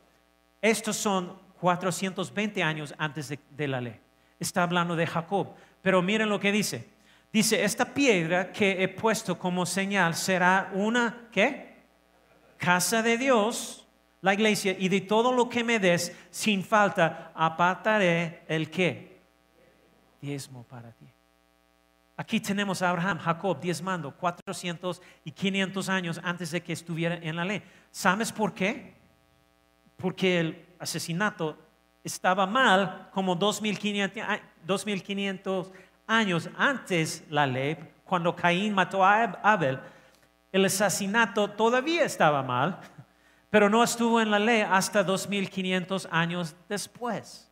Estos 0.60 0.96
son 0.96 1.38
420 1.60 2.62
años 2.62 2.94
antes 2.98 3.32
de 3.50 3.68
la 3.68 3.80
ley. 3.80 4.00
Está 4.40 4.64
hablando 4.64 4.96
de 4.96 5.06
Jacob. 5.06 5.54
Pero 5.80 6.00
miren 6.02 6.28
lo 6.28 6.40
que 6.40 6.50
dice. 6.50 6.91
Dice, 7.32 7.64
esta 7.64 7.94
piedra 7.94 8.52
que 8.52 8.82
he 8.82 8.88
puesto 8.88 9.38
como 9.38 9.64
señal 9.64 10.14
será 10.14 10.70
una, 10.74 11.28
¿qué? 11.32 11.78
Casa 12.58 13.02
de 13.02 13.16
Dios, 13.16 13.88
la 14.20 14.34
iglesia, 14.34 14.76
y 14.78 14.90
de 14.90 15.00
todo 15.00 15.32
lo 15.32 15.48
que 15.48 15.64
me 15.64 15.78
des, 15.78 16.14
sin 16.30 16.62
falta, 16.62 17.32
apartaré 17.34 18.42
el 18.48 18.70
qué? 18.70 19.18
Diezmo 20.20 20.64
para 20.64 20.92
ti. 20.92 21.06
Aquí 22.16 22.38
tenemos 22.38 22.82
a 22.82 22.90
Abraham, 22.90 23.18
Jacob, 23.18 23.58
diezmando 23.58 24.14
400 24.14 25.00
y 25.24 25.32
500 25.32 25.88
años 25.88 26.20
antes 26.22 26.50
de 26.50 26.62
que 26.62 26.74
estuviera 26.74 27.14
en 27.16 27.34
la 27.34 27.46
ley. 27.46 27.62
¿Sabes 27.90 28.30
por 28.30 28.52
qué? 28.52 28.92
Porque 29.96 30.38
el 30.38 30.66
asesinato 30.78 31.56
estaba 32.04 32.46
mal 32.46 33.08
como 33.12 33.34
2500 33.34 35.72
años 36.06 36.48
antes 36.56 37.24
la 37.28 37.46
ley, 37.46 37.76
cuando 38.04 38.34
Caín 38.34 38.74
mató 38.74 39.04
a 39.04 39.24
Abel. 39.42 39.80
El 40.50 40.64
asesinato 40.64 41.48
todavía 41.48 42.04
estaba 42.04 42.42
mal, 42.42 42.80
pero 43.48 43.68
no 43.68 43.82
estuvo 43.82 44.20
en 44.20 44.30
la 44.30 44.38
ley 44.38 44.62
hasta 44.62 45.02
2500 45.02 46.08
años 46.10 46.54
después. 46.68 47.50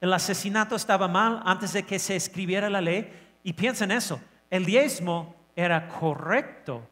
El 0.00 0.12
asesinato 0.12 0.74
estaba 0.74 1.08
mal 1.08 1.42
antes 1.44 1.72
de 1.72 1.84
que 1.84 1.98
se 1.98 2.16
escribiera 2.16 2.68
la 2.68 2.80
ley 2.80 3.12
y 3.42 3.52
piensa 3.52 3.84
en 3.84 3.92
eso, 3.92 4.20
el 4.50 4.64
diezmo 4.64 5.34
era 5.56 5.88
correcto 5.88 6.88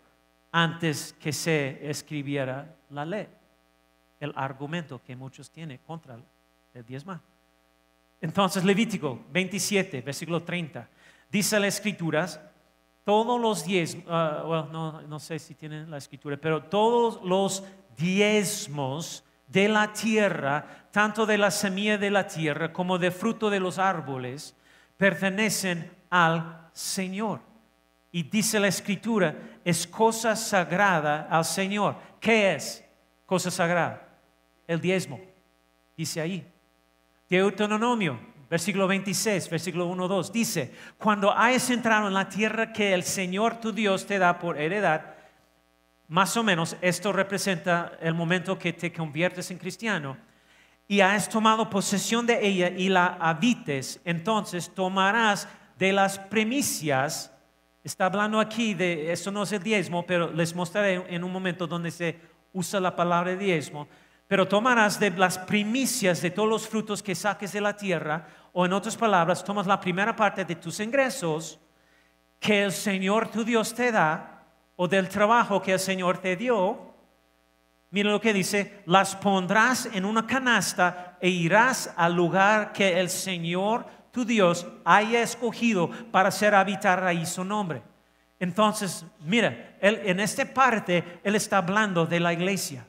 antes 0.53 1.15
que 1.21 1.33
se 1.33 1.79
escribiera 1.89 2.75
la 2.91 3.05
ley. 3.05 3.29
El 4.19 4.33
argumento 4.37 5.03
que 5.03 5.17
muchos 5.17 5.51
tienen 5.51 5.79
contra 5.87 6.19
el 6.75 6.85
diezmo. 6.85 7.21
Entonces 8.21 8.65
Levítico 8.65 9.25
27, 9.31 10.03
versículo 10.03 10.43
30, 10.43 10.89
dice 11.31 11.59
la 11.59 11.67
escrituras, 11.67 12.41
todos 13.05 13.41
los 13.41 13.65
diezmos, 13.65 14.05
ah, 14.09 14.69
no, 14.71 15.03
no 15.03 15.19
sé 15.19 15.39
si 15.39 15.55
tienen 15.55 15.91
la 15.91 15.97
escritura, 15.97 16.37
pero 16.37 16.63
todos 16.65 17.23
los 17.25 17.65
diezmos 17.97 19.25
de 19.47 19.69
la 19.69 19.93
tierra, 19.93 20.89
tanto 20.91 21.27
de 21.27 21.39
la 21.39 21.51
semilla 21.51 21.99
de 21.99 22.11
la 22.11 22.27
tierra 22.27 22.73
como 22.73 22.99
de 22.99 23.11
fruto 23.11 23.51
de 23.51 23.61
los 23.61 23.79
árboles, 23.79 24.55
pertenecen 24.97 25.91
al 26.11 26.69
Señor. 26.73 27.41
Y 28.13 28.25
dice 28.25 28.61
la 28.61 28.69
escritura, 28.69 29.35
es 29.65 29.87
cosa 29.87 30.37
sagrada 30.37 31.29
al 31.31 31.45
Señor. 31.45 31.97
¿Qué 32.21 32.55
es 32.55 32.85
cosa 33.25 33.51
sagrada? 33.51 34.07
El 34.67 34.81
diezmo. 34.81 35.21
Dice 35.97 36.21
ahí. 36.21 36.50
Deuteronomio, 37.31 38.19
versículo 38.51 38.89
26, 38.89 39.49
versículo 39.49 39.87
1, 39.87 40.09
2. 40.09 40.33
Dice, 40.33 40.75
cuando 40.99 41.33
hayas 41.33 41.71
entrado 41.71 42.09
en 42.09 42.15
la 42.15 42.29
tierra 42.29 42.73
que 42.73 42.93
el 42.93 43.05
Señor 43.05 43.61
tu 43.61 43.73
Dios 43.73 44.05
te 44.05 44.19
da 44.19 44.37
por 44.37 44.59
heredad, 44.59 45.15
más 46.09 46.37
o 46.37 46.43
menos 46.43 46.77
esto 46.81 47.13
representa 47.13 47.93
el 48.01 48.15
momento 48.15 48.59
que 48.59 48.73
te 48.73 48.93
conviertes 48.93 49.49
en 49.53 49.59
cristiano 49.59 50.17
y 50.89 51.01
has 51.03 51.29
tomado 51.29 51.71
posesión 51.71 52.27
de 52.27 52.45
ella 52.45 52.69
y 52.69 52.89
la 52.89 53.17
habites, 53.21 54.01
entonces 54.05 54.75
tomarás 54.75 55.47
de 55.79 55.93
las 55.93 56.19
primicias, 56.19 57.33
está 57.85 58.07
hablando 58.07 58.41
aquí 58.41 58.75
de, 58.75 59.13
eso 59.13 59.31
no 59.31 59.45
es 59.45 59.53
el 59.53 59.63
diezmo, 59.63 60.05
pero 60.05 60.33
les 60.33 60.53
mostraré 60.53 60.95
en 61.09 61.23
un 61.23 61.31
momento 61.31 61.69
donde 61.69 61.93
se 61.93 62.19
usa 62.53 62.81
la 62.81 62.97
palabra 62.97 63.37
diezmo, 63.37 63.87
pero 64.31 64.47
tomarás 64.47 65.01
de 65.01 65.11
las 65.11 65.39
primicias 65.39 66.23
de 66.23 66.31
todos 66.31 66.49
los 66.49 66.69
frutos 66.69 67.03
que 67.03 67.17
saques 67.17 67.51
de 67.51 67.61
la 67.61 67.77
tierra, 67.77 68.29
o 68.53 68.65
en 68.65 68.73
otras 68.73 68.97
palabras, 68.97 69.43
tomas 69.43 69.67
la 69.67 69.81
primera 69.81 70.15
parte 70.15 70.45
de 70.45 70.55
tus 70.55 70.79
ingresos 70.79 71.59
que 72.39 72.63
el 72.63 72.71
Señor 72.71 73.27
tu 73.27 73.43
Dios 73.43 73.75
te 73.75 73.91
da, 73.91 74.45
o 74.77 74.87
del 74.87 75.09
trabajo 75.09 75.61
que 75.61 75.73
el 75.73 75.81
Señor 75.81 76.19
te 76.19 76.37
dio, 76.37 76.95
Mira 77.91 78.13
lo 78.13 78.21
que 78.21 78.33
dice, 78.33 78.83
las 78.87 79.17
pondrás 79.17 79.87
en 79.87 80.05
una 80.05 80.25
canasta 80.25 81.19
e 81.21 81.29
irás 81.29 81.93
al 81.97 82.15
lugar 82.15 82.73
que 82.73 83.01
el 83.01 83.11
Señor 83.11 83.85
tu 84.13 84.25
Dios 84.25 84.65
haya 84.85 85.23
escogido 85.23 85.91
para 86.13 86.29
hacer 86.29 86.55
habitar 86.55 87.03
ahí 87.03 87.27
su 87.27 87.43
nombre. 87.43 87.83
Entonces, 88.39 89.05
mira, 89.25 89.77
en 89.81 90.21
esta 90.21 90.45
parte 90.45 91.19
Él 91.25 91.35
está 91.35 91.59
hablando 91.59 92.07
de 92.07 92.21
la 92.21 92.33
iglesia, 92.33 92.87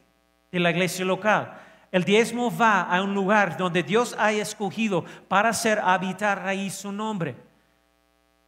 de 0.52 0.60
la 0.60 0.72
iglesia 0.72 1.06
local. 1.06 1.58
El 1.92 2.04
diezmo 2.04 2.56
va 2.56 2.84
a 2.84 3.02
un 3.02 3.14
lugar 3.14 3.58
donde 3.58 3.84
Dios 3.84 4.16
haya 4.18 4.44
escogido 4.44 5.04
para 5.28 5.50
hacer 5.50 5.80
habitar 5.80 6.46
ahí 6.46 6.70
su 6.70 6.92
nombre. 6.92 7.36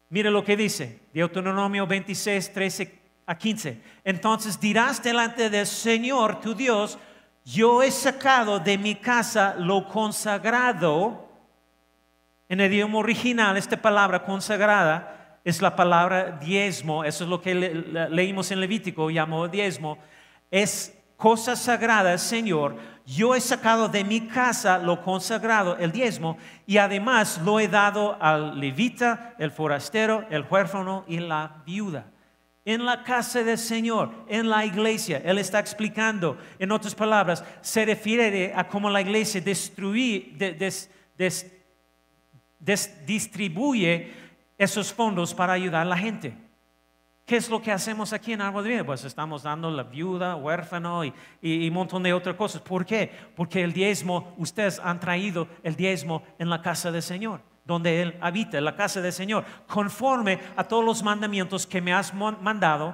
Mira 0.10 0.30
lo 0.30 0.43
que 0.43 0.56
dice, 0.56 1.01
Deuteronomio 1.14 1.88
26, 1.88 2.54
13 2.54 2.99
a 3.26 3.38
15. 3.38 3.82
Entonces 4.04 4.60
dirás 4.60 5.01
delante 5.01 5.49
del 5.49 5.66
Señor 5.66 6.39
tu 6.39 6.54
Dios, 6.54 6.97
yo 7.43 7.84
he 7.84 7.91
sacado 7.91 8.60
de 8.60 8.78
mi 8.78 8.95
casa 8.95 9.56
lo 9.58 9.88
consagrado 9.88 11.28
en 12.47 12.62
el 12.62 12.72
idioma 12.72 12.99
original, 12.99 13.58
esta 13.58 13.82
palabra 13.82 14.24
consagrada 14.24 15.39
es 15.43 15.62
la 15.62 15.76
palabra 15.76 16.38
diezmo, 16.39 17.04
eso 17.04 17.24
es 17.24 17.30
lo 17.30 17.41
que 17.41 17.54
leímos 17.56 18.51
en 18.51 18.60
Levítico, 18.62 19.10
llamó 19.10 19.47
diezmo. 19.47 19.97
Es 20.49 20.97
cosa 21.24 21.56
sagrada, 21.56 22.18
Señor. 22.18 22.76
Yo 23.06 23.34
he 23.34 23.40
sacado 23.40 23.88
de 23.88 24.04
mi 24.04 24.28
casa 24.28 24.78
lo 24.78 25.02
consagrado, 25.02 25.78
el 25.78 25.94
diezmo, 25.94 26.38
y 26.68 26.76
además 26.76 27.40
lo 27.46 27.62
he 27.62 27.70
dado 27.70 28.18
al 28.20 28.60
levita, 28.60 29.34
el 29.40 29.50
forastero, 29.50 30.26
el 30.30 30.46
huérfano 30.50 31.06
y 31.08 31.20
la 31.20 31.64
viuda. 31.66 32.12
En 32.66 32.84
la 32.84 33.04
casa 33.04 33.42
del 33.42 33.58
Señor, 33.58 34.12
en 34.28 34.50
la 34.50 34.66
iglesia, 34.66 35.22
Él 35.24 35.38
está 35.38 35.60
explicando, 35.60 36.38
en 36.60 36.74
otras 36.74 36.94
palabras, 36.94 37.42
se 37.62 37.86
refiere 37.86 38.52
a 38.54 38.68
cómo 38.68 38.90
la 38.90 39.00
iglesia 39.00 39.40
distribuye 43.06 44.14
esos 44.58 44.92
fondos 44.92 45.34
para 45.34 45.54
ayudar 45.54 45.84
a 45.84 45.86
la 45.86 45.98
gente. 45.98 46.43
¿Qué 47.26 47.38
es 47.38 47.50
lo 47.50 47.62
que 47.62 47.72
hacemos 47.72 48.12
aquí 48.12 48.34
en 48.34 48.42
Árbol? 48.42 48.84
Pues 48.86 49.06
estamos 49.06 49.44
dando 49.44 49.72
la 49.72 49.84
viuda, 49.84 50.36
huérfano 50.36 51.06
y, 51.06 51.14
y, 51.42 51.70
un 51.70 51.74
montón 51.74 52.04
de 52.04 52.12
otras 52.12 52.36
cosas. 52.36 52.62
¿Por 52.62 52.86
qué? 52.86 53.10
Porque 53.36 53.64
el 53.64 53.72
diezmo, 53.72 54.34
ustedes 54.38 54.80
han 54.80 55.00
traído 55.00 55.48
el 55.64 55.78
diezmo 55.78 56.24
en 56.38 56.50
la 56.50 56.62
casa 56.62 56.92
del 56.92 57.02
Señor, 57.02 57.42
donde 57.64 58.02
Él 58.02 58.18
habita, 58.20 58.58
en 58.58 58.66
la 58.66 58.76
casa 58.76 59.00
del 59.02 59.14
Señor, 59.14 59.46
conforme 59.68 60.38
a 60.58 60.66
todos 60.66 60.84
los 60.84 61.02
mandamientos 61.02 61.66
que 61.66 61.82
me 61.82 61.94
has 61.94 62.14
mandado 62.14 62.94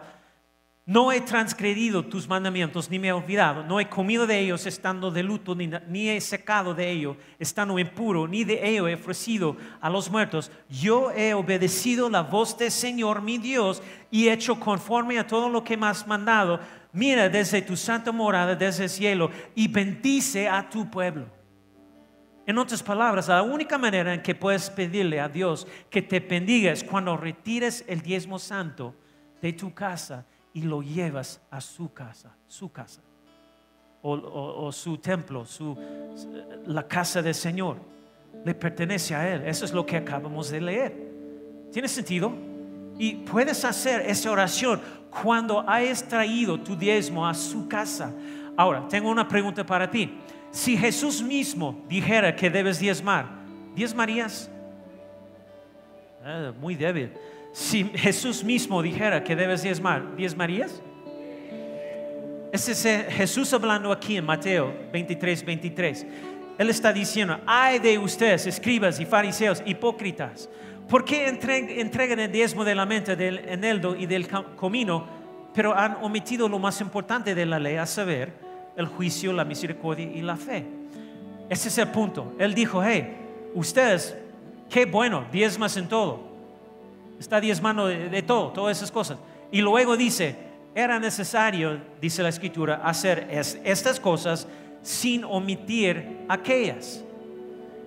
no 0.89 1.11
he 1.11 1.21
transgredido 1.21 2.03
tus 2.03 2.27
mandamientos, 2.27 2.89
ni 2.89 2.97
me 2.97 3.09
he 3.09 3.11
olvidado. 3.11 3.63
No 3.63 3.79
he 3.79 3.87
comido 3.87 4.25
de 4.25 4.39
ellos 4.39 4.65
estando 4.65 5.11
de 5.11 5.21
luto, 5.21 5.53
ni, 5.53 6.09
he 6.09 6.19
secado 6.19 6.73
de 6.73 6.89
ellos 6.89 7.15
estando 7.37 7.77
impuro, 7.77 8.27
ni 8.27 8.43
de 8.43 8.67
ello 8.67 8.87
he 8.87 8.95
ofrecido 8.95 9.55
a 9.79 9.87
los 9.87 10.09
muertos. 10.09 10.51
Yo 10.67 11.11
he 11.11 11.35
obedecido 11.35 12.09
la 12.09 12.23
voz 12.23 12.57
del 12.57 12.71
Señor 12.71 13.21
mi 13.21 13.37
Dios 13.37 13.83
y 14.09 14.29
he 14.29 14.33
hecho 14.33 14.59
conforme 14.59 15.19
a 15.19 15.27
todo 15.27 15.47
lo 15.47 15.63
que 15.63 15.77
me 15.77 15.85
has 15.85 16.07
mandado. 16.07 16.59
Mira 16.91 17.29
desde 17.29 17.61
tu 17.61 17.77
santa 17.77 18.11
morada, 18.11 18.55
desde 18.55 18.85
el 18.85 18.89
cielo, 18.89 19.29
y 19.53 19.67
bendice 19.67 20.49
a 20.49 20.67
tu 20.67 20.89
pueblo. 20.89 21.27
En 22.47 22.57
otras 22.57 22.81
palabras, 22.81 23.27
la 23.27 23.43
única 23.43 23.77
manera 23.77 24.11
en 24.11 24.23
que 24.23 24.33
puedes 24.33 24.71
pedirle 24.71 25.19
a 25.19 25.29
Dios 25.29 25.67
que 25.91 26.01
te 26.01 26.19
bendiga 26.19 26.73
cuando 26.89 27.15
retires 27.15 27.85
el 27.87 28.01
diezmo 28.01 28.39
santo 28.39 28.95
de 29.39 29.53
tu 29.53 29.71
casa 29.71 30.25
y 30.59 30.63
lo 30.63 30.81
llevas 30.81 31.39
a 31.49 31.61
su 31.61 31.93
casa, 31.93 32.35
su 32.45 32.69
casa, 32.69 33.01
o, 34.01 34.71
su 34.73 34.97
templo, 34.97 35.45
su, 35.45 35.77
la 36.65 36.85
casa 36.85 37.21
del 37.21 37.33
Señor. 37.33 37.77
Le 38.43 38.53
pertenece 38.53 39.15
a 39.15 39.33
Él. 39.33 39.43
Eso 39.45 39.63
es 39.63 39.71
lo 39.71 39.85
que 39.85 39.95
acabamos 39.95 40.49
de 40.49 40.59
leer. 40.59 41.11
¿Tiene 41.71 41.87
sentido? 41.87 42.33
Y 42.97 43.15
puedes 43.15 43.63
hacer 43.63 44.01
esa 44.01 44.31
oración 44.31 44.81
cuando 45.09 45.63
hayas 45.67 46.05
traído 46.05 46.59
tu 46.59 46.75
diezmo 46.75 47.25
a 47.25 47.33
su 47.33 47.69
casa. 47.69 48.13
Ahora, 48.57 48.85
tengo 48.89 49.09
una 49.09 49.27
pregunta 49.27 49.65
para 49.65 49.89
ti. 49.89 50.17
Si 50.51 50.75
Jesús 50.77 51.21
mismo 51.21 51.85
dijera 51.87 52.35
que 52.35 52.49
debes 52.49 52.79
diezmar, 52.79 53.27
¿diezmarías? 53.75 54.49
Ah, 56.21 56.51
muy 56.59 56.75
débil 56.75 57.13
si 57.51 57.83
Jesús 57.95 58.43
mismo 58.43 58.81
dijera 58.81 59.23
que 59.23 59.35
debes 59.35 59.63
diezmar, 59.63 60.15
¿diezmarías? 60.15 60.81
Ese 62.51 62.71
es 62.71 63.13
Jesús 63.13 63.53
hablando 63.53 63.91
aquí 63.91 64.17
en 64.17 64.25
Mateo 64.25 64.73
23, 64.91 65.45
23. 65.45 66.05
Él 66.57 66.69
está 66.69 66.91
diciendo, 66.91 67.39
ay 67.45 67.79
de 67.79 67.97
ustedes, 67.97 68.47
escribas 68.47 68.99
y 68.99 69.05
fariseos, 69.05 69.61
hipócritas, 69.65 70.49
¿por 70.87 71.05
qué 71.05 71.27
entregan 71.27 72.19
el 72.19 72.31
diezmo 72.31 72.65
de 72.65 72.75
la 72.75 72.85
mente, 72.85 73.15
del 73.15 73.39
eneldo 73.39 73.95
y 73.95 74.05
del 74.05 74.27
comino, 74.55 75.07
pero 75.53 75.75
han 75.75 75.97
omitido 76.01 76.49
lo 76.49 76.59
más 76.59 76.81
importante 76.81 77.33
de 77.33 77.45
la 77.45 77.59
ley, 77.59 77.75
a 77.75 77.85
saber, 77.85 78.33
el 78.75 78.87
juicio, 78.87 79.31
la 79.31 79.45
misericordia 79.45 80.05
y 80.05 80.21
la 80.21 80.35
fe? 80.35 80.65
Ese 81.49 81.69
es 81.69 81.77
el 81.77 81.87
punto. 81.89 82.35
Él 82.39 82.53
dijo, 82.53 82.83
hey, 82.83 83.15
ustedes, 83.53 84.15
qué 84.69 84.85
bueno, 84.85 85.25
diezmas 85.31 85.77
en 85.77 85.87
todo 85.87 86.28
está 87.19 87.41
diezmando 87.41 87.87
de, 87.87 88.21
todo, 88.23 88.49
todas 88.49 88.77
esas 88.77 88.91
cosas. 88.91 89.17
Y 89.51 89.61
luego 89.61 89.97
dice, 89.97 90.35
era 90.73 90.99
necesario, 90.99 91.79
dice 91.99 92.23
la 92.23 92.29
escritura, 92.29 92.81
hacer 92.83 93.27
estas 93.63 93.99
cosas 93.99 94.47
sin 94.81 95.23
omitir 95.23 96.25
aquellas. 96.29 97.03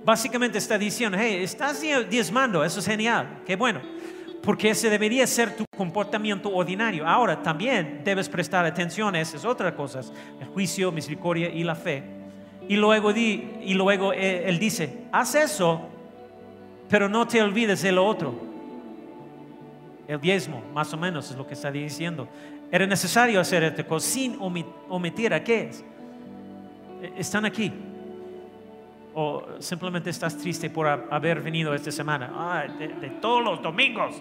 Básicamente 0.05 0.59
está 0.59 0.77
diciendo, 0.77 1.17
hey, 1.19 1.39
estás 1.43 1.81
diezmando, 2.11 2.65
eso 2.65 2.81
es 2.81 2.87
genial, 2.87 3.43
qué 3.47 3.57
bueno. 3.57 3.81
porque 4.43 4.71
ese 4.71 4.91
debería 4.91 5.25
ser 5.27 5.57
tu 5.57 5.65
comportamiento 5.77 6.53
ordinario. 6.53 7.07
Ahora, 7.07 7.41
también 7.43 8.03
debes 8.05 8.29
prestar 8.29 8.65
atención 8.65 9.15
a 9.15 9.21
esas 9.21 9.45
otras 9.45 9.73
cosas, 9.75 10.13
el 10.41 10.49
juicio, 10.49 10.91
misericordia 10.91 11.49
y 11.49 11.63
la 11.63 11.77
fe. 11.77 12.03
Y 12.69 12.77
luego, 12.77 13.13
y 13.13 13.75
luego 13.75 14.13
eh, 14.13 14.49
él 14.49 14.59
dice, 14.59 15.05
haz 15.13 15.37
eso, 15.37 15.81
pero 16.89 17.09
no 17.09 17.27
te 17.27 17.41
olvides 17.41 17.83
de 17.83 17.93
lo 17.93 18.05
otro. 18.05 18.52
El 20.09 20.21
diezmo, 20.21 20.63
más 20.73 20.93
o 20.93 20.97
menos, 20.97 21.31
es 21.31 21.37
lo 21.37 21.47
que 21.47 21.55
está 21.55 21.71
diciendo. 21.71 22.29
Era 22.71 22.87
necesario 22.87 23.41
hacer 23.41 23.63
esta 23.65 23.87
cosa 23.87 24.07
sin 24.07 24.37
omitir 24.89 25.35
a 25.35 25.45
qué 25.45 25.69
es. 25.69 25.85
E, 27.03 27.13
están 27.19 27.45
aquí. 27.45 27.73
O 29.15 29.45
simplemente 29.59 30.09
estás 30.11 30.37
triste 30.39 30.71
por 30.71 30.87
haber 30.87 31.41
venido 31.43 31.75
esta 31.75 31.93
semana. 31.93 32.65
de, 32.79 33.11
todos 33.21 33.45
los 33.45 33.63
domingos. 33.63 34.17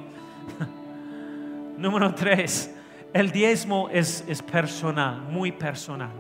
Número 1.78 2.14
tres, 2.14 2.76
el 3.14 3.32
diezmo 3.32 3.90
es, 3.90 4.24
es 4.28 4.42
personal, 4.42 5.22
muy 5.22 5.52
personal. 5.52 6.12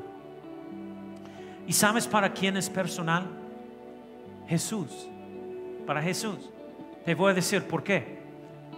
¿Y 1.67 1.73
sabes 1.73 2.07
para 2.07 2.31
quién 2.31 2.57
es 2.57 2.69
personal? 2.69 3.25
Jesús. 4.47 5.07
Para 5.85 6.01
Jesús. 6.01 6.49
Te 7.05 7.13
voy 7.13 7.31
a 7.31 7.33
decir 7.33 7.63
por 7.63 7.83
qué. 7.83 8.20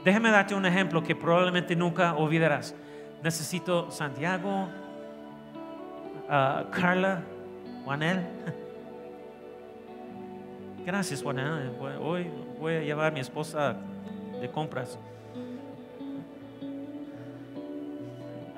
Déjame 0.04 0.32
darte 0.32 0.54
un 0.54 0.66
ejemplo 0.66 1.02
que 1.02 1.16
probablemente 1.16 1.76
nunca 1.76 2.16
olvidarás. 2.16 2.76
Necesito 3.24 3.90
Santiago, 3.90 4.68
uh, 6.28 6.70
Carla, 6.72 7.22
Juanel. 7.86 8.28
Gracias, 10.86 11.24
Juanel. 11.24 11.72
Hoy 12.02 12.30
voy 12.60 12.76
a 12.76 12.82
llevar 12.82 13.08
a 13.08 13.12
mi 13.12 13.22
esposa 13.22 13.78
de 14.42 14.50
compras. 14.50 15.00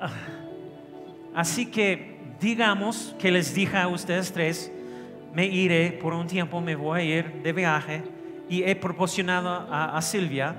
Ah, 0.00 0.10
así 1.34 1.66
que 1.66 2.16
digamos 2.40 3.14
que 3.18 3.30
les 3.30 3.54
dije 3.54 3.76
a 3.76 3.88
ustedes 3.88 4.32
tres, 4.32 4.72
me 5.32 5.46
iré 5.46 5.92
por 5.92 6.12
un 6.12 6.26
tiempo, 6.26 6.60
me 6.60 6.74
voy 6.74 7.00
a 7.00 7.04
ir 7.04 7.42
de 7.42 7.52
viaje 7.52 8.02
y 8.48 8.62
he 8.62 8.76
proporcionado 8.76 9.66
a, 9.70 10.00
Silvia, 10.02 10.56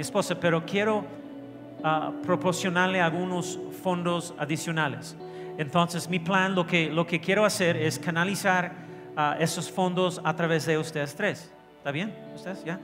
mi 0.00 0.02
esposa, 0.02 0.34
pero 0.34 0.64
quiero 0.64 1.04
ah, 1.84 2.10
proporcionarle 2.22 3.02
algunos 3.02 3.58
fondos 3.82 4.32
adicionales. 4.38 5.14
Entonces 5.58 6.08
mi 6.08 6.18
plan, 6.18 6.54
lo 6.54 6.66
que, 6.66 6.88
lo 6.88 7.06
que 7.06 7.20
quiero 7.20 7.44
hacer 7.44 7.76
es 7.76 7.98
canalizar 7.98 8.72
ah, 9.14 9.36
esos 9.38 9.70
fondos 9.70 10.18
a 10.24 10.34
través 10.34 10.64
de 10.64 10.78
ustedes 10.78 11.14
tres. 11.14 11.52
¿Está 11.76 11.90
bien? 11.92 12.14
¿Ustedes? 12.34 12.64
¿Ya? 12.64 12.80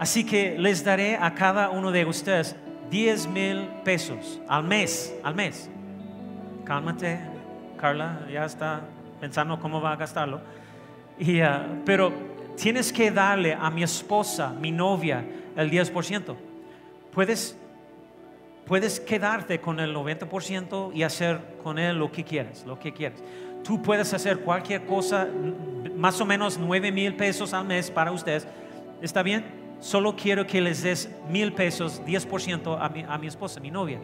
Así 0.00 0.26
que 0.26 0.58
les 0.58 0.82
daré 0.82 1.14
a 1.14 1.32
cada 1.32 1.70
uno 1.70 1.92
de 1.92 2.04
ustedes 2.04 2.56
10 2.90 3.28
mil 3.28 3.68
pesos 3.84 4.40
al 4.48 4.64
mes, 4.64 5.14
al 5.22 5.36
mes. 5.36 5.70
Cálmate, 6.64 7.20
Carla, 7.80 8.26
ya 8.32 8.44
está 8.44 8.80
pensando 9.20 9.60
cómo 9.60 9.80
va 9.80 9.92
a 9.92 9.96
gastarlo. 9.96 10.40
Y, 11.20 11.40
ah, 11.40 11.68
pero 11.84 12.12
tienes 12.60 12.92
que 12.92 13.10
darle 13.10 13.54
a 13.54 13.70
mi 13.70 13.82
esposa, 13.82 14.52
mi 14.52 14.70
novia, 14.70 15.24
el 15.56 15.70
10%. 15.70 16.34
Puedes, 17.12 17.56
puedes 18.66 19.00
quedarte 19.00 19.60
con 19.60 19.80
el 19.80 19.94
90% 19.94 20.90
y 20.94 21.02
hacer 21.02 21.40
con 21.62 21.78
él 21.78 21.98
lo 21.98 22.10
que 22.10 22.24
quieras, 22.24 22.64
lo 22.66 22.78
que 22.78 22.92
quieras. 22.92 23.22
Tú 23.64 23.80
puedes 23.82 24.12
hacer 24.14 24.40
cualquier 24.40 24.84
cosa, 24.86 25.26
más 25.96 26.20
o 26.20 26.26
menos 26.26 26.58
9 26.58 26.92
mil 26.92 27.14
pesos 27.14 27.52
al 27.52 27.64
mes 27.64 27.90
para 27.90 28.12
ustedes. 28.12 28.46
¿Está 29.00 29.22
bien? 29.22 29.68
solo 29.80 30.16
quiero 30.16 30.46
que 30.46 30.60
les 30.60 30.82
des 30.82 31.08
mil 31.28 31.52
pesos, 31.52 32.02
10% 32.04 32.78
a 32.80 32.88
mi, 32.88 33.04
a 33.08 33.18
mi 33.18 33.26
esposa, 33.26 33.60
mi 33.60 33.70
novia. 33.70 34.00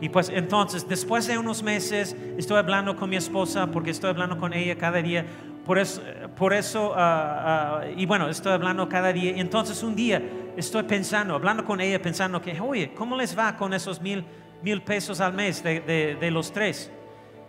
Y 0.00 0.08
pues 0.08 0.28
entonces, 0.28 0.86
después 0.86 1.26
de 1.26 1.38
unos 1.38 1.62
meses, 1.62 2.14
estoy 2.36 2.58
hablando 2.58 2.96
con 2.96 3.08
mi 3.08 3.16
esposa 3.16 3.66
porque 3.68 3.90
estoy 3.90 4.10
hablando 4.10 4.36
con 4.38 4.52
ella 4.52 4.76
cada 4.76 5.00
día. 5.00 5.24
Por 5.66 5.80
eso, 5.80 6.00
por 6.36 6.54
eso 6.54 6.94
ah, 6.96 7.80
ah, 7.82 7.86
y 7.96 8.06
bueno, 8.06 8.28
estoy 8.28 8.52
hablando 8.52 8.88
cada 8.88 9.12
día. 9.12 9.32
Entonces 9.36 9.82
un 9.82 9.96
día 9.96 10.22
estoy 10.56 10.84
pensando, 10.84 11.34
hablando 11.34 11.64
con 11.64 11.80
ella, 11.80 12.00
pensando 12.00 12.40
que, 12.40 12.58
oye, 12.60 12.92
¿cómo 12.94 13.16
les 13.16 13.36
va 13.36 13.56
con 13.56 13.74
esos 13.74 14.00
mil, 14.00 14.24
mil 14.62 14.80
pesos 14.82 15.20
al 15.20 15.32
mes 15.32 15.64
de, 15.64 15.80
de, 15.80 16.14
de 16.14 16.30
los 16.30 16.52
tres? 16.52 16.90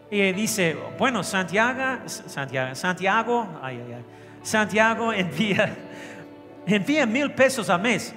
Y 0.09 0.31
dice, 0.31 0.75
bueno, 0.97 1.23
Santiago, 1.23 2.07
Santiago, 2.07 2.73
Santiago, 2.73 3.47
ay, 3.61 3.83
ay, 3.85 3.93
ay, 3.97 4.05
Santiago 4.41 5.13
envía 5.13 5.75
envía 6.65 7.05
mil 7.05 7.31
pesos 7.31 7.69
al 7.69 7.81
mes, 7.81 8.15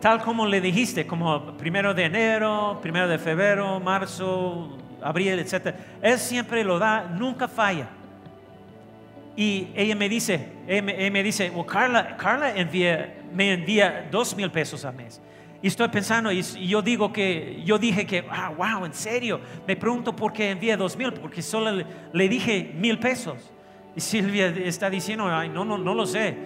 tal 0.00 0.22
como 0.22 0.46
le 0.46 0.60
dijiste, 0.60 1.06
como 1.06 1.56
primero 1.56 1.94
de 1.94 2.04
enero, 2.04 2.78
primero 2.82 3.08
de 3.08 3.18
febrero, 3.18 3.80
marzo, 3.80 4.76
abril, 5.02 5.38
etc. 5.38 5.74
Él 6.02 6.18
siempre 6.18 6.62
lo 6.62 6.78
da, 6.78 7.04
nunca 7.04 7.48
falla. 7.48 7.88
Y 9.38 9.68
ella 9.76 9.94
me 9.94 10.08
dice, 10.08 10.48
ella 10.66 10.82
me, 11.12 11.22
dice, 11.22 11.52
Carla, 11.64 12.16
Carla 12.16 12.52
me 13.32 13.52
envía 13.52 14.08
dos 14.10 14.34
mil 14.34 14.50
pesos 14.50 14.84
al 14.84 14.96
mes. 14.96 15.20
Y 15.62 15.68
estoy 15.68 15.86
pensando, 15.86 16.32
y 16.32 16.42
yo 16.42 16.82
digo 16.82 17.12
que, 17.12 17.62
yo 17.64 17.78
dije 17.78 18.04
que, 18.04 18.24
ah, 18.28 18.52
wow, 18.56 18.84
en 18.84 18.92
serio. 18.92 19.40
Me 19.64 19.76
pregunto 19.76 20.16
por 20.16 20.32
qué 20.32 20.50
envía 20.50 20.76
dos 20.76 20.96
mil, 20.96 21.12
porque 21.12 21.40
solo 21.40 21.84
le, 22.12 22.28
dije 22.28 22.72
mil 22.74 22.98
pesos. 22.98 23.52
Y 23.94 24.00
Silvia 24.00 24.48
está 24.48 24.90
diciendo, 24.90 25.28
no, 25.28 25.64
no, 25.64 25.78
no 25.78 25.94
lo 25.94 26.04
sé 26.04 26.36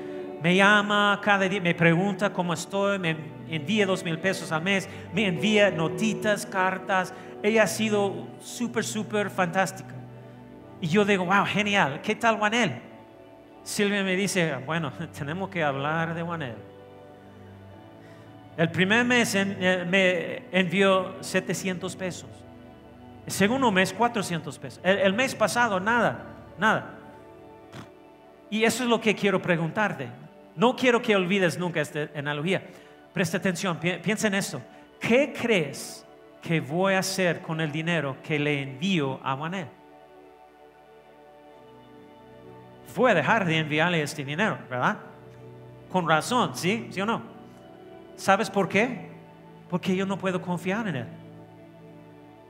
me 0.43 0.57
llama 0.57 1.21
cada 1.23 1.49
día, 1.49 1.61
me 1.61 1.73
pregunta 1.73 2.33
cómo 2.33 2.53
estoy, 2.53 2.99
me 2.99 3.17
envía 3.49 3.87
dos 3.87 4.03
mil 4.03 4.19
pesos 4.19 4.51
al 4.51 4.63
mes, 4.63 4.89
me 5.15 5.27
envía 5.27 5.71
notitas, 5.71 6.45
cartas. 6.45 7.15
Ella 7.45 7.63
ha 7.63 7.67
sido 7.69 8.27
súper, 8.41 8.83
súper 8.83 9.31
fantástica. 9.31 9.92
Y 10.83 10.89
yo 10.89 11.05
digo, 11.05 11.25
wow, 11.25 11.47
genial, 11.47 12.01
¿qué 12.03 12.17
tal 12.17 12.39
Juanel? 12.39 12.73
Silvia 13.63 14.03
me 14.03 14.17
dice, 14.17 14.57
bueno, 14.67 14.93
tenemos 15.19 15.49
que 15.49 15.63
hablar 15.63 16.13
de 16.13 16.23
Juanel. 16.23 16.57
El 18.57 18.69
primer 18.69 19.05
mes 19.05 19.33
eh, 19.37 19.87
me 19.89 20.43
envió 20.51 21.23
700 21.23 21.95
pesos. 21.95 22.29
El 23.25 23.33
segundo 23.33 23.71
mes, 23.71 23.93
400 23.93 24.59
pesos. 24.59 24.81
el 24.83 25.15
mes 25.15 25.37
pasado, 25.37 25.79
nada, 25.79 26.25
nada. 26.59 26.99
Y 28.51 28.65
eso 28.65 28.83
es 28.83 28.91
lo 28.91 29.01
que 29.01 29.15
quiero 29.15 29.41
preguntarte. 29.41 30.09
No 30.57 30.75
quiero 30.75 31.01
que 31.01 31.15
olvides 31.15 31.57
nunca 31.57 31.81
esta 31.81 32.09
analogía. 32.17 32.61
Presta 33.13 33.37
atención, 33.37 33.79
piensa 33.79 34.27
en 34.27 34.35
esto. 34.35 34.61
¿Qué 34.99 35.33
crees 35.33 36.05
que 36.43 36.61
voy 36.61 36.95
a 36.95 36.99
hacer 36.99 37.41
con 37.41 37.61
el 37.61 37.71
dinero 37.71 38.17
que 38.21 38.37
le 38.41 38.63
envío 38.63 39.21
a 39.23 39.37
Juanel? 39.37 39.69
Voy 42.95 43.11
a 43.11 43.15
dejar 43.15 43.45
de 43.45 43.59
enviarle 43.59 44.03
este 44.03 44.25
dinero, 44.25 44.59
¿verdad? 44.69 44.99
Con 45.91 46.09
razón, 46.09 46.57
¿sí? 46.57 46.89
¿Sí 46.91 47.01
o 47.01 47.07
no? 47.07 47.23
¿Sabes 48.17 48.51
por 48.51 48.69
qué? 48.69 49.11
Porque 49.69 49.97
yo 49.97 50.05
no 50.05 50.19
puedo 50.19 50.41
confiar 50.43 50.87
en 50.89 50.97
él. 50.97 51.07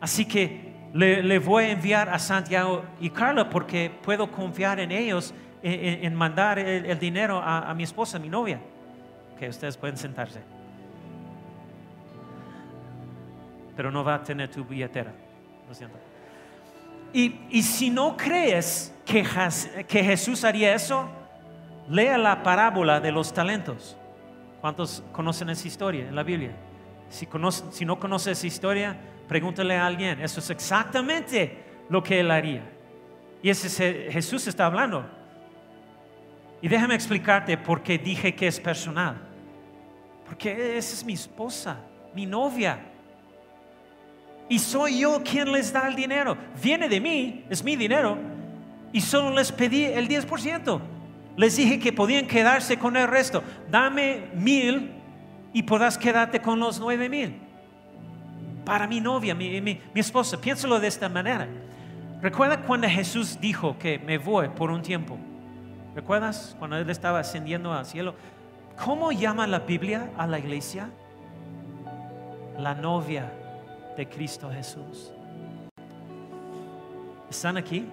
Así 0.01 0.24
que 0.24 0.72
le, 0.93 1.38
voy 1.38 1.64
a 1.64 1.70
enviar 1.70 2.09
a 2.09 2.18
Santiago 2.18 2.84
y 3.01 3.11
Carla 3.11 3.49
porque 3.49 3.90
puedo 4.03 4.30
confiar 4.30 4.80
en 4.80 4.90
ellos 4.90 5.32
en, 5.62 6.14
mandar 6.14 6.59
el, 6.59 6.99
dinero 6.99 7.40
a, 7.40 7.72
mi 7.74 7.84
esposa, 7.84 8.16
a 8.16 8.20
mi 8.20 8.28
novia. 8.28 8.61
Que 9.38 9.49
ustedes 9.49 9.76
pueden 9.76 9.97
sentarse. 9.97 10.40
Pero 13.76 13.90
no 13.90 14.03
va 14.05 14.16
a 14.16 14.22
tener 14.22 14.51
tu 14.51 14.64
billetera. 14.64 15.12
Lo 15.68 15.74
siento. 15.74 15.97
Y, 17.12 17.40
y 17.51 17.62
si 17.62 17.90
no 17.90 18.16
crees 18.16 18.91
que, 19.05 19.24
Jesús 20.05 20.44
haría 20.44 20.74
eso, 20.74 21.09
lea 21.88 22.18
la 22.18 22.42
parábola 22.42 23.00
de 23.00 23.12
los 23.12 23.32
talentos. 23.32 23.96
¿Cuántos 24.61 25.03
conocen 25.12 25.50
esa 25.50 25.66
historia 25.66 26.09
en 26.09 26.14
la 26.14 26.22
Biblia? 26.22 26.53
Si, 27.09 27.28
si 27.70 27.84
no 27.84 27.98
conoces 27.98 28.38
esa 28.38 28.46
historia, 28.46 28.96
pregúntale 29.28 29.76
a 29.76 29.86
alguien. 29.86 30.20
Eso 30.20 30.40
es 30.40 30.50
exactamente 30.50 31.64
lo 31.88 32.03
que 32.03 32.20
él 32.20 32.30
haría. 32.30 32.62
Y 33.42 33.50
ese 33.50 34.11
Jesús 34.11 34.46
está 34.46 34.66
hablando. 34.66 35.05
Y 36.61 36.68
déjame 36.68 36.94
explicarte 36.94 37.59
por 37.59 37.82
qué 37.82 37.98
dije 37.98 38.34
que 38.34 38.46
es 38.46 38.61
personal. 38.61 39.16
Porque 40.24 40.78
esa 40.78 40.94
es 40.94 41.05
mi 41.05 41.14
esposa, 41.14 41.76
mi 42.14 42.24
novia. 42.24 42.78
Y 44.48 44.59
soy 44.61 45.00
yo 45.00 45.22
quien 45.24 45.50
les 45.50 45.72
da 45.72 45.88
el 45.88 45.96
dinero. 45.96 46.36
Viene 46.62 46.88
de 46.88 47.00
mí, 47.00 47.44
es 47.50 47.64
mi 47.64 47.74
dinero. 47.74 48.16
Y 48.93 49.01
solo 49.01 49.30
les 49.34 49.53
pedí 49.53 49.84
el 49.84 50.09
10%. 50.09 50.80
Les 51.36 51.57
dije 51.57 51.78
que 51.78 51.93
podían 51.93 52.26
quedarse 52.26 52.78
con 52.78 52.97
el 52.97 53.09
resto. 53.09 53.43
Dame 53.70 54.28
mil 54.34 54.93
y 55.53 55.62
podrás 55.62 55.97
quedarte 55.97 56.40
con 56.40 56.61
los 56.61 56.78
nueve 56.78 57.09
mil. 57.09 57.40
Para 58.64 58.86
mi 58.86 59.01
novia, 59.01 59.34
mi, 59.34 59.61
mi, 59.61 59.80
mi 59.95 60.01
esposa. 60.01 60.40
Piénsalo 60.40 60.78
de 60.78 60.88
esta 60.88 61.09
manera. 61.09 61.49
Recuerda 62.20 62.61
cuando 62.61 62.88
Jesús 62.88 63.38
dijo 63.40 63.76
que 63.78 63.99
me 63.99 64.18
voy 64.18 64.49
por 64.49 64.70
un 64.70 64.82
tiempo. 64.82 65.18
¿Recuerdas 65.95 66.55
cuando 66.59 66.76
él 66.76 66.88
estaba 66.88 67.20
ascendiendo 67.20 67.72
al 67.72 67.86
cielo? 67.86 68.14
¿Cómo 68.84 69.11
llama 69.12 69.47
la 69.47 69.61
Biblia 69.61 70.11
a 70.16 70.26
la 70.26 70.38
iglesia? 70.38 70.88
la 72.59 72.74
novia 72.74 73.32
de 73.97 74.09
Cristo 74.09 74.51
Jesús. 74.51 75.12
¿Están 77.30 77.57
aquí? 77.57 77.86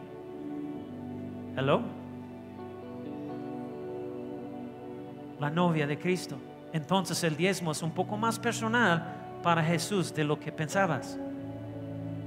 La 5.39 5.49
novia 5.49 5.88
de 5.88 5.97
Cristo. 5.97 6.38
Entonces 6.74 7.24
el 7.24 7.36
diezmo 7.36 7.72
es 7.72 7.82
un 7.82 7.91
poco 7.91 8.18
más 8.18 8.38
personal 8.39 9.16
para 9.41 9.64
Jesús 9.64 10.14
de 10.14 10.24
lo 10.24 10.39
que 10.39 10.51
pensabas. 10.51 11.18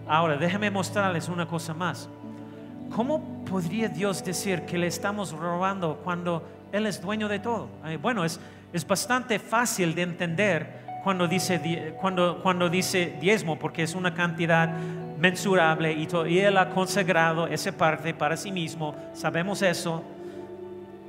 Ahora, 0.08 0.36
déjenme 0.36 0.70
mostrarles 0.70 1.28
una 1.28 1.46
cosa 1.46 1.72
más. 1.74 2.08
¿Cómo 2.94 3.44
podría 3.44 3.88
Dios 3.88 4.24
decir 4.24 4.62
que 4.62 4.76
le 4.76 4.88
estamos 4.88 5.32
robando 5.32 6.00
cuando 6.04 6.42
Él 6.72 6.86
es 6.86 7.00
dueño 7.00 7.28
de 7.28 7.38
todo? 7.38 7.68
Bueno, 8.00 8.24
es, 8.24 8.40
es 8.72 8.86
bastante 8.86 9.38
fácil 9.38 9.94
de 9.94 10.02
entender 10.02 10.82
cuando 11.02 11.26
dice, 11.26 11.94
cuando, 12.00 12.40
cuando 12.42 12.68
dice 12.68 13.16
diezmo, 13.20 13.58
porque 13.58 13.82
es 13.82 13.94
una 13.94 14.14
cantidad 14.14 14.72
mensurable 15.18 15.92
y, 15.92 16.38
Él 16.38 16.56
ha 16.56 16.70
consagrado 16.70 17.46
esa 17.46 17.72
parte 17.72 18.14
para 18.14 18.36
sí 18.36 18.50
mismo, 18.50 18.94
sabemos 19.12 19.62
eso. 19.62 20.02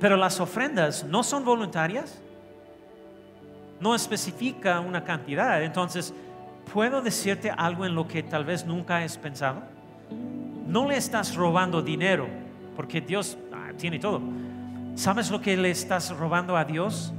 Pero 0.00 0.16
las 0.16 0.40
ofrendas 0.40 1.04
no 1.04 1.22
son 1.22 1.44
voluntarias, 1.44 2.20
no 3.80 3.94
especifica 3.94 4.80
una 4.80 5.04
cantidad. 5.04 5.62
Entonces, 5.62 6.12
¿puedo 6.72 7.00
decirte 7.00 7.50
algo 7.50 7.84
en 7.84 7.94
lo 7.94 8.06
que 8.06 8.22
tal 8.22 8.44
vez 8.44 8.64
nunca 8.66 8.98
has 8.98 9.16
pensado? 9.16 9.62
No 10.66 10.88
le 10.88 10.96
estás 10.96 11.34
robando 11.34 11.82
dinero, 11.82 12.26
porque 12.76 13.00
Dios 13.00 13.36
ah, 13.52 13.72
tiene 13.76 13.98
todo. 13.98 14.20
¿Sabes 14.94 15.30
lo 15.30 15.40
que 15.40 15.56
le 15.56 15.70
estás 15.70 16.16
robando 16.16 16.56
a 16.56 16.64
Dios? 16.64 17.12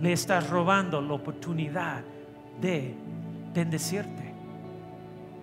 Le 0.00 0.12
estás 0.12 0.48
robando 0.48 1.00
la 1.00 1.14
oportunidad 1.14 2.02
de 2.60 2.94
bendecirte. 3.54 4.27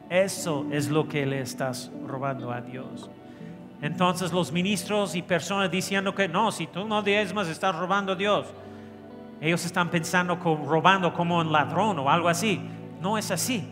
Eso 0.10 0.66
es 0.72 0.90
lo 0.90 1.08
que 1.08 1.26
le 1.26 1.42
estás 1.42 1.92
robando 2.06 2.52
a 2.52 2.62
Dios. 2.62 3.10
Entonces 3.82 4.32
los 4.32 4.52
ministros 4.52 5.16
y 5.16 5.22
personas 5.22 5.70
diciendo 5.70 6.14
que 6.16 6.28
no, 6.28 6.52
si 6.52 6.68
tú 6.68 6.86
no 6.86 7.02
diezmas 7.02 7.48
estás 7.48 7.76
robando 7.76 8.14
a 8.14 8.16
Dios. 8.16 8.48
Ellos 9.42 9.66
están 9.66 9.90
pensando 9.90 10.40
como, 10.40 10.66
robando 10.66 11.14
como 11.14 11.40
un 11.40 11.52
ladrón 11.52 12.00
o 12.00 12.10
algo 12.10 12.30
así. 12.30 12.62
No 13.02 13.18
es 13.18 13.32
así. 13.32 13.72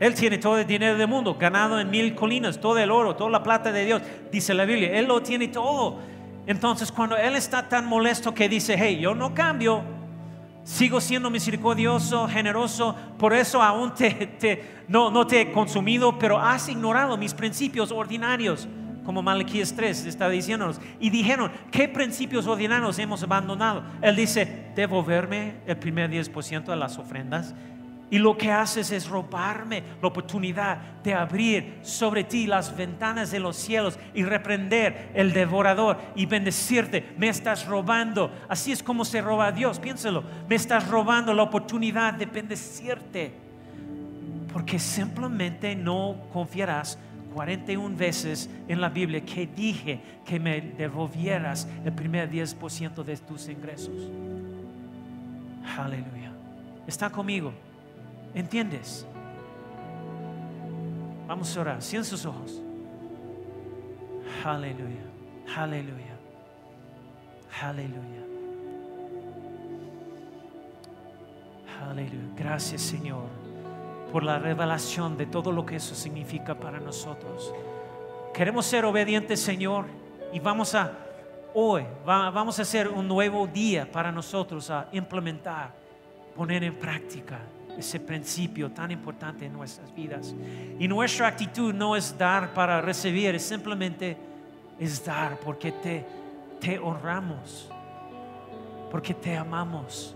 Él 0.00 0.14
tiene 0.14 0.38
todo 0.38 0.58
el 0.58 0.66
dinero 0.66 0.98
del 0.98 1.06
mundo, 1.06 1.36
ganado 1.38 1.78
en 1.78 1.88
mil 1.88 2.14
colinas, 2.14 2.60
todo 2.60 2.78
el 2.78 2.90
oro, 2.90 3.14
toda 3.14 3.30
la 3.30 3.42
plata 3.42 3.70
de 3.70 3.84
Dios. 3.84 4.02
Dice 4.30 4.54
la 4.54 4.64
Biblia, 4.64 4.98
Él 4.98 5.06
lo 5.06 5.22
tiene 5.22 5.48
todo. 5.48 5.98
Entonces 6.46 6.90
cuando 6.90 7.16
Él 7.16 7.36
está 7.36 7.68
tan 7.68 7.86
molesto 7.86 8.34
que 8.34 8.48
dice, 8.48 8.76
hey, 8.78 8.98
yo 9.00 9.14
no 9.14 9.34
cambio, 9.34 9.82
Sigo 10.64 10.98
siendo 11.00 11.28
misericordioso, 11.28 12.26
generoso, 12.26 12.96
por 13.18 13.34
eso 13.34 13.62
aún 13.62 13.92
te, 13.94 14.64
no, 14.88 15.10
no 15.10 15.26
te 15.26 15.42
he 15.42 15.52
consumido, 15.52 16.18
pero 16.18 16.38
has 16.38 16.70
ignorado 16.70 17.18
mis 17.18 17.34
principios 17.34 17.92
ordinarios, 17.92 18.66
como 19.04 19.22
Malaquías 19.22 19.74
3 19.76 20.06
está 20.06 20.30
diciéndonos. 20.30 20.80
Y 20.98 21.10
dijeron, 21.10 21.52
¿qué 21.70 21.86
principios 21.86 22.46
ordinarios 22.46 22.98
hemos 22.98 23.22
abandonado? 23.22 23.84
Él 24.00 24.16
dice, 24.16 24.72
devolverme 24.74 25.56
el 25.66 25.76
primer 25.76 26.10
10% 26.10 26.64
de 26.64 26.76
las 26.76 26.96
ofrendas 26.98 27.54
y 28.10 28.18
lo 28.18 28.36
que 28.36 28.50
haces 28.50 28.90
es 28.92 29.08
robarme 29.08 29.82
la 30.00 30.08
oportunidad 30.08 30.78
de 31.02 31.14
abrir 31.14 31.78
sobre 31.82 32.24
ti 32.24 32.46
las 32.46 32.76
ventanas 32.76 33.30
de 33.30 33.40
los 33.40 33.56
cielos 33.56 33.98
y 34.14 34.22
reprender 34.24 35.10
el 35.14 35.32
devorador 35.32 35.98
y 36.14 36.26
bendecirte. 36.26 37.14
Me 37.18 37.28
estás 37.28 37.66
robando. 37.66 38.30
Así 38.48 38.72
es 38.72 38.82
como 38.82 39.04
se 39.04 39.20
roba 39.20 39.46
a 39.46 39.52
Dios. 39.52 39.78
Piénselo. 39.78 40.22
Me 40.48 40.54
estás 40.54 40.88
robando 40.88 41.32
la 41.34 41.42
oportunidad 41.42 42.14
de 42.14 42.26
bendecirte. 42.26 43.32
Porque 44.52 44.78
simplemente 44.78 45.74
no 45.74 46.16
confiarás 46.32 46.98
41 47.34 47.96
veces 47.96 48.48
en 48.68 48.80
la 48.80 48.90
Biblia 48.90 49.24
que 49.24 49.46
dije 49.46 50.00
que 50.24 50.38
me 50.38 50.60
devolvieras 50.60 51.66
el 51.84 51.92
primer 51.92 52.30
10% 52.30 53.02
de 53.02 53.16
tus 53.16 53.48
ingresos. 53.48 54.08
Aleluya. 55.76 56.32
Está 56.86 57.10
conmigo. 57.10 57.52
¿Entiendes? 58.34 59.06
Vamos 61.26 61.56
a 61.56 61.60
orar. 61.60 61.82
Cierren 61.82 62.04
sus 62.04 62.26
ojos. 62.26 62.60
Aleluya. 64.44 65.04
Aleluya. 65.56 66.18
Aleluya. 67.62 68.24
Aleluya. 71.82 72.34
Gracias 72.36 72.82
Señor 72.82 73.24
por 74.12 74.22
la 74.22 74.38
revelación 74.38 75.16
de 75.16 75.26
todo 75.26 75.50
lo 75.50 75.64
que 75.66 75.76
eso 75.76 75.94
significa 75.94 76.54
para 76.54 76.80
nosotros. 76.80 77.52
Queremos 78.32 78.66
ser 78.66 78.84
obedientes 78.84 79.40
Señor 79.40 79.86
y 80.32 80.40
vamos 80.40 80.74
a 80.74 80.92
hoy, 81.54 81.84
vamos 82.04 82.58
a 82.58 82.62
hacer 82.62 82.88
un 82.88 83.06
nuevo 83.06 83.46
día 83.46 83.90
para 83.90 84.10
nosotros 84.10 84.70
a 84.70 84.88
implementar, 84.92 85.72
poner 86.34 86.64
en 86.64 86.74
práctica 86.74 87.38
ese 87.78 88.00
principio 88.00 88.70
tan 88.70 88.90
importante 88.90 89.46
en 89.46 89.52
nuestras 89.52 89.94
vidas. 89.94 90.34
Y 90.78 90.88
nuestra 90.88 91.28
actitud 91.28 91.74
no 91.74 91.96
es 91.96 92.16
dar 92.16 92.52
para 92.54 92.80
recibir, 92.80 93.34
es 93.34 93.42
simplemente 93.42 94.16
es 94.78 95.04
dar 95.04 95.38
porque 95.38 95.72
te, 95.72 96.04
te 96.60 96.78
honramos, 96.78 97.70
porque 98.90 99.14
te 99.14 99.36
amamos. 99.36 100.14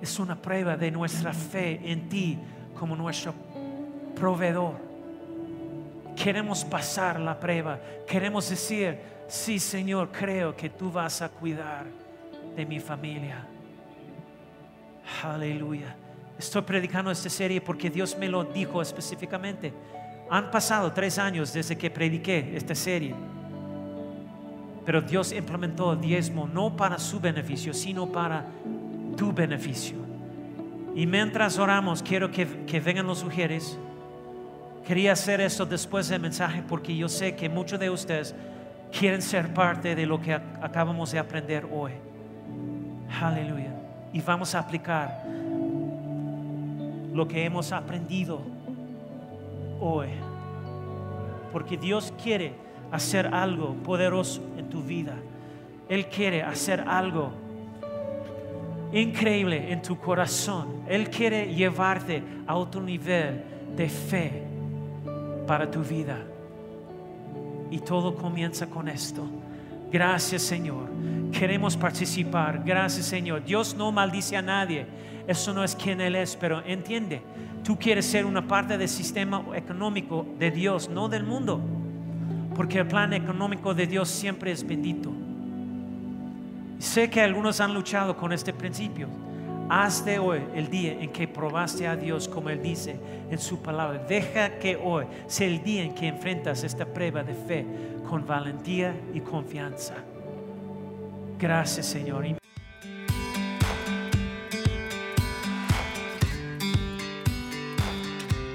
Es 0.00 0.18
una 0.18 0.34
prueba 0.34 0.76
de 0.76 0.90
nuestra 0.90 1.32
fe 1.32 1.80
en 1.84 2.08
ti 2.08 2.38
como 2.78 2.96
nuestro 2.96 3.34
proveedor. 4.14 4.76
Queremos 6.16 6.64
pasar 6.64 7.20
la 7.20 7.38
prueba, 7.38 7.78
queremos 8.06 8.48
decir, 8.48 8.98
sí 9.28 9.58
Señor, 9.58 10.10
creo 10.10 10.56
que 10.56 10.68
tú 10.68 10.90
vas 10.90 11.22
a 11.22 11.28
cuidar 11.28 11.86
de 12.56 12.66
mi 12.66 12.80
familia. 12.80 13.46
Aleluya. 15.22 15.96
Estoy 16.38 16.62
predicando 16.62 17.10
esta 17.10 17.28
serie 17.28 17.60
porque 17.60 17.90
Dios 17.90 18.16
me 18.18 18.28
lo 18.28 18.44
dijo 18.44 18.80
específicamente. 18.80 19.72
Han 20.30 20.50
pasado 20.50 20.92
tres 20.92 21.18
años 21.18 21.52
desde 21.52 21.76
que 21.76 21.90
prediqué 21.90 22.56
esta 22.56 22.74
serie. 22.74 23.14
Pero 24.86 25.02
Dios 25.02 25.32
implementó 25.32 25.92
el 25.92 26.00
diezmo 26.00 26.48
no 26.48 26.74
para 26.74 26.98
su 26.98 27.20
beneficio, 27.20 27.74
sino 27.74 28.10
para 28.10 28.46
tu 29.16 29.32
beneficio. 29.32 29.98
Y 30.94 31.06
mientras 31.06 31.58
oramos, 31.58 32.02
quiero 32.02 32.30
que, 32.30 32.46
vengan 32.80 33.06
los 33.06 33.22
mujeres. 33.22 33.78
Quería 34.86 35.12
hacer 35.12 35.40
esto 35.42 35.66
después 35.66 36.08
del 36.08 36.22
mensaje 36.22 36.62
porque 36.66 36.96
yo 36.96 37.08
sé 37.08 37.36
que 37.36 37.48
muchos 37.48 37.78
de 37.78 37.90
ustedes 37.90 38.34
quieren 38.98 39.20
ser 39.20 39.52
parte 39.52 39.94
de 39.94 40.06
lo 40.06 40.20
que 40.20 40.32
acabamos 40.32 41.12
de 41.12 41.18
aprender 41.18 41.68
hoy. 41.70 41.92
Aleluya 43.20 43.69
y 44.12 44.20
vamos 44.20 44.54
a 44.54 44.60
aplicar 44.60 45.24
lo 47.12 47.26
que 47.26 47.44
hemos 47.44 47.72
aprendido 47.72 48.40
hoy. 49.80 50.08
Porque 51.52 51.76
Dios 51.76 52.12
quiere 52.22 52.52
hacer 52.90 53.26
algo 53.34 53.74
poderoso 53.74 54.40
en 54.56 54.68
tu 54.68 54.82
vida. 54.82 55.14
Él 55.88 56.06
quiere 56.06 56.42
hacer 56.42 56.80
algo 56.86 57.32
increíble 58.92 59.72
en 59.72 59.82
tu 59.82 59.98
corazón. 59.98 60.82
Él 60.88 61.10
quiere 61.10 61.54
llevarte 61.54 62.22
a 62.46 62.56
otro 62.56 62.80
nivel 62.80 63.42
de 63.76 63.88
fe 63.88 64.42
para 65.46 65.70
tu 65.70 65.80
vida. 65.82 66.18
Y 67.70 67.78
todo 67.80 68.14
comienza 68.14 68.68
con 68.68 68.88
esto. 68.88 69.24
Gracias 69.90 70.42
Señor. 70.42 70.88
Queremos 71.32 71.76
participar. 71.76 72.62
Gracias 72.64 73.06
Señor. 73.06 73.44
Dios 73.44 73.74
no 73.74 73.90
maldice 73.92 74.36
a 74.36 74.42
nadie. 74.42 74.86
Eso 75.26 75.52
no 75.52 75.64
es 75.64 75.74
quien 75.74 76.00
Él 76.00 76.16
es, 76.16 76.36
pero 76.36 76.62
entiende. 76.64 77.22
Tú 77.64 77.78
quieres 77.78 78.06
ser 78.06 78.24
una 78.24 78.46
parte 78.46 78.78
del 78.78 78.88
sistema 78.88 79.44
económico 79.54 80.26
de 80.38 80.50
Dios, 80.50 80.88
no 80.88 81.08
del 81.08 81.24
mundo. 81.24 81.60
Porque 82.54 82.78
el 82.78 82.86
plan 82.86 83.12
económico 83.12 83.74
de 83.74 83.86
Dios 83.86 84.08
siempre 84.08 84.52
es 84.52 84.66
bendito. 84.66 85.12
Sé 86.78 87.10
que 87.10 87.20
algunos 87.20 87.60
han 87.60 87.74
luchado 87.74 88.16
con 88.16 88.32
este 88.32 88.52
principio. 88.52 89.08
Haz 89.68 90.04
de 90.04 90.18
hoy 90.18 90.40
el 90.54 90.68
día 90.68 91.00
en 91.00 91.12
que 91.12 91.28
probaste 91.28 91.86
a 91.86 91.94
Dios 91.94 92.26
como 92.26 92.48
Él 92.50 92.60
dice 92.60 92.96
en 93.30 93.38
su 93.38 93.62
palabra. 93.62 94.02
Deja 94.08 94.58
que 94.58 94.76
hoy 94.76 95.04
sea 95.26 95.46
el 95.46 95.62
día 95.62 95.84
en 95.84 95.94
que 95.94 96.08
enfrentas 96.08 96.64
esta 96.64 96.86
prueba 96.86 97.22
de 97.22 97.34
fe 97.34 97.66
con 98.10 98.26
valentía 98.26 98.94
y 99.14 99.20
confianza. 99.20 99.94
Gracias 101.38 101.86
Señor. 101.86 102.26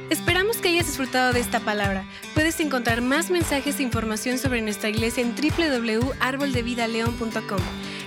Esperamos 0.09 0.57
que 0.57 0.69
hayas 0.69 0.87
disfrutado 0.87 1.31
de 1.31 1.39
esta 1.39 1.61
palabra. 1.61 2.03
Puedes 2.33 2.59
encontrar 2.59 2.99
más 3.01 3.31
mensajes 3.31 3.79
e 3.79 3.83
información 3.83 4.37
sobre 4.37 4.61
nuestra 4.61 4.89
iglesia 4.89 5.23
en 5.23 5.33
www.arboldevidaleon.com. 5.33 7.61